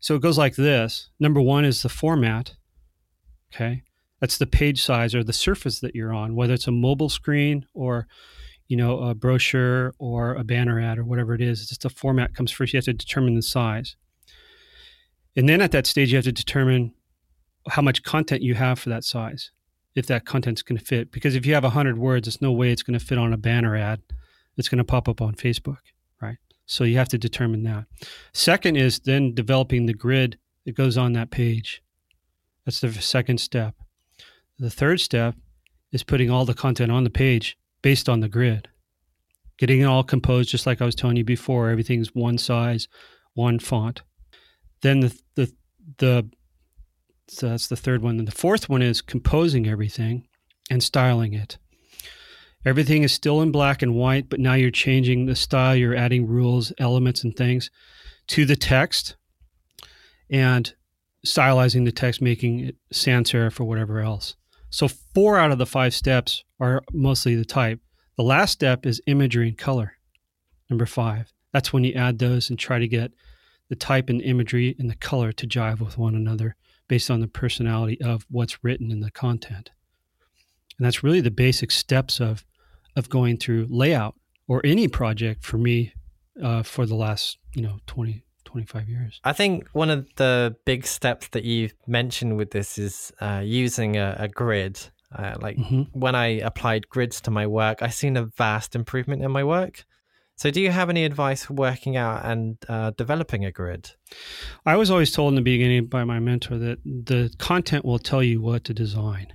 So 0.05 0.15
it 0.15 0.21
goes 0.21 0.37
like 0.37 0.57
this. 0.57 1.09
Number 1.19 1.41
one 1.41 1.65
is 1.65 1.81
the 1.81 1.89
format. 1.89 2.57
Okay, 3.55 3.85
that's 4.21 4.37
the 4.37 4.47
page 4.47 4.83
size 4.83 5.15
or 5.15 5.25
the 5.25 5.33
surface 5.33 5.81
that 5.81 5.95
you're 5.95 6.13
on, 6.13 6.37
whether 6.37 6.53
it's 6.53 6.67
a 6.67 6.73
mobile 6.73 7.09
screen 7.09 7.65
or 7.73 8.07
you 8.69 8.77
know 8.77 8.99
a 8.99 9.15
brochure 9.15 9.95
or 9.99 10.35
a 10.35 10.45
banner 10.45 10.79
ad 10.79 10.99
or 10.99 11.05
whatever 11.05 11.35
it 11.35 11.41
is. 11.41 11.61
It's 11.61 11.71
just 11.71 11.81
the 11.81 11.89
format 11.89 12.35
comes 12.35 12.53
first. 12.53 12.75
You 12.75 12.77
have 12.77 12.85
to 12.85 12.93
determine 12.93 13.35
the 13.35 13.41
size, 13.41 13.97
and 15.37 15.49
then 15.49 15.63
at 15.63 15.73
that 15.73 15.87
stage 15.87 16.13
you 16.13 16.17
have 16.17 16.27
to 16.27 16.33
determine 16.33 16.93
how 17.71 17.81
much 17.81 18.03
content 18.03 18.43
you 18.43 18.57
have 18.57 18.79
for 18.79 18.91
that 18.91 19.05
size 19.05 19.53
if 19.95 20.05
that 20.09 20.27
content's 20.27 20.61
going 20.61 20.79
to 20.79 20.85
fit. 20.85 21.13
Because 21.13 21.35
if 21.35 21.47
you 21.47 21.55
have 21.55 21.65
100 21.65 21.97
words, 21.97 22.27
there's 22.27 22.43
no 22.43 22.53
way 22.53 22.71
it's 22.71 22.83
going 22.83 22.99
to 22.99 23.03
fit 23.03 23.17
on 23.17 23.33
a 23.33 23.39
banner 23.39 23.75
ad 23.75 24.03
that's 24.55 24.69
going 24.69 24.77
to 24.77 24.85
pop 24.85 25.09
up 25.09 25.23
on 25.23 25.35
Facebook? 25.35 25.79
So 26.67 26.85
you 26.85 26.97
have 26.97 27.09
to 27.11 27.19
determine 27.19 27.63
that. 27.65 27.85
Second 28.33 28.77
is 28.77 29.01
then 29.01 29.35
developing 29.35 29.87
the 29.87 29.95
grid 29.95 30.39
that 30.65 30.75
goes 30.77 30.97
on 30.97 31.13
that 31.13 31.31
page. 31.31 31.83
That's 32.65 32.81
the 32.81 32.93
second 32.93 33.39
step. 33.39 33.75
The 34.59 34.71
third 34.71 35.01
step 35.01 35.35
is 35.93 36.03
putting 36.03 36.31
all 36.31 36.45
the 36.45 36.55
content 36.55 36.91
on 36.91 37.05
the 37.05 37.11
page 37.11 37.59
based 37.83 38.09
on 38.09 38.21
the 38.21 38.29
grid. 38.29 38.69
Getting 39.59 39.81
it 39.81 39.85
all 39.85 40.03
composed, 40.03 40.51
just 40.51 40.67
like 40.67 40.81
I 40.81 40.87
was 40.87 40.95
telling 40.95 41.17
you 41.17 41.25
before, 41.25 41.69
everything's 41.69 42.15
one 42.15 42.39
size, 42.39 42.89
one 43.35 43.59
font. 43.59 44.03
Then 44.81 45.01
the 45.01 45.19
the 45.35 45.53
the 45.99 46.31
so 47.29 47.51
that's 47.51 47.69
the 47.69 47.77
third 47.77 48.03
one. 48.03 48.19
And 48.19 48.29
the 48.29 48.33
fourth 48.33 48.69
one 48.69 48.83
is 48.83 49.01
composing 49.01 49.69
everything 49.69 50.27
and 50.71 50.83
styling 50.83 51.35
it. 51.35 51.59
Everything 52.65 53.03
is 53.03 53.13
still 53.13 53.43
in 53.43 53.53
black 53.53 53.83
and 53.83 53.95
white, 53.95 54.29
but 54.29 54.41
now 54.41 54.55
you're 54.55 54.71
changing 54.71 55.27
the 55.27 55.37
style. 55.37 55.77
You're 55.77 55.95
adding 55.95 56.27
rules, 56.27 56.73
elements, 56.79 57.23
and 57.23 57.37
things 57.37 57.71
to 58.29 58.45
the 58.45 58.57
text 58.57 59.17
and 60.31 60.75
stylizing 61.27 61.85
the 61.85 61.93
text, 61.93 62.23
making 62.23 62.61
it 62.61 62.77
sans 62.91 63.31
serif 63.31 63.61
or 63.61 63.65
whatever 63.65 64.01
else. 64.01 64.37
So, 64.71 64.89
four 64.89 65.39
out 65.39 65.53
of 65.53 65.59
the 65.59 65.67
five 65.67 65.95
steps 65.95 66.43
are 66.59 66.83
mostly 66.93 67.37
the 67.37 67.45
type. 67.45 67.81
The 68.17 68.25
last 68.25 68.53
step 68.53 68.87
is 68.87 69.01
imagery 69.07 69.49
and 69.49 69.59
color, 69.59 69.95
number 70.71 70.87
five. 70.87 71.33
That's 71.53 71.73
when 71.73 71.85
you 71.85 71.93
add 71.93 72.19
those 72.19 72.51
and 72.51 72.59
try 72.59 72.79
to 72.79 72.89
get 72.89 73.13
the 73.69 73.77
type 73.77 74.09
and 74.09 74.21
imagery 74.21 74.75
and 74.79 74.91
the 74.91 74.97
color 74.97 75.33
to 75.33 75.47
jive 75.47 75.81
with 75.81 75.99
one 75.99 76.15
another 76.15 76.57
based 76.89 77.11
on 77.11 77.21
the 77.21 77.29
personality 77.29 78.01
of 78.01 78.27
what's 78.31 78.63
written 78.63 78.91
in 78.91 79.01
the 79.01 79.11
content. 79.11 79.71
And 80.79 80.85
that's 80.85 81.05
really 81.05 81.21
the 81.21 81.31
basic 81.31 81.71
steps 81.71 82.21
of 82.21 82.45
of 82.97 83.09
going 83.09 83.37
through 83.37 83.67
layout 83.69 84.15
or 84.49 84.61
any 84.65 84.89
project 84.89 85.45
for 85.45 85.59
me 85.59 85.93
uh, 86.43 86.63
for 86.63 86.87
the 86.87 86.95
last 86.95 87.39
you 87.55 87.63
know 87.63 87.79
20 87.87 88.25
25 88.45 88.89
years 88.89 89.21
i 89.25 89.33
think 89.33 89.67
one 89.73 89.91
of 89.91 90.07
the 90.17 90.55
big 90.65 90.87
steps 90.87 91.29
that 91.29 91.45
you 91.45 91.71
mentioned 91.87 92.37
with 92.37 92.51
this 92.51 92.79
is 92.79 93.13
uh, 93.21 93.43
using 93.45 93.97
a, 93.97 94.17
a 94.19 94.29
grid 94.29 94.79
uh, 95.17 95.35
like 95.41 95.57
mm-hmm. 95.57 95.83
when 95.99 96.15
i 96.15 96.27
applied 96.27 96.89
grids 96.89 97.21
to 97.21 97.31
my 97.31 97.47
work 97.47 97.83
i 97.83 97.89
seen 97.89 98.17
a 98.17 98.25
vast 98.25 98.75
improvement 98.75 99.23
in 99.23 99.31
my 99.31 99.43
work 99.43 99.85
so, 100.37 100.51
do 100.51 100.61
you 100.61 100.71
have 100.71 100.91
any 100.91 101.05
advice 101.05 101.45
for 101.45 101.55
working 101.55 101.97
out 101.97 102.25
and 102.25 102.57
uh, 102.69 102.91
developing 102.97 103.45
a 103.45 103.53
grid? 103.53 103.93
I 104.67 104.77
was 104.77 104.91
always 104.91 105.13
told 105.13 105.31
in 105.31 105.37
the 105.37 105.43
beginning 105.43 105.87
by 105.87 106.03
my 106.05 106.19
mentor 106.19 106.59
that 106.59 106.79
the 106.85 107.33
content 107.39 107.85
will 107.85 108.01
tell 108.01 108.23
you 108.23 108.41
what 108.41 108.65
to 108.65 108.75
design. 108.75 109.29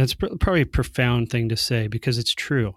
That's 0.00 0.14
pr- 0.14 0.36
probably 0.38 0.62
a 0.62 0.66
profound 0.66 1.30
thing 1.30 1.48
to 1.48 1.56
say 1.56 1.86
because 1.86 2.18
it's 2.18 2.34
true. 2.34 2.76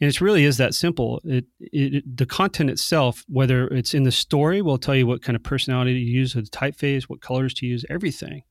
And 0.00 0.10
it 0.10 0.20
really 0.20 0.44
is 0.44 0.58
that 0.58 0.74
simple. 0.74 1.20
It, 1.24 1.46
it, 1.58 2.16
the 2.16 2.26
content 2.26 2.68
itself, 2.68 3.24
whether 3.28 3.66
it's 3.68 3.94
in 3.94 4.02
the 4.02 4.12
story, 4.12 4.60
will 4.60 4.76
tell 4.76 4.94
you 4.94 5.06
what 5.06 5.22
kind 5.22 5.36
of 5.36 5.42
personality 5.42 5.94
to 5.94 6.10
use, 6.10 6.34
the 6.34 6.42
typeface, 6.42 7.04
what 7.04 7.22
colors 7.22 7.54
to 7.54 7.66
use, 7.66 7.84
everything. 7.88 8.42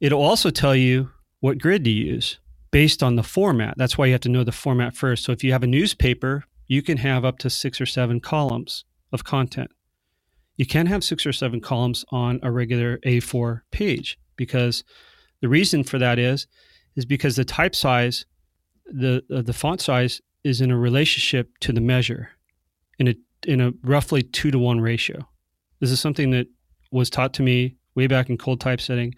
It'll 0.00 0.22
also 0.22 0.50
tell 0.50 0.74
you 0.74 1.10
what 1.40 1.58
grid 1.58 1.84
to 1.84 1.90
use 1.90 2.38
based 2.70 3.02
on 3.02 3.16
the 3.16 3.22
format. 3.22 3.74
That's 3.76 3.98
why 3.98 4.06
you 4.06 4.12
have 4.12 4.20
to 4.22 4.28
know 4.30 4.44
the 4.44 4.52
format 4.52 4.96
first. 4.96 5.24
So 5.24 5.32
if 5.32 5.44
you 5.44 5.52
have 5.52 5.62
a 5.62 5.68
newspaper, 5.68 6.44
you 6.66 6.82
can 6.82 6.98
have 6.98 7.24
up 7.24 7.38
to 7.38 7.50
six 7.50 7.80
or 7.80 7.86
seven 7.86 8.20
columns 8.20 8.84
of 9.12 9.24
content. 9.24 9.70
You 10.56 10.66
can 10.66 10.86
have 10.86 11.04
six 11.04 11.26
or 11.26 11.32
seven 11.32 11.60
columns 11.60 12.04
on 12.10 12.40
a 12.42 12.50
regular 12.50 12.98
A4 12.98 13.60
page 13.70 14.18
because 14.36 14.84
the 15.40 15.48
reason 15.48 15.84
for 15.84 15.98
that 15.98 16.18
is 16.18 16.46
is 16.96 17.04
because 17.04 17.36
the 17.36 17.44
type 17.44 17.74
size, 17.74 18.24
the 18.86 19.22
uh, 19.34 19.42
the 19.42 19.52
font 19.52 19.80
size 19.80 20.20
is 20.44 20.60
in 20.60 20.70
a 20.70 20.78
relationship 20.78 21.50
to 21.60 21.72
the 21.72 21.80
measure 21.80 22.30
in 22.98 23.08
a 23.08 23.14
in 23.46 23.60
a 23.60 23.72
roughly 23.82 24.22
two 24.22 24.50
to 24.50 24.58
one 24.58 24.80
ratio. 24.80 25.28
This 25.80 25.90
is 25.90 26.00
something 26.00 26.30
that 26.30 26.46
was 26.90 27.10
taught 27.10 27.34
to 27.34 27.42
me 27.42 27.76
way 27.94 28.06
back 28.06 28.30
in 28.30 28.38
cold 28.38 28.60
typesetting 28.60 29.14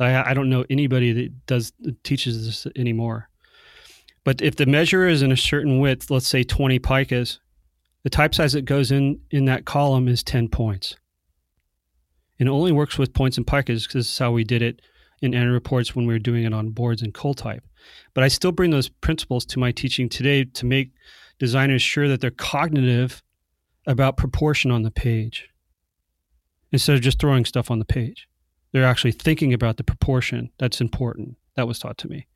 I, 0.00 0.30
I 0.30 0.34
don't 0.34 0.50
know 0.50 0.64
anybody 0.70 1.12
that 1.12 1.46
does 1.46 1.72
teaches 2.02 2.46
this 2.46 2.72
anymore. 2.76 3.28
But 4.24 4.42
if 4.42 4.56
the 4.56 4.66
measure 4.66 5.06
is 5.06 5.22
in 5.22 5.32
a 5.32 5.36
certain 5.36 5.78
width, 5.80 6.10
let's 6.10 6.28
say 6.28 6.42
20 6.42 6.78
picas, 6.80 7.38
the 8.02 8.10
type 8.10 8.34
size 8.34 8.52
that 8.52 8.64
goes 8.64 8.90
in 8.90 9.20
in 9.30 9.46
that 9.46 9.64
column 9.64 10.08
is 10.08 10.22
10 10.22 10.48
points. 10.48 10.96
And 12.38 12.48
it 12.48 12.52
only 12.52 12.72
works 12.72 12.98
with 12.98 13.12
points 13.12 13.36
and 13.36 13.46
picas 13.46 13.82
because 13.82 13.92
this 13.92 14.12
is 14.12 14.18
how 14.18 14.32
we 14.32 14.44
did 14.44 14.62
it 14.62 14.80
in 15.20 15.34
annual 15.34 15.52
reports 15.52 15.94
when 15.94 16.06
we 16.06 16.14
were 16.14 16.18
doing 16.18 16.44
it 16.44 16.54
on 16.54 16.70
boards 16.70 17.02
and 17.02 17.14
cold 17.14 17.38
type. 17.38 17.64
But 18.14 18.24
I 18.24 18.28
still 18.28 18.52
bring 18.52 18.70
those 18.70 18.88
principles 18.88 19.44
to 19.46 19.58
my 19.58 19.72
teaching 19.72 20.08
today 20.08 20.44
to 20.44 20.66
make 20.66 20.92
designers 21.38 21.82
sure 21.82 22.08
that 22.08 22.20
they're 22.20 22.30
cognitive 22.30 23.22
about 23.86 24.16
proportion 24.16 24.70
on 24.70 24.82
the 24.82 24.90
page 24.90 25.48
instead 26.72 26.94
of 26.94 27.02
just 27.02 27.18
throwing 27.18 27.44
stuff 27.44 27.70
on 27.70 27.78
the 27.78 27.84
page. 27.84 28.28
They're 28.72 28.84
actually 28.84 29.12
thinking 29.12 29.52
about 29.52 29.76
the 29.76 29.84
proportion. 29.84 30.50
That's 30.58 30.80
important. 30.80 31.36
That 31.56 31.66
was 31.66 31.78
taught 31.78 31.98
to 31.98 32.08
me. 32.08 32.26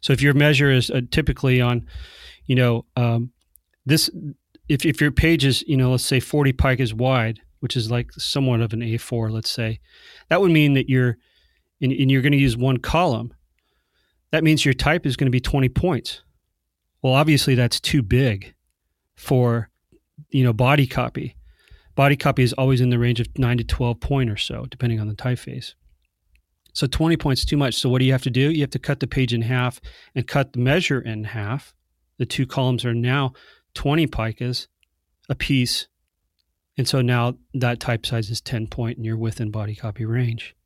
So 0.00 0.12
if 0.12 0.22
your 0.22 0.34
measure 0.34 0.70
is 0.70 0.90
uh, 0.90 1.02
typically 1.10 1.60
on, 1.60 1.86
you 2.46 2.54
know, 2.54 2.84
um, 2.96 3.32
this, 3.86 4.10
if, 4.68 4.84
if 4.84 5.00
your 5.00 5.10
page 5.10 5.44
is, 5.44 5.62
you 5.66 5.76
know, 5.76 5.90
let's 5.90 6.04
say 6.04 6.20
40 6.20 6.52
picas 6.52 6.92
wide, 6.92 7.40
which 7.60 7.76
is 7.76 7.90
like 7.90 8.12
somewhat 8.12 8.60
of 8.60 8.72
an 8.72 8.80
A4, 8.80 9.30
let's 9.30 9.50
say, 9.50 9.80
that 10.28 10.40
would 10.40 10.50
mean 10.50 10.74
that 10.74 10.88
you're, 10.88 11.18
and, 11.82 11.92
and 11.92 12.10
you're 12.10 12.22
going 12.22 12.32
to 12.32 12.38
use 12.38 12.56
one 12.56 12.78
column. 12.78 13.34
That 14.30 14.44
means 14.44 14.64
your 14.64 14.74
type 14.74 15.04
is 15.04 15.16
going 15.16 15.26
to 15.26 15.30
be 15.30 15.40
20 15.40 15.68
points 15.68 16.22
Well, 17.02 17.12
obviously 17.12 17.54
that's 17.54 17.80
too 17.80 18.02
big 18.02 18.54
for 19.14 19.68
you 20.30 20.44
know 20.44 20.52
body 20.52 20.86
copy. 20.86 21.36
Body 21.94 22.16
copy 22.16 22.42
is 22.42 22.54
always 22.54 22.80
in 22.80 22.88
the 22.88 22.98
range 22.98 23.20
of 23.20 23.28
nine 23.36 23.58
to 23.58 23.64
twelve 23.64 24.00
point 24.00 24.30
or 24.30 24.36
so, 24.36 24.64
depending 24.70 24.98
on 24.98 25.08
the 25.08 25.14
typeface. 25.14 25.74
So 26.72 26.86
20 26.86 27.18
points 27.18 27.44
too 27.44 27.58
much. 27.58 27.74
So 27.74 27.90
what 27.90 27.98
do 27.98 28.06
you 28.06 28.12
have 28.12 28.22
to 28.22 28.30
do? 28.30 28.50
You 28.50 28.62
have 28.62 28.70
to 28.70 28.78
cut 28.78 29.00
the 29.00 29.06
page 29.06 29.34
in 29.34 29.42
half 29.42 29.78
and 30.14 30.26
cut 30.26 30.54
the 30.54 30.58
measure 30.58 31.00
in 31.00 31.24
half. 31.24 31.74
The 32.16 32.24
two 32.24 32.46
columns 32.46 32.84
are 32.86 32.94
now 32.94 33.34
20 33.74 34.06
picas 34.06 34.68
a 35.28 35.34
piece. 35.34 35.88
And 36.78 36.88
so 36.88 37.02
now 37.02 37.34
that 37.52 37.78
type 37.78 38.06
size 38.06 38.30
is 38.30 38.40
10 38.40 38.68
point 38.68 38.96
and 38.96 39.04
you're 39.04 39.18
within 39.18 39.50
body 39.50 39.74
copy 39.74 40.06
range. 40.06 40.56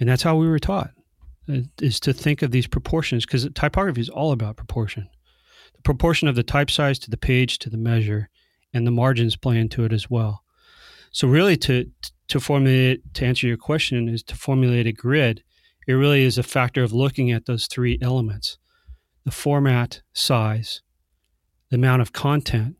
And 0.00 0.08
that's 0.08 0.22
how 0.22 0.36
we 0.36 0.48
were 0.48 0.58
taught 0.58 0.90
uh, 1.48 1.60
is 1.80 2.00
to 2.00 2.12
think 2.12 2.42
of 2.42 2.50
these 2.50 2.66
proportions 2.66 3.26
because 3.26 3.48
typography 3.54 4.00
is 4.00 4.08
all 4.08 4.32
about 4.32 4.56
proportion. 4.56 5.08
The 5.74 5.82
proportion 5.82 6.28
of 6.28 6.34
the 6.34 6.42
type 6.42 6.70
size 6.70 6.98
to 7.00 7.10
the 7.10 7.16
page 7.16 7.58
to 7.60 7.70
the 7.70 7.76
measure 7.76 8.28
and 8.72 8.86
the 8.86 8.90
margins 8.90 9.36
play 9.36 9.58
into 9.58 9.84
it 9.84 9.92
as 9.92 10.10
well. 10.10 10.44
So 11.10 11.26
really 11.26 11.56
to 11.58 11.90
to 12.28 12.40
formulate 12.40 13.14
to 13.14 13.24
answer 13.24 13.46
your 13.46 13.56
question 13.56 14.08
is 14.08 14.22
to 14.24 14.36
formulate 14.36 14.86
a 14.86 14.92
grid. 14.92 15.42
It 15.86 15.94
really 15.94 16.22
is 16.22 16.36
a 16.36 16.42
factor 16.42 16.82
of 16.82 16.92
looking 16.92 17.30
at 17.30 17.46
those 17.46 17.66
three 17.66 17.98
elements: 18.02 18.58
the 19.24 19.30
format, 19.30 20.02
size, 20.12 20.82
the 21.70 21.76
amount 21.76 22.02
of 22.02 22.12
content, 22.12 22.76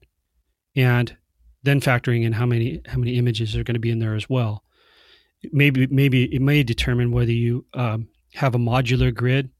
and 0.76 1.16
then 1.62 1.80
factoring 1.80 2.24
in 2.24 2.32
how 2.32 2.46
many 2.46 2.82
how 2.86 2.98
many 2.98 3.16
images 3.16 3.56
are 3.56 3.64
going 3.64 3.74
to 3.74 3.80
be 3.80 3.90
in 3.90 3.98
there 3.98 4.14
as 4.14 4.28
well. 4.28 4.62
Maybe 5.52 5.86
maybe 5.86 6.24
it 6.34 6.42
may 6.42 6.62
determine 6.62 7.12
whether 7.12 7.32
you 7.32 7.64
um, 7.74 8.08
have 8.34 8.54
a 8.54 8.58
modular 8.58 9.14
grid 9.14 9.50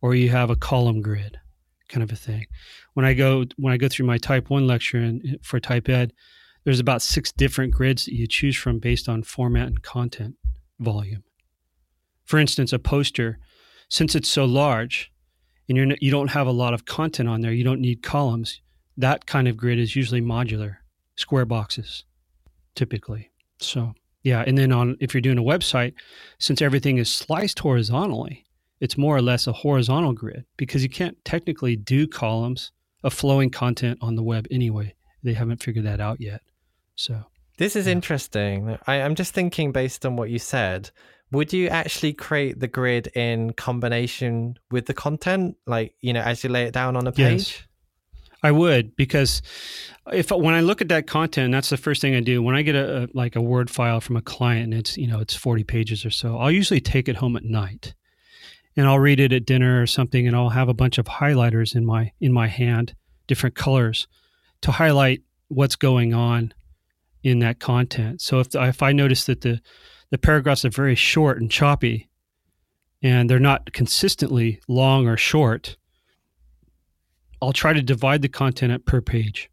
or 0.00 0.14
you 0.14 0.28
have 0.30 0.50
a 0.50 0.56
column 0.56 1.00
grid, 1.00 1.38
kind 1.88 2.02
of 2.02 2.12
a 2.12 2.16
thing. 2.16 2.46
When 2.94 3.06
I 3.06 3.14
go 3.14 3.44
when 3.56 3.72
I 3.72 3.78
go 3.78 3.88
through 3.88 4.06
my 4.06 4.18
Type 4.18 4.50
One 4.50 4.66
lecture 4.66 4.98
and 4.98 5.38
for 5.42 5.58
TypeEd, 5.58 6.12
there's 6.64 6.80
about 6.80 7.02
six 7.02 7.32
different 7.32 7.72
grids 7.72 8.04
that 8.04 8.14
you 8.14 8.26
choose 8.26 8.56
from 8.56 8.78
based 8.78 9.08
on 9.08 9.22
format 9.22 9.68
and 9.68 9.82
content 9.82 10.36
volume. 10.78 11.24
For 12.24 12.38
instance, 12.38 12.72
a 12.72 12.78
poster, 12.78 13.38
since 13.88 14.14
it's 14.14 14.28
so 14.28 14.44
large 14.44 15.12
and 15.68 15.76
you're, 15.76 15.96
you 16.00 16.10
don't 16.10 16.30
have 16.30 16.46
a 16.46 16.52
lot 16.52 16.74
of 16.74 16.84
content 16.84 17.28
on 17.28 17.40
there, 17.40 17.52
you 17.52 17.64
don't 17.64 17.80
need 17.80 18.02
columns. 18.02 18.60
That 18.96 19.26
kind 19.26 19.48
of 19.48 19.56
grid 19.56 19.78
is 19.78 19.96
usually 19.96 20.20
modular, 20.20 20.76
square 21.16 21.46
boxes, 21.46 22.04
typically. 22.74 23.30
So, 23.58 23.94
yeah. 24.22 24.44
And 24.46 24.56
then 24.56 24.72
on 24.72 24.96
if 25.00 25.14
you're 25.14 25.20
doing 25.20 25.38
a 25.38 25.42
website, 25.42 25.94
since 26.38 26.62
everything 26.62 26.98
is 26.98 27.12
sliced 27.12 27.58
horizontally, 27.58 28.44
it's 28.80 28.98
more 28.98 29.16
or 29.16 29.22
less 29.22 29.46
a 29.46 29.52
horizontal 29.52 30.12
grid 30.12 30.44
because 30.56 30.82
you 30.82 30.88
can't 30.88 31.16
technically 31.24 31.76
do 31.76 32.06
columns 32.06 32.72
of 33.04 33.12
flowing 33.12 33.50
content 33.50 33.98
on 34.00 34.16
the 34.16 34.22
web 34.22 34.46
anyway. 34.50 34.94
They 35.22 35.34
haven't 35.34 35.62
figured 35.62 35.86
that 35.86 36.00
out 36.00 36.20
yet. 36.20 36.42
So 36.96 37.24
this 37.58 37.76
is 37.76 37.86
yeah. 37.86 37.92
interesting. 37.92 38.78
I, 38.86 39.02
I'm 39.02 39.14
just 39.14 39.34
thinking 39.34 39.72
based 39.72 40.04
on 40.06 40.16
what 40.16 40.30
you 40.30 40.38
said. 40.38 40.90
Would 41.30 41.52
you 41.52 41.68
actually 41.68 42.12
create 42.12 42.60
the 42.60 42.68
grid 42.68 43.06
in 43.14 43.54
combination 43.54 44.58
with 44.70 44.86
the 44.86 44.94
content, 44.94 45.56
like 45.66 45.94
you 46.00 46.12
know, 46.12 46.20
as 46.20 46.44
you 46.44 46.50
lay 46.50 46.64
it 46.64 46.74
down 46.74 46.96
on 46.96 47.06
a 47.06 47.12
page? 47.12 47.50
Yes. 47.50 47.62
I 48.42 48.50
would 48.50 48.96
because 48.96 49.40
if 50.12 50.30
when 50.30 50.54
I 50.54 50.60
look 50.60 50.80
at 50.80 50.88
that 50.88 51.06
content, 51.06 51.52
that's 51.52 51.70
the 51.70 51.76
first 51.76 52.00
thing 52.00 52.14
I 52.14 52.20
do. 52.20 52.42
When 52.42 52.56
I 52.56 52.62
get 52.62 52.74
a, 52.74 53.04
a, 53.04 53.08
like 53.14 53.36
a 53.36 53.40
word 53.40 53.70
file 53.70 54.00
from 54.00 54.16
a 54.16 54.22
client 54.22 54.64
and 54.64 54.74
it's 54.74 54.96
you 54.96 55.06
know 55.06 55.20
it's 55.20 55.34
forty 55.34 55.62
pages 55.62 56.04
or 56.04 56.10
so, 56.10 56.38
I'll 56.38 56.50
usually 56.50 56.80
take 56.80 57.08
it 57.08 57.16
home 57.16 57.36
at 57.36 57.44
night, 57.44 57.94
and 58.76 58.86
I'll 58.86 58.98
read 58.98 59.20
it 59.20 59.32
at 59.32 59.46
dinner 59.46 59.80
or 59.80 59.86
something, 59.86 60.26
and 60.26 60.34
I'll 60.34 60.50
have 60.50 60.68
a 60.68 60.74
bunch 60.74 60.98
of 60.98 61.06
highlighters 61.06 61.76
in 61.76 61.86
my 61.86 62.12
in 62.20 62.32
my 62.32 62.48
hand, 62.48 62.94
different 63.28 63.54
colors, 63.54 64.08
to 64.62 64.72
highlight 64.72 65.22
what's 65.48 65.76
going 65.76 66.12
on 66.12 66.52
in 67.22 67.38
that 67.40 67.60
content. 67.60 68.20
So 68.20 68.40
if 68.40 68.48
if 68.54 68.82
I 68.82 68.92
notice 68.92 69.24
that 69.26 69.42
the 69.42 69.60
the 70.10 70.18
paragraphs 70.18 70.64
are 70.64 70.70
very 70.70 70.96
short 70.96 71.40
and 71.40 71.50
choppy, 71.50 72.08
and 73.02 73.30
they're 73.30 73.38
not 73.38 73.72
consistently 73.72 74.60
long 74.66 75.06
or 75.06 75.16
short, 75.16 75.76
I'll 77.42 77.52
try 77.52 77.72
to 77.72 77.82
divide 77.82 78.22
the 78.22 78.28
content 78.28 78.72
up 78.72 78.86
per 78.86 79.00
page. 79.02 79.50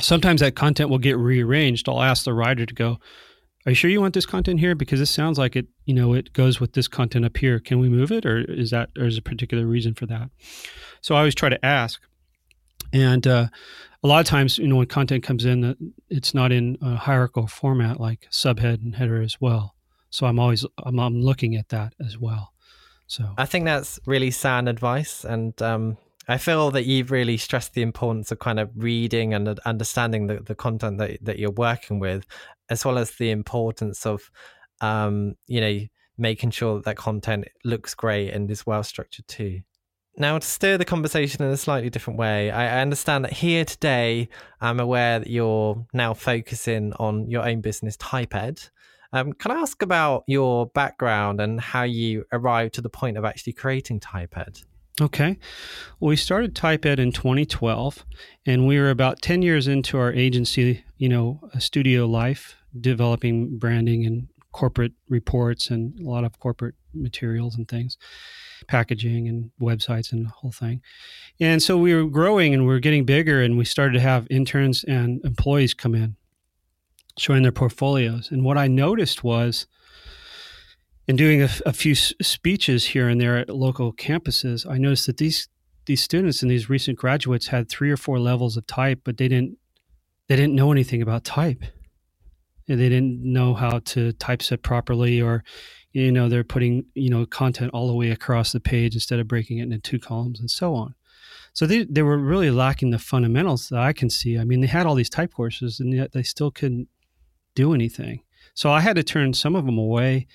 Sometimes 0.00 0.40
that 0.40 0.54
content 0.54 0.88
will 0.88 0.98
get 0.98 1.18
rearranged. 1.18 1.88
I'll 1.88 2.02
ask 2.02 2.24
the 2.24 2.32
writer 2.32 2.64
to 2.64 2.74
go, 2.74 2.98
"Are 3.64 3.70
you 3.72 3.74
sure 3.74 3.90
you 3.90 4.00
want 4.00 4.14
this 4.14 4.26
content 4.26 4.60
here? 4.60 4.74
Because 4.76 5.00
this 5.00 5.10
sounds 5.10 5.36
like 5.36 5.56
it, 5.56 5.66
you 5.84 5.92
know, 5.92 6.14
it 6.14 6.32
goes 6.32 6.60
with 6.60 6.74
this 6.74 6.86
content 6.86 7.24
up 7.24 7.36
here. 7.36 7.58
Can 7.58 7.80
we 7.80 7.88
move 7.88 8.12
it, 8.12 8.24
or 8.24 8.38
is 8.38 8.70
that, 8.70 8.90
or 8.96 9.06
is 9.06 9.18
a 9.18 9.22
particular 9.22 9.66
reason 9.66 9.94
for 9.94 10.06
that?" 10.06 10.30
So 11.00 11.14
I 11.14 11.18
always 11.18 11.34
try 11.34 11.48
to 11.48 11.66
ask, 11.66 12.00
and 12.92 13.26
uh, 13.26 13.48
a 14.02 14.06
lot 14.06 14.20
of 14.20 14.26
times, 14.26 14.58
you 14.58 14.68
know, 14.68 14.76
when 14.76 14.86
content 14.86 15.24
comes 15.24 15.44
in, 15.44 15.92
it's 16.08 16.34
not 16.34 16.52
in 16.52 16.78
a 16.80 16.94
hierarchical 16.94 17.48
format 17.48 17.98
like 17.98 18.28
subhead 18.30 18.82
and 18.82 18.94
header 18.94 19.20
as 19.20 19.40
well. 19.40 19.74
So 20.10 20.26
I'm 20.26 20.38
always 20.38 20.64
I'm, 20.84 21.00
I'm 21.00 21.20
looking 21.20 21.56
at 21.56 21.70
that 21.70 21.94
as 21.98 22.16
well. 22.16 22.52
So 23.08 23.34
I 23.36 23.46
think 23.46 23.64
that's 23.64 23.98
really 24.06 24.30
sound 24.30 24.68
advice, 24.68 25.24
and 25.24 25.60
um, 25.62 25.96
I 26.28 26.38
feel 26.38 26.70
that 26.72 26.86
you've 26.86 27.10
really 27.10 27.36
stressed 27.36 27.74
the 27.74 27.82
importance 27.82 28.32
of 28.32 28.38
kind 28.40 28.58
of 28.58 28.70
reading 28.74 29.32
and 29.32 29.48
understanding 29.60 30.26
the, 30.26 30.40
the 30.40 30.54
content 30.54 30.98
that 30.98 31.18
that 31.22 31.38
you're 31.38 31.50
working 31.50 31.98
with, 32.00 32.26
as 32.68 32.84
well 32.84 32.98
as 32.98 33.12
the 33.12 33.30
importance 33.30 34.06
of, 34.06 34.30
um, 34.80 35.36
you 35.46 35.60
know, 35.60 35.80
making 36.18 36.50
sure 36.50 36.76
that 36.76 36.84
that 36.84 36.96
content 36.96 37.46
looks 37.64 37.94
great 37.94 38.30
and 38.30 38.50
is 38.50 38.66
well 38.66 38.82
structured 38.82 39.28
too. 39.28 39.60
Now, 40.18 40.38
to 40.38 40.46
steer 40.46 40.78
the 40.78 40.84
conversation 40.86 41.44
in 41.44 41.50
a 41.50 41.58
slightly 41.58 41.90
different 41.90 42.18
way, 42.18 42.50
I 42.50 42.80
understand 42.80 43.24
that 43.26 43.34
here 43.34 43.66
today, 43.66 44.30
I'm 44.62 44.80
aware 44.80 45.18
that 45.18 45.28
you're 45.28 45.86
now 45.92 46.14
focusing 46.14 46.94
on 46.94 47.28
your 47.28 47.46
own 47.46 47.60
business, 47.60 47.98
TypeEd. 47.98 48.70
Um, 49.12 49.34
can 49.34 49.50
I 49.50 49.56
ask 49.56 49.82
about 49.82 50.24
your 50.26 50.68
background 50.68 51.40
and 51.42 51.60
how 51.60 51.82
you 51.82 52.24
arrived 52.32 52.74
to 52.74 52.80
the 52.80 52.88
point 52.88 53.18
of 53.18 53.26
actually 53.26 53.52
creating 53.52 54.00
TypeEd? 54.00 54.64
Okay. 55.00 55.36
Well, 56.00 56.08
we 56.08 56.16
started 56.16 56.54
TypeEd 56.54 56.98
in 56.98 57.12
2012, 57.12 58.06
and 58.46 58.66
we 58.66 58.78
were 58.78 58.88
about 58.88 59.20
10 59.20 59.42
years 59.42 59.68
into 59.68 59.98
our 59.98 60.10
agency, 60.12 60.84
you 60.96 61.08
know, 61.10 61.40
uh, 61.54 61.58
studio 61.58 62.06
life, 62.06 62.56
developing 62.80 63.58
branding 63.58 64.06
and 64.06 64.28
corporate 64.52 64.92
reports 65.10 65.68
and 65.68 66.00
a 66.00 66.08
lot 66.08 66.24
of 66.24 66.38
corporate 66.40 66.74
materials 66.94 67.56
and 67.56 67.68
things 67.68 67.98
packaging 68.68 69.28
and 69.28 69.50
websites 69.60 70.12
and 70.12 70.24
the 70.24 70.30
whole 70.30 70.50
thing. 70.50 70.80
And 71.38 71.62
so 71.62 71.76
we 71.76 71.94
were 71.94 72.08
growing 72.08 72.54
and 72.54 72.62
we 72.62 72.72
were 72.72 72.80
getting 72.80 73.04
bigger, 73.04 73.42
and 73.42 73.58
we 73.58 73.66
started 73.66 73.92
to 73.94 74.00
have 74.00 74.26
interns 74.30 74.82
and 74.84 75.22
employees 75.24 75.74
come 75.74 75.94
in 75.94 76.16
showing 77.18 77.42
their 77.42 77.52
portfolios. 77.52 78.30
And 78.30 78.44
what 78.44 78.56
I 78.56 78.66
noticed 78.66 79.22
was, 79.22 79.66
in 81.08 81.16
doing 81.16 81.42
a, 81.42 81.48
a 81.64 81.72
few 81.72 81.94
speeches 81.94 82.86
here 82.86 83.08
and 83.08 83.20
there 83.20 83.36
at 83.36 83.48
local 83.48 83.92
campuses, 83.92 84.68
I 84.68 84.78
noticed 84.78 85.06
that 85.06 85.18
these 85.18 85.48
these 85.86 86.02
students 86.02 86.42
and 86.42 86.50
these 86.50 86.68
recent 86.68 86.98
graduates 86.98 87.46
had 87.46 87.68
three 87.68 87.92
or 87.92 87.96
four 87.96 88.18
levels 88.18 88.56
of 88.56 88.66
type, 88.66 89.00
but 89.04 89.18
they 89.18 89.28
didn't 89.28 89.56
they 90.28 90.36
didn't 90.36 90.54
know 90.54 90.72
anything 90.72 91.00
about 91.00 91.24
type. 91.24 91.62
They 92.66 92.74
didn't 92.74 93.22
know 93.22 93.54
how 93.54 93.78
to 93.78 94.12
typeset 94.14 94.62
properly, 94.62 95.22
or 95.22 95.44
you 95.92 96.10
know 96.10 96.28
they're 96.28 96.44
putting 96.44 96.86
you 96.94 97.08
know 97.08 97.24
content 97.24 97.70
all 97.72 97.86
the 97.86 97.94
way 97.94 98.10
across 98.10 98.52
the 98.52 98.60
page 98.60 98.94
instead 98.94 99.20
of 99.20 99.28
breaking 99.28 99.58
it 99.58 99.64
into 99.64 99.78
two 99.78 100.00
columns 100.00 100.40
and 100.40 100.50
so 100.50 100.74
on. 100.74 100.94
So 101.52 101.66
they, 101.66 101.84
they 101.84 102.02
were 102.02 102.18
really 102.18 102.50
lacking 102.50 102.90
the 102.90 102.98
fundamentals 102.98 103.70
that 103.70 103.80
i 103.80 103.92
can 103.92 104.10
see. 104.10 104.38
I 104.38 104.44
mean 104.44 104.60
they 104.60 104.66
had 104.66 104.86
all 104.86 104.94
these 104.96 105.08
type 105.08 105.32
courses 105.32 105.80
and 105.80 105.94
yet 105.94 106.12
they 106.12 106.22
still 106.22 106.50
couldn't 106.50 106.88
do 107.54 107.72
anything. 107.72 108.22
So 108.54 108.70
i 108.70 108.80
had 108.80 108.96
to 108.96 109.04
turn 109.04 109.32
some 109.32 109.54
of 109.54 109.64
them 109.64 109.78
away 109.78 110.26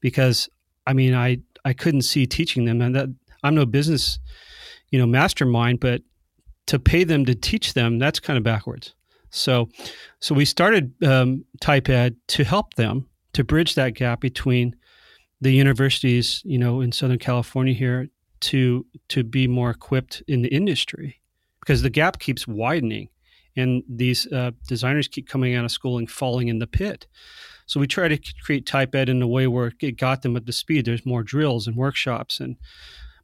because 0.00 0.48
i 0.86 0.92
mean 0.92 1.14
i 1.14 1.38
i 1.64 1.72
couldn't 1.72 2.02
see 2.02 2.26
teaching 2.26 2.64
them 2.64 2.80
and 2.80 2.94
that 2.94 3.08
i'm 3.42 3.54
no 3.54 3.66
business 3.66 4.18
you 4.90 4.98
know 4.98 5.06
mastermind 5.06 5.80
but 5.80 6.02
to 6.66 6.78
pay 6.78 7.04
them 7.04 7.24
to 7.24 7.34
teach 7.34 7.74
them 7.74 7.98
that's 7.98 8.20
kind 8.20 8.36
of 8.36 8.42
backwards 8.42 8.94
so 9.30 9.68
so 10.20 10.34
we 10.34 10.44
started 10.44 10.92
um, 11.04 11.44
to 11.60 12.44
help 12.44 12.74
them 12.74 13.06
to 13.34 13.44
bridge 13.44 13.74
that 13.74 13.94
gap 13.94 14.20
between 14.20 14.74
the 15.40 15.52
universities, 15.52 16.42
you 16.44 16.58
know, 16.58 16.80
in 16.80 16.92
Southern 16.92 17.18
California 17.18 17.74
here 17.74 18.08
to 18.40 18.86
to 19.08 19.24
be 19.24 19.46
more 19.46 19.70
equipped 19.70 20.22
in 20.28 20.42
the 20.42 20.48
industry 20.48 21.20
because 21.60 21.82
the 21.82 21.90
gap 21.90 22.18
keeps 22.18 22.46
widening 22.46 23.08
and 23.56 23.82
these 23.88 24.30
uh, 24.32 24.52
designers 24.68 25.08
keep 25.08 25.28
coming 25.28 25.54
out 25.54 25.64
of 25.64 25.70
school 25.70 25.98
and 25.98 26.10
falling 26.10 26.48
in 26.48 26.58
the 26.58 26.66
pit. 26.66 27.06
So 27.68 27.78
we 27.78 27.86
try 27.86 28.08
to 28.08 28.18
create 28.42 28.66
TypeEd 28.66 29.08
in 29.08 29.22
a 29.22 29.28
way 29.28 29.46
where 29.46 29.72
it 29.80 29.96
got 29.96 30.22
them 30.22 30.36
at 30.36 30.46
the 30.46 30.52
speed. 30.52 30.84
There's 30.84 31.06
more 31.06 31.22
drills 31.22 31.68
and 31.68 31.76
workshops 31.76 32.40
and 32.40 32.56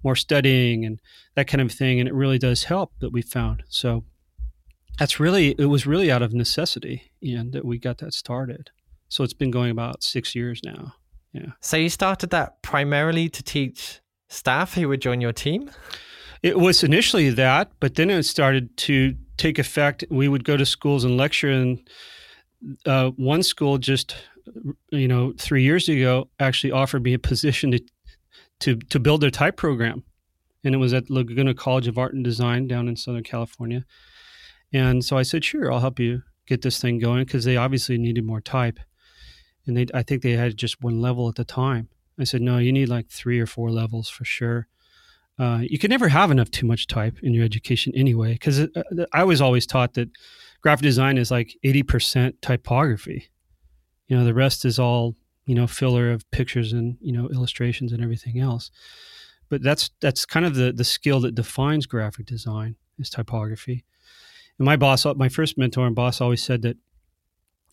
more 0.05 0.15
studying 0.15 0.85
and 0.85 1.01
that 1.35 1.49
kind 1.49 1.61
of 1.61 1.73
thing, 1.73 1.99
and 1.99 2.09
it 2.09 2.15
really 2.15 2.39
does 2.39 2.65
help 2.65 2.93
that 3.01 3.11
we 3.11 3.23
found. 3.23 3.65
So 3.69 4.05
that's 4.99 5.19
really 5.19 5.57
it 5.59 5.67
was 5.67 5.87
really 5.87 6.13
out 6.13 6.23
of 6.23 6.33
necessity, 6.33 7.11
and 7.21 7.53
that 7.53 7.65
we 7.65 7.79
got 7.79 7.99
that 7.99 8.15
started. 8.15 8.71
So 9.09 9.25
it's 9.25 9.33
been 9.33 9.51
going 9.51 9.71
about 9.71 10.05
six 10.05 10.35
years 10.35 10.61
now. 10.65 10.95
Yeah. 11.33 11.53
So 11.61 11.77
you 11.77 11.89
started 11.89 12.31
that 12.31 12.63
primarily 12.63 13.29
to 13.29 13.43
teach 13.43 14.01
staff 14.29 14.75
who 14.75 14.89
would 14.89 15.01
join 15.01 15.21
your 15.21 15.33
team? 15.33 15.71
It 16.43 16.59
was 16.59 16.85
initially 16.85 17.31
that, 17.31 17.73
but 17.81 17.95
then 17.95 18.11
it 18.11 18.23
started 18.25 18.77
to 18.77 19.17
take 19.37 19.59
effect. 19.59 20.05
We 20.11 20.29
would 20.29 20.45
go 20.45 20.57
to 20.57 20.67
schools 20.67 21.03
and 21.03 21.17
lecture, 21.17 21.51
and 21.51 21.89
uh, 22.85 23.11
one 23.17 23.43
school 23.43 23.79
just, 23.79 24.15
you 24.91 25.09
know, 25.09 25.33
three 25.39 25.63
years 25.63 25.89
ago 25.89 26.29
actually 26.39 26.73
offered 26.73 27.03
me 27.03 27.15
a 27.15 27.19
position 27.19 27.73
to 27.73 27.81
to 28.61 28.77
to 28.77 29.01
build 29.01 29.21
their 29.21 29.31
type 29.31 29.57
program, 29.57 30.05
and 30.63 30.75
it 30.75 30.79
was 30.79 30.93
at 30.93 31.11
Laguna 31.11 31.55
College 31.55 31.89
of 31.89 31.99
Art 31.99 32.15
and 32.15 32.25
Design 32.25 32.67
down 32.67 32.89
in 32.89 32.97
Southern 32.97 33.25
California. 33.25 33.85
And 34.73 35.05
so 35.05 35.17
I 35.17 35.23
said, 35.23 35.45
"Sure, 35.45 35.73
I'll 35.73 35.81
help 35.81 35.99
you 35.99 36.23
get 36.47 36.63
this 36.63 36.81
thing 36.81 36.99
going," 36.99 37.25
because 37.25 37.45
they 37.45 37.57
obviously 37.57 37.99
needed 37.99 38.25
more 38.25 38.41
type, 38.41 38.79
and 39.67 39.77
they 39.77 39.87
I 39.95 40.03
think 40.03 40.23
they 40.23 40.33
had 40.33 40.57
just 40.57 40.83
one 40.83 41.01
level 41.01 41.29
at 41.29 41.37
the 41.37 41.45
time. 41.45 41.89
I 42.19 42.25
said, 42.25 42.43
"No, 42.43 42.59
you 42.59 42.73
need 42.73 42.89
like 42.89 43.09
three 43.09 43.41
or 43.41 43.47
four 43.47 43.71
levels 43.71 44.09
for 44.09 44.25
sure." 44.25 44.69
Uh, 45.37 45.63
you 45.63 45.81
can 45.81 45.91
never 45.91 46.09
have 46.09 46.31
enough 46.31 46.51
too 46.51 46.67
much 46.67 46.87
type 46.87 47.19
in 47.23 47.35
your 47.35 47.45
education 47.45 47.93
anyway 47.97 48.35
because 48.35 48.61
uh, 48.61 48.69
i 49.13 49.25
was 49.25 49.41
always 49.41 49.67
taught 49.67 49.95
that 49.95 50.09
graphic 50.61 50.85
design 50.85 51.19
is 51.19 51.29
like 51.29 51.57
80% 51.65 52.35
typography 52.41 53.31
you 54.07 54.17
know 54.17 54.25
the 54.25 54.35
rest 54.35 54.65
is 54.65 54.79
all 54.79 55.17
you 55.47 55.55
know 55.55 55.67
filler 55.67 56.11
of 56.11 56.29
pictures 56.31 56.73
and 56.73 56.97
you 57.01 57.13
know 57.13 57.29
illustrations 57.29 57.93
and 57.93 58.03
everything 58.03 58.39
else. 58.41 58.71
But 59.49 59.63
that's 59.63 59.91
that's 60.01 60.25
kind 60.25 60.47
of 60.47 60.55
the 60.55 60.73
the 60.73 60.85
skill 60.85 61.21
that 61.21 61.35
defines 61.35 61.87
graphic 61.87 62.27
design 62.27 62.77
is 62.99 63.11
typography. 63.11 63.85
And 64.59 64.67
my 64.67 64.77
boss 64.77 65.05
my 65.17 65.29
first 65.29 65.59
mentor 65.59 65.87
and 65.87 65.97
boss 65.97 66.21
always 66.21 66.43
said 66.43 66.63
that 66.63 66.77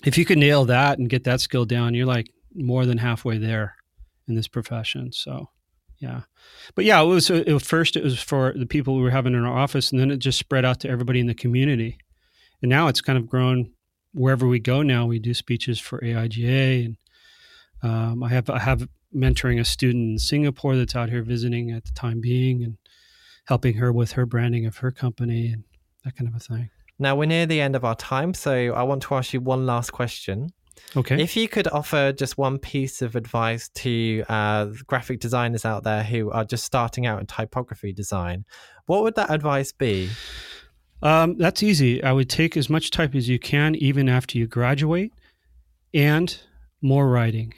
if 0.04 0.18
you 0.18 0.26
can 0.26 0.40
nail 0.40 0.66
that 0.66 1.00
and 1.00 1.10
get 1.10 1.24
that 1.26 1.42
skill 1.42 1.66
down 1.66 1.94
you're 1.94 2.06
like 2.06 2.32
more 2.54 2.86
than 2.86 2.98
halfway 2.98 3.38
there 3.38 3.76
in 4.28 4.36
this 4.36 4.48
profession. 4.48 5.12
So 5.12 5.50
yeah. 6.00 6.22
But 6.76 6.86
yeah 6.86 7.02
it 7.02 7.06
was 7.06 7.30
it, 7.30 7.62
first 7.62 7.96
it 7.96 8.04
was 8.04 8.22
for 8.22 8.54
the 8.56 8.66
people 8.66 8.96
we 8.96 9.04
were 9.04 9.12
having 9.12 9.34
in 9.34 9.46
our 9.46 9.58
office 9.58 9.92
and 9.92 10.00
then 10.00 10.12
it 10.12 10.18
just 10.18 10.40
spread 10.40 10.66
out 10.66 10.80
to 10.82 10.90
everybody 10.90 11.20
in 11.20 11.28
the 11.28 11.34
community. 11.34 11.98
And 12.62 12.70
now 12.70 12.88
it's 12.88 13.02
kind 13.02 13.18
of 13.18 13.30
grown 13.30 13.72
wherever 14.14 14.48
we 14.48 14.60
go 14.60 14.82
now 14.82 15.06
we 15.06 15.20
do 15.20 15.34
speeches 15.34 15.80
for 15.80 16.00
AIGA 16.00 16.86
and 16.86 16.98
um, 17.84 18.24
i 18.24 18.30
have 18.30 18.50
i 18.50 18.60
have 18.60 18.88
mentoring 19.16 19.60
a 19.60 19.66
student 19.66 20.12
in 20.12 20.20
singapore 20.20 20.76
that's 20.76 20.96
out 20.96 21.10
here 21.10 21.24
visiting 21.24 21.72
at 21.72 21.86
the 21.86 21.92
time 21.92 22.22
being 22.22 22.64
and 22.64 22.78
helping 23.46 23.76
her 23.76 23.92
with 23.92 24.14
her 24.14 24.26
branding 24.26 24.66
of 24.66 24.78
her 24.78 24.92
company 24.92 25.48
and 25.48 25.64
that 26.04 26.16
kind 26.16 26.28
of 26.28 26.36
a 26.36 26.40
thing 26.40 26.70
now 27.00 27.16
we're 27.16 27.26
near 27.26 27.46
the 27.46 27.62
end 27.62 27.76
of 27.76 27.84
our 27.84 27.96
time 27.96 28.34
so 28.34 28.74
i 28.74 28.84
want 28.84 29.02
to 29.02 29.14
ask 29.16 29.34
you 29.34 29.42
one 29.42 29.66
last 29.66 29.92
question 29.92 30.52
Okay. 30.96 31.22
If 31.22 31.38
you 31.38 31.48
could 31.48 31.68
offer 31.68 32.12
just 32.12 32.38
one 32.38 32.58
piece 32.58 33.02
of 33.02 33.16
advice 33.16 33.70
to 33.76 34.24
uh, 34.28 34.68
graphic 34.88 35.20
designers 35.20 35.64
out 35.64 35.84
there 35.84 36.04
who 36.04 36.32
are 36.32 36.44
just 36.44 36.66
starting 36.66 37.06
out 37.06 37.20
in 37.20 37.28
typography 37.28 37.94
design, 37.94 38.46
what 38.88 39.04
would 39.04 39.16
that 39.16 39.30
advice 39.30 39.72
be? 39.72 40.10
Um, 41.02 41.38
that's 41.38 41.64
easy. 41.64 42.04
I 42.04 42.12
would 42.12 42.30
take 42.30 42.56
as 42.56 42.70
much 42.70 42.92
type 42.92 43.16
as 43.16 43.28
you 43.28 43.40
can, 43.40 43.76
even 43.76 44.08
after 44.08 44.38
you 44.38 44.48
graduate, 44.48 45.14
and 45.94 46.38
more 46.82 47.10
writing. 47.10 47.54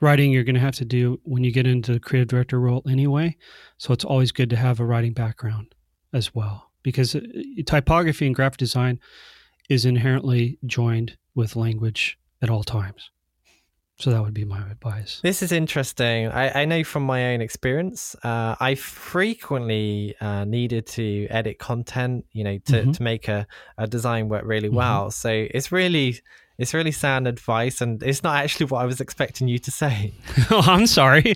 Writing 0.00 0.32
you're 0.32 0.44
going 0.44 0.54
to 0.54 0.60
have 0.60 0.74
to 0.76 0.84
do 0.84 1.20
when 1.24 1.44
you 1.44 1.52
get 1.52 1.66
into 1.66 1.92
the 1.92 2.00
creative 2.00 2.28
director 2.28 2.60
role 2.60 2.82
anyway. 2.88 3.36
So 3.78 3.92
it's 3.92 4.04
always 4.04 4.32
good 4.32 4.50
to 4.50 4.56
have 4.56 4.80
a 4.80 4.84
writing 4.84 5.12
background 5.12 5.74
as 6.12 6.34
well 6.34 6.70
because 6.82 7.14
uh, 7.14 7.20
typography 7.64 8.26
and 8.26 8.34
graphic 8.34 8.58
design 8.58 9.00
is 9.68 9.84
inherently 9.84 10.58
joined 10.66 11.16
with 11.34 11.56
language 11.56 12.18
at 12.42 12.50
all 12.50 12.62
times. 12.62 13.10
So 13.98 14.10
that 14.10 14.22
would 14.22 14.34
be 14.34 14.44
my 14.44 14.60
advice. 14.70 15.20
This 15.22 15.42
is 15.42 15.52
interesting. 15.52 16.28
I, 16.28 16.62
I 16.62 16.64
know 16.66 16.84
from 16.84 17.04
my 17.04 17.32
own 17.32 17.40
experience, 17.40 18.14
uh, 18.22 18.54
I 18.60 18.74
frequently 18.74 20.14
uh, 20.20 20.44
needed 20.44 20.86
to 20.88 21.26
edit 21.30 21.58
content, 21.58 22.26
you 22.32 22.44
know, 22.44 22.58
to, 22.58 22.72
mm-hmm. 22.72 22.90
to 22.92 23.02
make 23.02 23.28
a, 23.28 23.46
a 23.78 23.86
design 23.86 24.28
work 24.28 24.44
really 24.44 24.68
mm-hmm. 24.68 24.76
well. 24.76 25.10
So 25.10 25.30
it's 25.30 25.72
really 25.72 26.20
it's 26.58 26.72
really 26.72 26.92
sound 26.92 27.28
advice, 27.28 27.80
and 27.80 28.02
it's 28.02 28.22
not 28.22 28.42
actually 28.42 28.66
what 28.66 28.80
I 28.80 28.86
was 28.86 29.00
expecting 29.00 29.46
you 29.46 29.58
to 29.58 29.70
say. 29.70 30.14
oh, 30.50 30.62
I'm 30.66 30.86
sorry. 30.86 31.34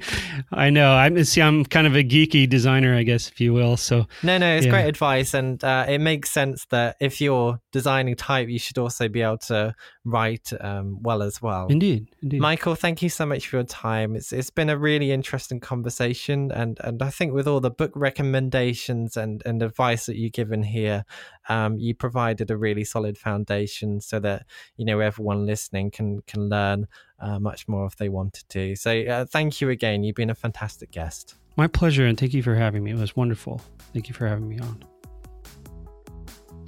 I 0.50 0.70
know. 0.70 0.92
I'm 0.92 1.22
see. 1.24 1.42
I'm 1.42 1.64
kind 1.64 1.86
of 1.86 1.94
a 1.94 2.02
geeky 2.02 2.48
designer, 2.48 2.96
I 2.96 3.02
guess, 3.02 3.28
if 3.28 3.40
you 3.40 3.52
will. 3.52 3.76
So 3.76 4.06
no, 4.22 4.38
no, 4.38 4.56
it's 4.56 4.64
yeah. 4.64 4.72
great 4.72 4.86
advice, 4.86 5.34
and 5.34 5.62
uh, 5.62 5.84
it 5.88 5.98
makes 5.98 6.30
sense 6.30 6.64
that 6.70 6.96
if 7.00 7.20
you're 7.20 7.60
designing 7.70 8.16
type, 8.16 8.48
you 8.48 8.58
should 8.58 8.78
also 8.78 9.08
be 9.08 9.20
able 9.20 9.38
to 9.38 9.74
write 10.04 10.52
um, 10.60 11.02
well 11.02 11.22
as 11.22 11.42
well. 11.42 11.66
Indeed, 11.68 12.08
indeed. 12.22 12.40
Michael, 12.40 12.74
thank 12.74 13.02
you 13.02 13.08
so 13.08 13.26
much 13.26 13.48
for 13.48 13.56
your 13.56 13.64
time. 13.64 14.16
It's 14.16 14.32
it's 14.32 14.50
been 14.50 14.70
a 14.70 14.76
really 14.76 15.12
interesting 15.12 15.60
conversation, 15.60 16.50
and 16.52 16.78
and 16.82 17.02
I 17.02 17.10
think 17.10 17.32
with 17.32 17.46
all 17.46 17.60
the 17.60 17.70
book 17.70 17.92
recommendations 17.94 19.16
and 19.16 19.42
and 19.44 19.62
advice 19.62 20.06
that 20.06 20.16
you've 20.16 20.32
given 20.32 20.62
here, 20.62 21.04
um, 21.48 21.78
you 21.78 21.94
provided 21.94 22.50
a 22.50 22.56
really 22.56 22.84
solid 22.84 23.18
foundation 23.18 24.00
so 24.00 24.18
that 24.20 24.46
you 24.76 24.84
know 24.84 25.00
everyone 25.00 25.46
listening 25.46 25.90
can 25.90 26.22
can 26.22 26.48
learn 26.48 26.86
uh, 27.18 27.38
much 27.38 27.68
more 27.68 27.86
if 27.86 27.96
they 27.96 28.08
wanted 28.08 28.48
to. 28.50 28.76
So 28.76 29.02
uh, 29.02 29.24
thank 29.26 29.60
you 29.60 29.70
again. 29.70 30.02
You've 30.02 30.16
been 30.16 30.30
a 30.30 30.34
fantastic 30.34 30.90
guest. 30.90 31.34
My 31.56 31.66
pleasure, 31.66 32.06
and 32.06 32.18
thank 32.18 32.32
you 32.32 32.42
for 32.42 32.54
having 32.54 32.84
me. 32.84 32.92
It 32.92 32.98
was 32.98 33.16
wonderful. 33.16 33.60
Thank 33.92 34.08
you 34.08 34.14
for 34.14 34.26
having 34.26 34.48
me 34.48 34.58
on. 34.60 34.89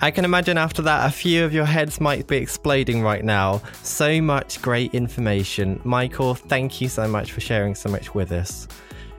I 0.03 0.11
can 0.11 0.25
imagine 0.25 0.59
after 0.59 0.83
that, 0.83 1.09
a 1.09 1.13
few 1.13 1.45
of 1.45 1.55
your 1.55 1.65
heads 1.65 2.01
might 2.01 2.27
be 2.27 2.37
exploding 2.37 3.03
right 3.03 3.25
now. 3.25 3.63
So 3.85 4.21
much 4.21 4.61
great 4.61 4.93
information. 4.95 5.81
Michael, 5.85 6.35
thank 6.35 6.81
you 6.81 6.89
so 6.89 7.07
much 7.07 7.31
for 7.31 7.41
sharing 7.41 7.77
so 7.77 7.89
much 7.89 8.13
with 8.13 8.33
us. 8.33 8.67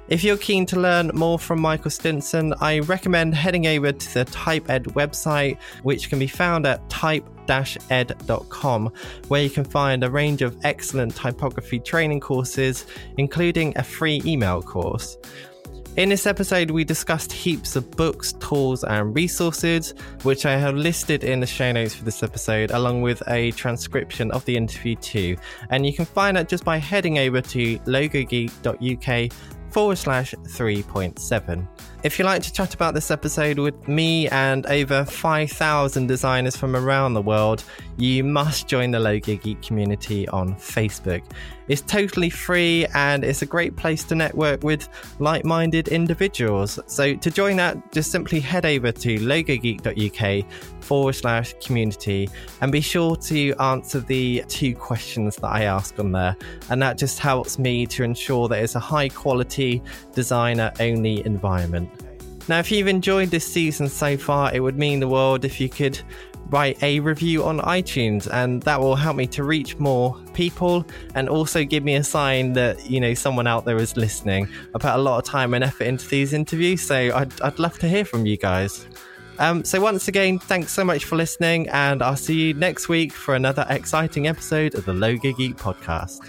If 0.09 0.25
you're 0.25 0.35
keen 0.35 0.65
to 0.65 0.77
learn 0.77 1.09
more 1.13 1.39
from 1.39 1.61
Michael 1.61 1.89
Stinson, 1.89 2.53
I 2.59 2.79
recommend 2.79 3.33
heading 3.33 3.65
over 3.67 3.93
to 3.93 4.13
the 4.13 4.25
TypeEd 4.25 4.87
website, 4.87 5.57
which 5.83 6.09
can 6.09 6.19
be 6.19 6.27
found 6.27 6.65
at 6.65 6.89
type-ed.com, 6.89 8.91
where 9.29 9.41
you 9.41 9.49
can 9.49 9.63
find 9.63 10.03
a 10.03 10.11
range 10.11 10.41
of 10.41 10.57
excellent 10.65 11.15
typography 11.15 11.79
training 11.79 12.19
courses, 12.19 12.87
including 13.17 13.71
a 13.77 13.83
free 13.83 14.21
email 14.25 14.61
course. 14.61 15.17
In 15.95 16.09
this 16.09 16.25
episode, 16.25 16.71
we 16.71 16.83
discussed 16.83 17.31
heaps 17.31 17.75
of 17.75 17.91
books, 17.91 18.33
tools, 18.33 18.83
and 18.83 19.15
resources, 19.15 19.93
which 20.23 20.43
I 20.43 20.57
have 20.57 20.73
listed 20.73 21.23
in 21.23 21.39
the 21.39 21.45
show 21.45 21.71
notes 21.71 21.93
for 21.93 22.03
this 22.03 22.23
episode, 22.23 22.71
along 22.71 23.03
with 23.03 23.21
a 23.27 23.51
transcription 23.51 24.31
of 24.31 24.43
the 24.45 24.57
interview 24.57 24.95
too. 24.95 25.37
And 25.69 25.85
you 25.85 25.93
can 25.93 26.05
find 26.05 26.35
that 26.35 26.49
just 26.49 26.65
by 26.65 26.77
heading 26.77 27.19
over 27.19 27.41
to 27.41 27.77
logogeek.uk 27.79 29.33
forward 29.69 29.97
slash 29.99 30.33
3.7. 30.33 31.67
If 32.03 32.19
you'd 32.19 32.25
like 32.25 32.41
to 32.41 32.51
chat 32.51 32.73
about 32.73 32.93
this 32.93 33.11
episode 33.11 33.57
with 33.57 33.87
me 33.87 34.27
and 34.27 34.65
over 34.65 35.05
5,000 35.05 36.05
designers 36.05 36.57
from 36.57 36.75
around 36.75 37.13
the 37.13 37.21
world, 37.21 37.63
you 37.95 38.25
must 38.25 38.67
join 38.67 38.91
the 38.91 38.99
Logo 38.99 39.37
Geek 39.37 39.61
community 39.61 40.27
on 40.27 40.53
Facebook. 40.55 41.23
It's 41.69 41.79
totally 41.79 42.29
free 42.29 42.85
and 42.93 43.23
it's 43.23 43.41
a 43.41 43.45
great 43.45 43.77
place 43.77 44.03
to 44.05 44.15
network 44.15 44.63
with 44.63 44.89
like 45.19 45.45
minded 45.45 45.87
individuals. 45.87 46.77
So, 46.87 47.15
to 47.15 47.31
join 47.31 47.55
that, 47.55 47.93
just 47.93 48.11
simply 48.11 48.41
head 48.41 48.65
over 48.65 48.91
to 48.91 49.19
logogeek.uk 49.19 50.51
forward 50.83 51.13
slash 51.13 51.53
community 51.65 52.29
and 52.59 52.69
be 52.69 52.81
sure 52.81 53.15
to 53.15 53.53
answer 53.61 54.01
the 54.01 54.43
two 54.49 54.75
questions 54.75 55.37
that 55.37 55.47
I 55.47 55.63
ask 55.63 55.97
on 55.99 56.11
there. 56.11 56.35
And 56.69 56.81
that 56.81 56.97
just 56.97 57.19
helps 57.19 57.57
me 57.57 57.85
to 57.87 58.03
ensure 58.03 58.49
that 58.49 58.61
it's 58.61 58.75
a 58.75 58.79
high 58.79 59.07
quality 59.07 59.81
designer 60.11 60.73
only 60.81 61.25
environment. 61.25 61.92
Now, 62.47 62.59
if 62.59 62.71
you've 62.71 62.87
enjoyed 62.87 63.29
this 63.29 63.45
season 63.45 63.87
so 63.87 64.17
far, 64.17 64.53
it 64.53 64.59
would 64.59 64.77
mean 64.77 64.99
the 64.99 65.07
world 65.07 65.45
if 65.45 65.61
you 65.61 65.69
could 65.69 65.99
write 66.49 66.81
a 66.83 66.99
review 66.99 67.43
on 67.43 67.59
iTunes, 67.61 68.31
and 68.31 68.61
that 68.63 68.79
will 68.79 68.95
help 68.95 69.15
me 69.15 69.27
to 69.27 69.43
reach 69.43 69.77
more 69.79 70.15
people 70.33 70.85
and 71.15 71.29
also 71.29 71.63
give 71.63 71.83
me 71.83 71.95
a 71.95 72.03
sign 72.03 72.53
that 72.53 72.89
you 72.89 72.99
know 72.99 73.13
someone 73.13 73.47
out 73.47 73.65
there 73.65 73.77
is 73.77 73.95
listening. 73.95 74.47
I 74.75 74.79
put 74.79 74.93
a 74.93 74.97
lot 74.97 75.17
of 75.19 75.25
time 75.25 75.53
and 75.53 75.63
effort 75.63 75.85
into 75.85 76.07
these 76.07 76.33
interviews, 76.33 76.81
so 76.81 76.95
I'd, 76.95 77.41
I'd 77.41 77.59
love 77.59 77.79
to 77.79 77.87
hear 77.87 78.05
from 78.05 78.25
you 78.25 78.37
guys. 78.37 78.87
Um, 79.39 79.63
so, 79.65 79.81
once 79.81 80.07
again, 80.07 80.37
thanks 80.37 80.71
so 80.71 80.83
much 80.83 81.05
for 81.05 81.15
listening, 81.15 81.67
and 81.69 82.03
I'll 82.03 82.15
see 82.15 82.39
you 82.39 82.53
next 82.53 82.87
week 82.87 83.11
for 83.11 83.35
another 83.35 83.65
exciting 83.69 84.27
episode 84.27 84.75
of 84.75 84.85
the 84.85 84.93
Logo 84.93 85.33
Geek 85.33 85.55
podcast. 85.55 86.19